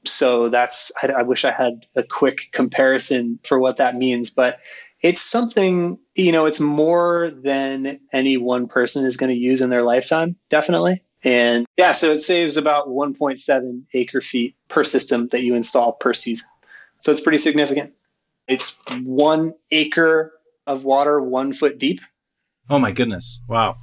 So 0.05 0.49
that's, 0.49 0.93
I, 1.03 1.09
I 1.09 1.23
wish 1.23 1.45
I 1.45 1.53
had 1.53 1.87
a 1.97 2.03
quick 2.03 2.49
comparison 2.53 3.39
for 3.45 3.59
what 3.59 3.77
that 3.79 3.97
means, 3.97 4.31
but 4.31 4.59
it's 5.01 5.21
something, 5.21 5.99
you 6.15 6.31
know, 6.31 6.47
it's 6.47 6.61
more 6.61 7.31
than 7.31 7.99
any 8.13 8.37
one 8.37 8.69
person 8.69 9.05
is 9.05 9.17
going 9.17 9.31
to 9.31 9.37
use 9.37 9.61
in 9.61 9.71
their 9.71 9.83
lifetime, 9.83 10.37
definitely. 10.49 11.03
And 11.25 11.67
yeah, 11.77 11.93
so 11.93 12.13
it 12.13 12.21
saves 12.21 12.57
about 12.57 12.89
1.7 12.89 13.83
acre 13.95 14.21
feet 14.21 14.57
per 14.69 14.85
system 14.85 15.29
that 15.29 15.43
you 15.43 15.55
install 15.55 15.93
per 15.93 16.15
season. 16.15 16.49
So 17.01 17.13
it's 17.13 17.21
pretty 17.21 17.39
significant. 17.39 17.93
It's 18.49 18.77
one 19.03 19.53
acre 19.71 20.33
of 20.67 20.85
water, 20.85 21.21
one 21.21 21.53
foot 21.53 21.79
deep. 21.79 22.01
Oh 22.69 22.79
my 22.79 22.93
goodness. 22.93 23.41
Wow. 23.49 23.79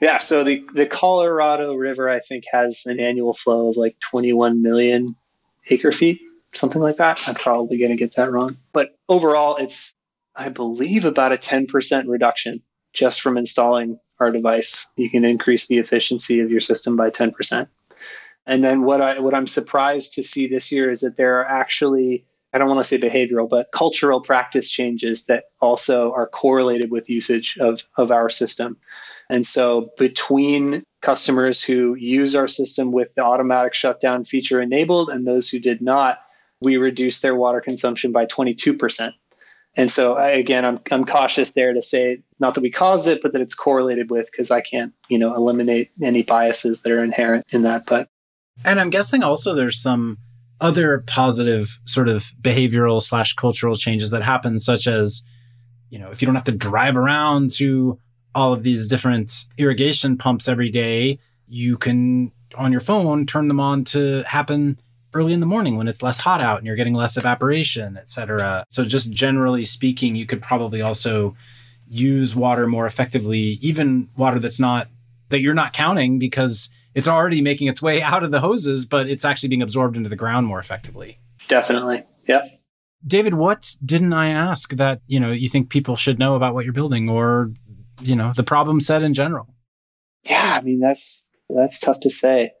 Yeah. 0.00 0.18
So 0.18 0.44
the, 0.44 0.62
the 0.74 0.86
Colorado 0.86 1.74
River, 1.74 2.08
I 2.08 2.20
think, 2.20 2.44
has 2.52 2.84
an 2.86 3.00
annual 3.00 3.34
flow 3.34 3.68
of 3.68 3.76
like 3.76 3.96
21 4.10 4.62
million 4.62 5.16
acre 5.70 5.92
feet, 5.92 6.20
something 6.52 6.80
like 6.80 6.96
that. 6.96 7.26
I'm 7.26 7.34
probably 7.34 7.78
going 7.78 7.90
to 7.90 7.96
get 7.96 8.14
that 8.16 8.30
wrong. 8.30 8.56
But 8.72 8.90
overall, 9.08 9.56
it's, 9.56 9.94
I 10.36 10.50
believe, 10.50 11.04
about 11.04 11.32
a 11.32 11.36
10% 11.36 12.04
reduction 12.06 12.62
just 12.92 13.20
from 13.20 13.36
installing 13.36 13.98
our 14.20 14.30
device. 14.30 14.86
You 14.96 15.10
can 15.10 15.24
increase 15.24 15.66
the 15.66 15.78
efficiency 15.78 16.40
of 16.40 16.50
your 16.50 16.60
system 16.60 16.96
by 16.96 17.10
10%. 17.10 17.68
And 18.46 18.64
then 18.64 18.82
what 18.82 19.02
I 19.02 19.20
what 19.20 19.34
I'm 19.34 19.46
surprised 19.46 20.14
to 20.14 20.22
see 20.22 20.46
this 20.46 20.72
year 20.72 20.90
is 20.90 21.00
that 21.00 21.18
there 21.18 21.38
are 21.38 21.44
actually 21.44 22.24
I 22.52 22.58
don't 22.58 22.68
want 22.68 22.80
to 22.80 22.84
say 22.84 22.98
behavioral, 22.98 23.48
but 23.48 23.70
cultural 23.72 24.22
practice 24.22 24.70
changes 24.70 25.26
that 25.26 25.44
also 25.60 26.12
are 26.12 26.26
correlated 26.26 26.90
with 26.90 27.10
usage 27.10 27.58
of, 27.60 27.82
of 27.98 28.10
our 28.10 28.30
system. 28.30 28.78
And 29.28 29.46
so 29.46 29.90
between 29.98 30.82
customers 31.02 31.62
who 31.62 31.94
use 31.96 32.34
our 32.34 32.48
system 32.48 32.90
with 32.90 33.14
the 33.14 33.22
automatic 33.22 33.74
shutdown 33.74 34.24
feature 34.24 34.62
enabled 34.62 35.10
and 35.10 35.26
those 35.26 35.50
who 35.50 35.58
did 35.58 35.82
not, 35.82 36.20
we 36.62 36.78
reduced 36.78 37.20
their 37.20 37.36
water 37.36 37.60
consumption 37.60 38.12
by 38.12 38.24
22%. 38.24 39.12
And 39.76 39.90
so 39.90 40.14
I, 40.14 40.30
again, 40.30 40.64
I'm 40.64 40.80
I'm 40.90 41.04
cautious 41.04 41.52
there 41.52 41.72
to 41.72 41.82
say 41.82 42.20
not 42.40 42.54
that 42.54 42.62
we 42.62 42.70
caused 42.70 43.06
it, 43.06 43.22
but 43.22 43.32
that 43.32 43.40
it's 43.40 43.54
correlated 43.54 44.10
with 44.10 44.30
because 44.30 44.50
I 44.50 44.60
can't 44.60 44.92
you 45.08 45.18
know 45.18 45.34
eliminate 45.34 45.90
any 46.02 46.22
biases 46.22 46.82
that 46.82 46.92
are 46.92 47.02
inherent 47.02 47.46
in 47.50 47.62
that. 47.62 47.86
But 47.86 48.08
and 48.64 48.80
I'm 48.80 48.90
guessing 48.90 49.22
also 49.22 49.54
there's 49.54 49.80
some 49.80 50.18
other 50.60 51.04
positive 51.06 51.78
sort 51.84 52.08
of 52.08 52.32
behavioral 52.40 53.00
slash 53.00 53.34
cultural 53.34 53.76
changes 53.76 54.10
that 54.10 54.22
happen, 54.22 54.58
such 54.58 54.86
as 54.86 55.22
you 55.90 55.98
know 55.98 56.10
if 56.10 56.20
you 56.20 56.26
don't 56.26 56.34
have 56.34 56.44
to 56.44 56.52
drive 56.52 56.96
around 56.96 57.52
to 57.52 57.98
all 58.34 58.52
of 58.52 58.62
these 58.62 58.88
different 58.88 59.46
irrigation 59.56 60.16
pumps 60.16 60.48
every 60.48 60.70
day, 60.70 61.18
you 61.46 61.76
can 61.76 62.32
on 62.56 62.72
your 62.72 62.80
phone 62.80 63.26
turn 63.26 63.48
them 63.48 63.60
on 63.60 63.84
to 63.84 64.22
happen 64.26 64.80
early 65.14 65.32
in 65.32 65.40
the 65.40 65.46
morning 65.46 65.76
when 65.76 65.88
it's 65.88 66.02
less 66.02 66.18
hot 66.18 66.40
out 66.40 66.58
and 66.58 66.66
you're 66.66 66.76
getting 66.76 66.94
less 66.94 67.16
evaporation, 67.16 67.96
et 67.96 68.10
cetera. 68.10 68.64
So 68.70 68.84
just 68.84 69.10
generally 69.10 69.64
speaking, 69.64 70.16
you 70.16 70.26
could 70.26 70.42
probably 70.42 70.82
also 70.82 71.36
use 71.86 72.34
water 72.34 72.66
more 72.66 72.86
effectively, 72.86 73.58
even 73.62 74.08
water 74.16 74.38
that's 74.38 74.60
not 74.60 74.88
that 75.30 75.40
you're 75.40 75.54
not 75.54 75.72
counting 75.72 76.18
because 76.18 76.70
it's 76.94 77.08
already 77.08 77.40
making 77.40 77.68
its 77.68 77.80
way 77.80 78.02
out 78.12 78.22
of 78.22 78.30
the 78.30 78.40
hoses, 78.40 78.84
but 78.84 79.08
it's 79.08 79.24
actually 79.24 79.48
being 79.48 79.62
absorbed 79.62 79.96
into 79.96 80.08
the 80.08 80.16
ground 80.16 80.46
more 80.46 80.60
effectively. 80.60 81.18
Definitely. 81.48 82.02
Yep. 82.26 82.48
David, 83.06 83.34
what 83.34 83.76
didn't 83.84 84.12
I 84.12 84.30
ask 84.30 84.70
that, 84.72 85.00
you 85.06 85.20
know, 85.20 85.30
you 85.30 85.48
think 85.48 85.70
people 85.70 85.96
should 85.96 86.18
know 86.18 86.34
about 86.34 86.52
what 86.52 86.64
you're 86.64 86.74
building 86.74 87.08
or, 87.08 87.52
you 88.02 88.16
know, 88.16 88.32
the 88.34 88.42
problem 88.42 88.80
set 88.80 89.02
in 89.02 89.14
general? 89.14 89.54
Yeah, 90.24 90.56
I 90.58 90.62
mean 90.62 90.80
that's 90.80 91.26
that's 91.48 91.78
tough 91.78 92.00
to 92.00 92.10
say. 92.10 92.52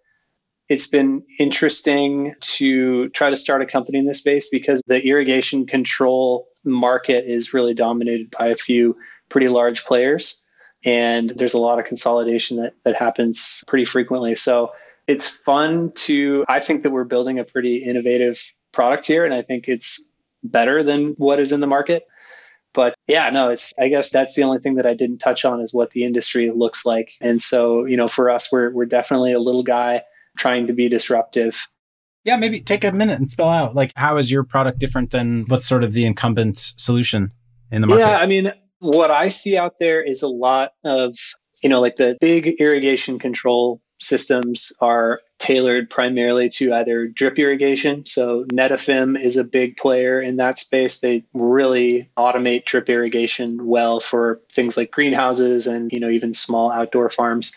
It's 0.68 0.86
been 0.86 1.24
interesting 1.38 2.34
to 2.40 3.08
try 3.10 3.30
to 3.30 3.36
start 3.36 3.62
a 3.62 3.66
company 3.66 3.98
in 3.98 4.06
this 4.06 4.18
space 4.18 4.48
because 4.50 4.82
the 4.86 5.02
irrigation 5.02 5.66
control 5.66 6.48
market 6.64 7.24
is 7.24 7.54
really 7.54 7.74
dominated 7.74 8.30
by 8.30 8.48
a 8.48 8.56
few 8.56 8.96
pretty 9.30 9.48
large 9.48 9.84
players. 9.84 10.42
And 10.84 11.30
there's 11.30 11.54
a 11.54 11.58
lot 11.58 11.78
of 11.78 11.86
consolidation 11.86 12.58
that, 12.58 12.74
that 12.84 12.94
happens 12.94 13.64
pretty 13.66 13.84
frequently. 13.84 14.34
So 14.34 14.72
it's 15.06 15.26
fun 15.26 15.90
to, 15.92 16.44
I 16.48 16.60
think 16.60 16.82
that 16.82 16.90
we're 16.90 17.04
building 17.04 17.38
a 17.38 17.44
pretty 17.44 17.78
innovative 17.78 18.40
product 18.72 19.06
here. 19.06 19.24
And 19.24 19.34
I 19.34 19.42
think 19.42 19.68
it's 19.68 20.00
better 20.44 20.82
than 20.82 21.14
what 21.18 21.40
is 21.40 21.50
in 21.50 21.60
the 21.60 21.66
market. 21.66 22.06
But 22.74 22.94
yeah, 23.06 23.30
no, 23.30 23.48
it's, 23.48 23.72
I 23.78 23.88
guess 23.88 24.10
that's 24.10 24.34
the 24.34 24.42
only 24.42 24.58
thing 24.58 24.74
that 24.74 24.86
I 24.86 24.94
didn't 24.94 25.18
touch 25.18 25.44
on 25.44 25.60
is 25.60 25.72
what 25.72 25.90
the 25.92 26.04
industry 26.04 26.50
looks 26.54 26.84
like. 26.84 27.12
And 27.20 27.40
so, 27.40 27.86
you 27.86 27.96
know, 27.96 28.06
for 28.06 28.30
us, 28.30 28.52
we're, 28.52 28.70
we're 28.70 28.86
definitely 28.86 29.32
a 29.32 29.40
little 29.40 29.62
guy 29.62 30.02
trying 30.38 30.66
to 30.66 30.72
be 30.72 30.88
disruptive. 30.88 31.68
Yeah, 32.24 32.36
maybe 32.36 32.60
take 32.60 32.84
a 32.84 32.92
minute 32.92 33.18
and 33.18 33.28
spell 33.28 33.48
out 33.48 33.74
like 33.74 33.92
how 33.96 34.16
is 34.18 34.30
your 34.30 34.44
product 34.44 34.78
different 34.78 35.10
than 35.10 35.44
what's 35.46 35.66
sort 35.66 35.84
of 35.84 35.92
the 35.92 36.04
incumbent 36.04 36.58
solution 36.76 37.32
in 37.70 37.80
the 37.80 37.86
market? 37.86 38.02
Yeah, 38.02 38.18
I 38.18 38.26
mean, 38.26 38.52
what 38.80 39.10
I 39.10 39.28
see 39.28 39.56
out 39.56 39.78
there 39.80 40.02
is 40.02 40.22
a 40.22 40.28
lot 40.28 40.72
of, 40.84 41.16
you 41.62 41.68
know, 41.68 41.80
like 41.80 41.96
the 41.96 42.16
big 42.20 42.48
irrigation 42.60 43.18
control 43.18 43.80
systems 44.00 44.72
are 44.80 45.20
tailored 45.38 45.90
primarily 45.90 46.48
to 46.48 46.72
either 46.72 47.06
drip 47.08 47.38
irrigation. 47.38 48.04
So 48.06 48.44
Netafim 48.52 49.20
is 49.20 49.36
a 49.36 49.44
big 49.44 49.76
player 49.76 50.20
in 50.20 50.36
that 50.36 50.58
space. 50.58 51.00
They 51.00 51.24
really 51.34 52.08
automate 52.16 52.64
drip 52.64 52.88
irrigation 52.88 53.66
well 53.66 54.00
for 54.00 54.40
things 54.52 54.76
like 54.76 54.90
greenhouses 54.90 55.66
and, 55.66 55.90
you 55.92 56.00
know, 56.00 56.10
even 56.10 56.34
small 56.34 56.70
outdoor 56.70 57.10
farms. 57.10 57.54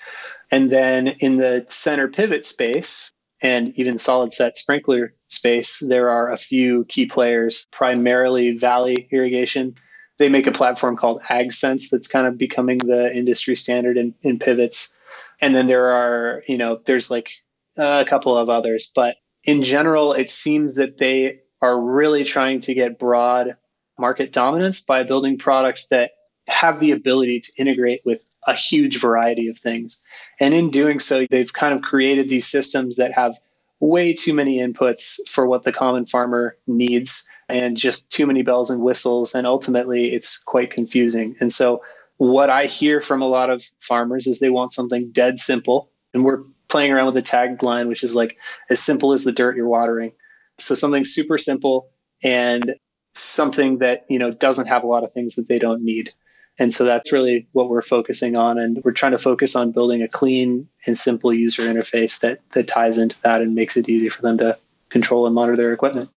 And 0.51 0.71
then 0.71 1.07
in 1.19 1.37
the 1.37 1.65
center 1.69 2.07
pivot 2.07 2.45
space 2.45 3.11
and 3.41 3.73
even 3.79 3.97
solid 3.97 4.33
set 4.33 4.57
sprinkler 4.57 5.13
space, 5.29 5.79
there 5.79 6.09
are 6.09 6.31
a 6.31 6.37
few 6.37 6.85
key 6.85 7.05
players, 7.05 7.67
primarily 7.71 8.57
Valley 8.57 9.07
Irrigation 9.11 9.75
they 10.21 10.29
make 10.29 10.45
a 10.45 10.51
platform 10.51 10.95
called 10.95 11.19
AgSense 11.23 11.89
that's 11.89 12.07
kind 12.07 12.27
of 12.27 12.37
becoming 12.37 12.77
the 12.77 13.11
industry 13.11 13.55
standard 13.55 13.97
in, 13.97 14.13
in 14.21 14.37
pivots. 14.37 14.93
And 15.41 15.55
then 15.55 15.65
there 15.65 15.87
are, 15.87 16.43
you 16.47 16.59
know, 16.59 16.79
there's 16.85 17.09
like 17.09 17.31
a 17.75 18.05
couple 18.07 18.37
of 18.37 18.47
others, 18.47 18.91
but 18.93 19.15
in 19.45 19.63
general, 19.63 20.13
it 20.13 20.29
seems 20.29 20.75
that 20.75 20.99
they 20.99 21.39
are 21.63 21.81
really 21.81 22.23
trying 22.23 22.59
to 22.61 22.75
get 22.75 22.99
broad 22.99 23.55
market 23.97 24.31
dominance 24.31 24.79
by 24.79 25.01
building 25.01 25.39
products 25.39 25.87
that 25.87 26.11
have 26.47 26.79
the 26.79 26.91
ability 26.91 27.39
to 27.39 27.51
integrate 27.57 28.01
with 28.05 28.23
a 28.47 28.53
huge 28.53 28.99
variety 28.99 29.47
of 29.47 29.57
things. 29.57 30.01
And 30.39 30.53
in 30.53 30.69
doing 30.69 30.99
so, 30.99 31.25
they've 31.29 31.51
kind 31.53 31.73
of 31.73 31.81
created 31.81 32.29
these 32.29 32.47
systems 32.47 32.95
that 32.95 33.13
have 33.13 33.39
way 33.79 34.13
too 34.13 34.33
many 34.33 34.59
inputs 34.59 35.19
for 35.27 35.47
what 35.47 35.63
the 35.63 35.71
common 35.71 36.05
farmer 36.05 36.55
needs 36.67 37.27
and 37.49 37.75
just 37.75 38.11
too 38.11 38.25
many 38.25 38.43
bells 38.43 38.69
and 38.69 38.81
whistles. 38.81 39.35
And 39.35 39.45
ultimately, 39.45 40.13
it's 40.13 40.37
quite 40.37 40.71
confusing. 40.71 41.35
And 41.39 41.51
so, 41.51 41.81
what 42.17 42.51
I 42.51 42.67
hear 42.67 43.01
from 43.01 43.21
a 43.21 43.27
lot 43.27 43.49
of 43.49 43.63
farmers 43.79 44.27
is 44.27 44.39
they 44.39 44.51
want 44.51 44.73
something 44.73 45.11
dead 45.11 45.39
simple. 45.39 45.89
And 46.13 46.23
we're 46.23 46.43
playing 46.67 46.91
around 46.91 47.07
with 47.07 47.17
a 47.17 47.23
tagline, 47.23 47.87
which 47.87 48.03
is 48.03 48.15
like 48.15 48.37
as 48.69 48.79
simple 48.79 49.11
as 49.11 49.23
the 49.23 49.31
dirt 49.31 49.55
you're 49.55 49.67
watering. 49.67 50.11
So, 50.59 50.75
something 50.75 51.03
super 51.03 51.37
simple 51.37 51.89
and 52.23 52.75
something 53.15 53.79
that 53.79 54.05
you 54.09 54.19
know 54.19 54.31
doesn't 54.31 54.67
have 54.67 54.83
a 54.83 54.87
lot 54.87 55.03
of 55.03 55.11
things 55.13 55.35
that 55.35 55.47
they 55.47 55.59
don't 55.59 55.83
need 55.83 56.13
and 56.61 56.75
so 56.75 56.83
that's 56.83 57.11
really 57.11 57.47
what 57.53 57.69
we're 57.69 57.81
focusing 57.81 58.37
on 58.37 58.59
and 58.59 58.83
we're 58.83 58.91
trying 58.91 59.13
to 59.13 59.17
focus 59.17 59.55
on 59.55 59.71
building 59.71 60.03
a 60.03 60.07
clean 60.07 60.67
and 60.85 60.95
simple 60.95 61.33
user 61.33 61.63
interface 61.63 62.19
that 62.19 62.39
that 62.51 62.67
ties 62.67 62.99
into 62.99 63.19
that 63.23 63.41
and 63.41 63.55
makes 63.55 63.75
it 63.75 63.89
easy 63.89 64.09
for 64.09 64.21
them 64.21 64.37
to 64.37 64.55
control 64.89 65.25
and 65.25 65.33
monitor 65.33 65.57
their 65.57 65.73
equipment 65.73 66.09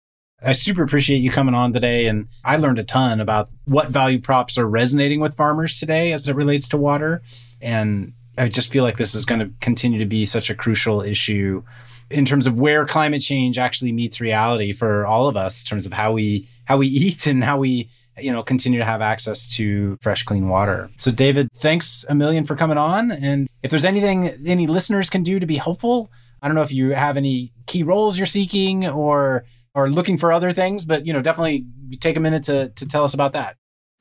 I 0.42 0.52
super 0.52 0.82
appreciate 0.82 1.18
you 1.18 1.30
coming 1.30 1.54
on 1.54 1.72
today. 1.72 2.06
And 2.06 2.28
I 2.44 2.56
learned 2.56 2.78
a 2.78 2.84
ton 2.84 3.18
about 3.18 3.48
what 3.64 3.88
value 3.88 4.20
props 4.20 4.58
are 4.58 4.68
resonating 4.68 5.20
with 5.20 5.34
farmers 5.34 5.78
today 5.78 6.12
as 6.12 6.28
it 6.28 6.36
relates 6.36 6.68
to 6.68 6.76
water. 6.76 7.22
And 7.62 8.12
I 8.36 8.48
just 8.48 8.68
feel 8.68 8.84
like 8.84 8.98
this 8.98 9.14
is 9.14 9.24
going 9.24 9.40
to 9.40 9.50
continue 9.62 9.98
to 10.00 10.04
be 10.04 10.26
such 10.26 10.50
a 10.50 10.54
crucial 10.54 11.00
issue 11.00 11.62
in 12.10 12.26
terms 12.26 12.46
of 12.46 12.58
where 12.58 12.84
climate 12.84 13.22
change 13.22 13.56
actually 13.56 13.92
meets 13.92 14.20
reality 14.20 14.72
for 14.72 15.06
all 15.06 15.28
of 15.28 15.36
us 15.36 15.62
in 15.62 15.66
terms 15.66 15.86
of 15.86 15.94
how 15.94 16.12
we 16.12 16.46
how 16.66 16.76
we 16.76 16.88
eat 16.88 17.26
and 17.26 17.42
how 17.42 17.56
we 17.56 17.88
you 18.18 18.32
know 18.32 18.42
continue 18.42 18.78
to 18.78 18.84
have 18.84 19.00
access 19.00 19.50
to 19.56 19.98
fresh 20.00 20.22
clean 20.22 20.48
water. 20.48 20.90
So 20.96 21.10
David, 21.10 21.48
thanks 21.56 22.04
a 22.08 22.14
million 22.14 22.46
for 22.46 22.56
coming 22.56 22.78
on 22.78 23.10
and 23.10 23.48
if 23.62 23.70
there's 23.70 23.84
anything 23.84 24.28
any 24.46 24.66
listeners 24.66 25.10
can 25.10 25.22
do 25.22 25.38
to 25.38 25.46
be 25.46 25.56
helpful, 25.56 26.10
I 26.42 26.48
don't 26.48 26.54
know 26.54 26.62
if 26.62 26.72
you 26.72 26.90
have 26.90 27.16
any 27.16 27.52
key 27.66 27.82
roles 27.82 28.18
you're 28.18 28.26
seeking 28.26 28.86
or 28.86 29.44
or 29.74 29.90
looking 29.90 30.16
for 30.16 30.32
other 30.32 30.52
things, 30.52 30.84
but 30.84 31.06
you 31.06 31.12
know, 31.12 31.22
definitely 31.22 31.66
take 32.00 32.16
a 32.16 32.20
minute 32.20 32.44
to 32.44 32.68
to 32.68 32.86
tell 32.86 33.04
us 33.04 33.14
about 33.14 33.32
that. 33.32 33.56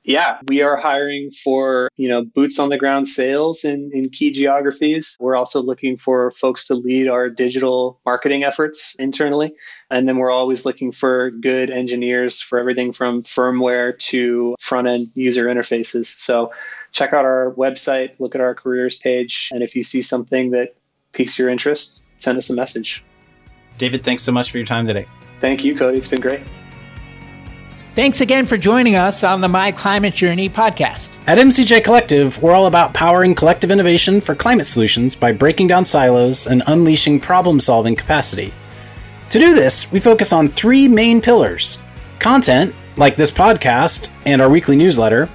Yeah, 0.05 0.39
we 0.47 0.61
are 0.61 0.75
hiring 0.75 1.31
for, 1.31 1.89
you 1.95 2.09
know, 2.09 2.25
boots 2.25 2.59
on 2.59 2.69
the 2.69 2.77
ground 2.77 3.07
sales 3.07 3.63
in, 3.63 3.89
in 3.93 4.09
key 4.09 4.31
geographies. 4.31 5.15
We're 5.19 5.37
also 5.37 5.61
looking 5.61 5.95
for 5.95 6.29
folks 6.31 6.67
to 6.67 6.75
lead 6.75 7.07
our 7.07 7.29
digital 7.29 8.01
marketing 8.05 8.43
efforts 8.43 8.95
internally. 8.99 9.53
And 9.89 10.07
then 10.07 10.17
we're 10.17 10.31
always 10.31 10.65
looking 10.65 10.91
for 10.91 11.31
good 11.31 11.69
engineers 11.69 12.41
for 12.41 12.59
everything 12.59 12.91
from 12.91 13.23
firmware 13.23 13.97
to 13.99 14.55
front 14.59 14.87
end 14.87 15.07
user 15.15 15.45
interfaces. 15.45 16.05
So 16.17 16.51
check 16.91 17.13
out 17.13 17.23
our 17.23 17.53
website, 17.57 18.11
look 18.19 18.35
at 18.35 18.41
our 18.41 18.53
careers 18.53 18.97
page. 18.97 19.49
And 19.53 19.63
if 19.63 19.73
you 19.73 19.83
see 19.83 20.01
something 20.01 20.51
that 20.51 20.75
piques 21.13 21.39
your 21.39 21.47
interest, 21.49 22.03
send 22.19 22.37
us 22.37 22.49
a 22.49 22.53
message. 22.53 23.03
David, 23.77 24.03
thanks 24.03 24.23
so 24.23 24.33
much 24.33 24.51
for 24.51 24.57
your 24.57 24.67
time 24.67 24.85
today. 24.85 25.07
Thank 25.39 25.63
you, 25.63 25.77
Cody. 25.77 25.97
It's 25.97 26.07
been 26.07 26.21
great. 26.21 26.41
Thanks 27.95 28.21
again 28.21 28.47
for 28.47 28.57
joining 28.57 28.95
us 28.95 29.23
on 29.23 29.39
the 29.39 29.47
My 29.47 29.71
Climate 29.71 30.15
Journey 30.15 30.49
podcast. 30.49 31.15
At 31.27 31.37
MCJ 31.37 31.83
Collective, 31.83 32.41
we're 32.41 32.55
all 32.55 32.65
about 32.65 32.95
powering 32.95 33.35
collective 33.35 33.69
innovation 33.69 34.19
for 34.19 34.33
climate 34.33 34.65
solutions 34.65 35.15
by 35.15 35.31
breaking 35.31 35.67
down 35.67 35.85
silos 35.85 36.47
and 36.47 36.63
unleashing 36.65 37.19
problem 37.19 37.59
solving 37.59 37.95
capacity. 37.95 38.51
To 39.29 39.37
do 39.37 39.53
this, 39.53 39.91
we 39.91 39.99
focus 39.99 40.33
on 40.33 40.47
three 40.47 40.87
main 40.87 41.21
pillars 41.21 41.77
content, 42.17 42.73
like 42.97 43.15
this 43.15 43.29
podcast 43.29 44.09
and 44.25 44.41
our 44.41 44.49
weekly 44.49 44.75
newsletter, 44.75 45.29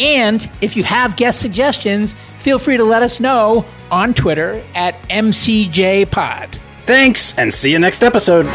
And 0.00 0.50
if 0.60 0.76
you 0.76 0.84
have 0.84 1.16
guest 1.16 1.40
suggestions, 1.40 2.14
feel 2.38 2.58
free 2.58 2.76
to 2.78 2.84
let 2.84 3.02
us 3.02 3.20
know 3.20 3.64
on 3.90 4.14
Twitter 4.14 4.64
at 4.74 5.00
MCJPod. 5.08 6.58
Thanks, 6.86 7.36
and 7.38 7.52
see 7.52 7.72
you 7.72 7.78
next 7.78 8.02
episode. 8.02 8.46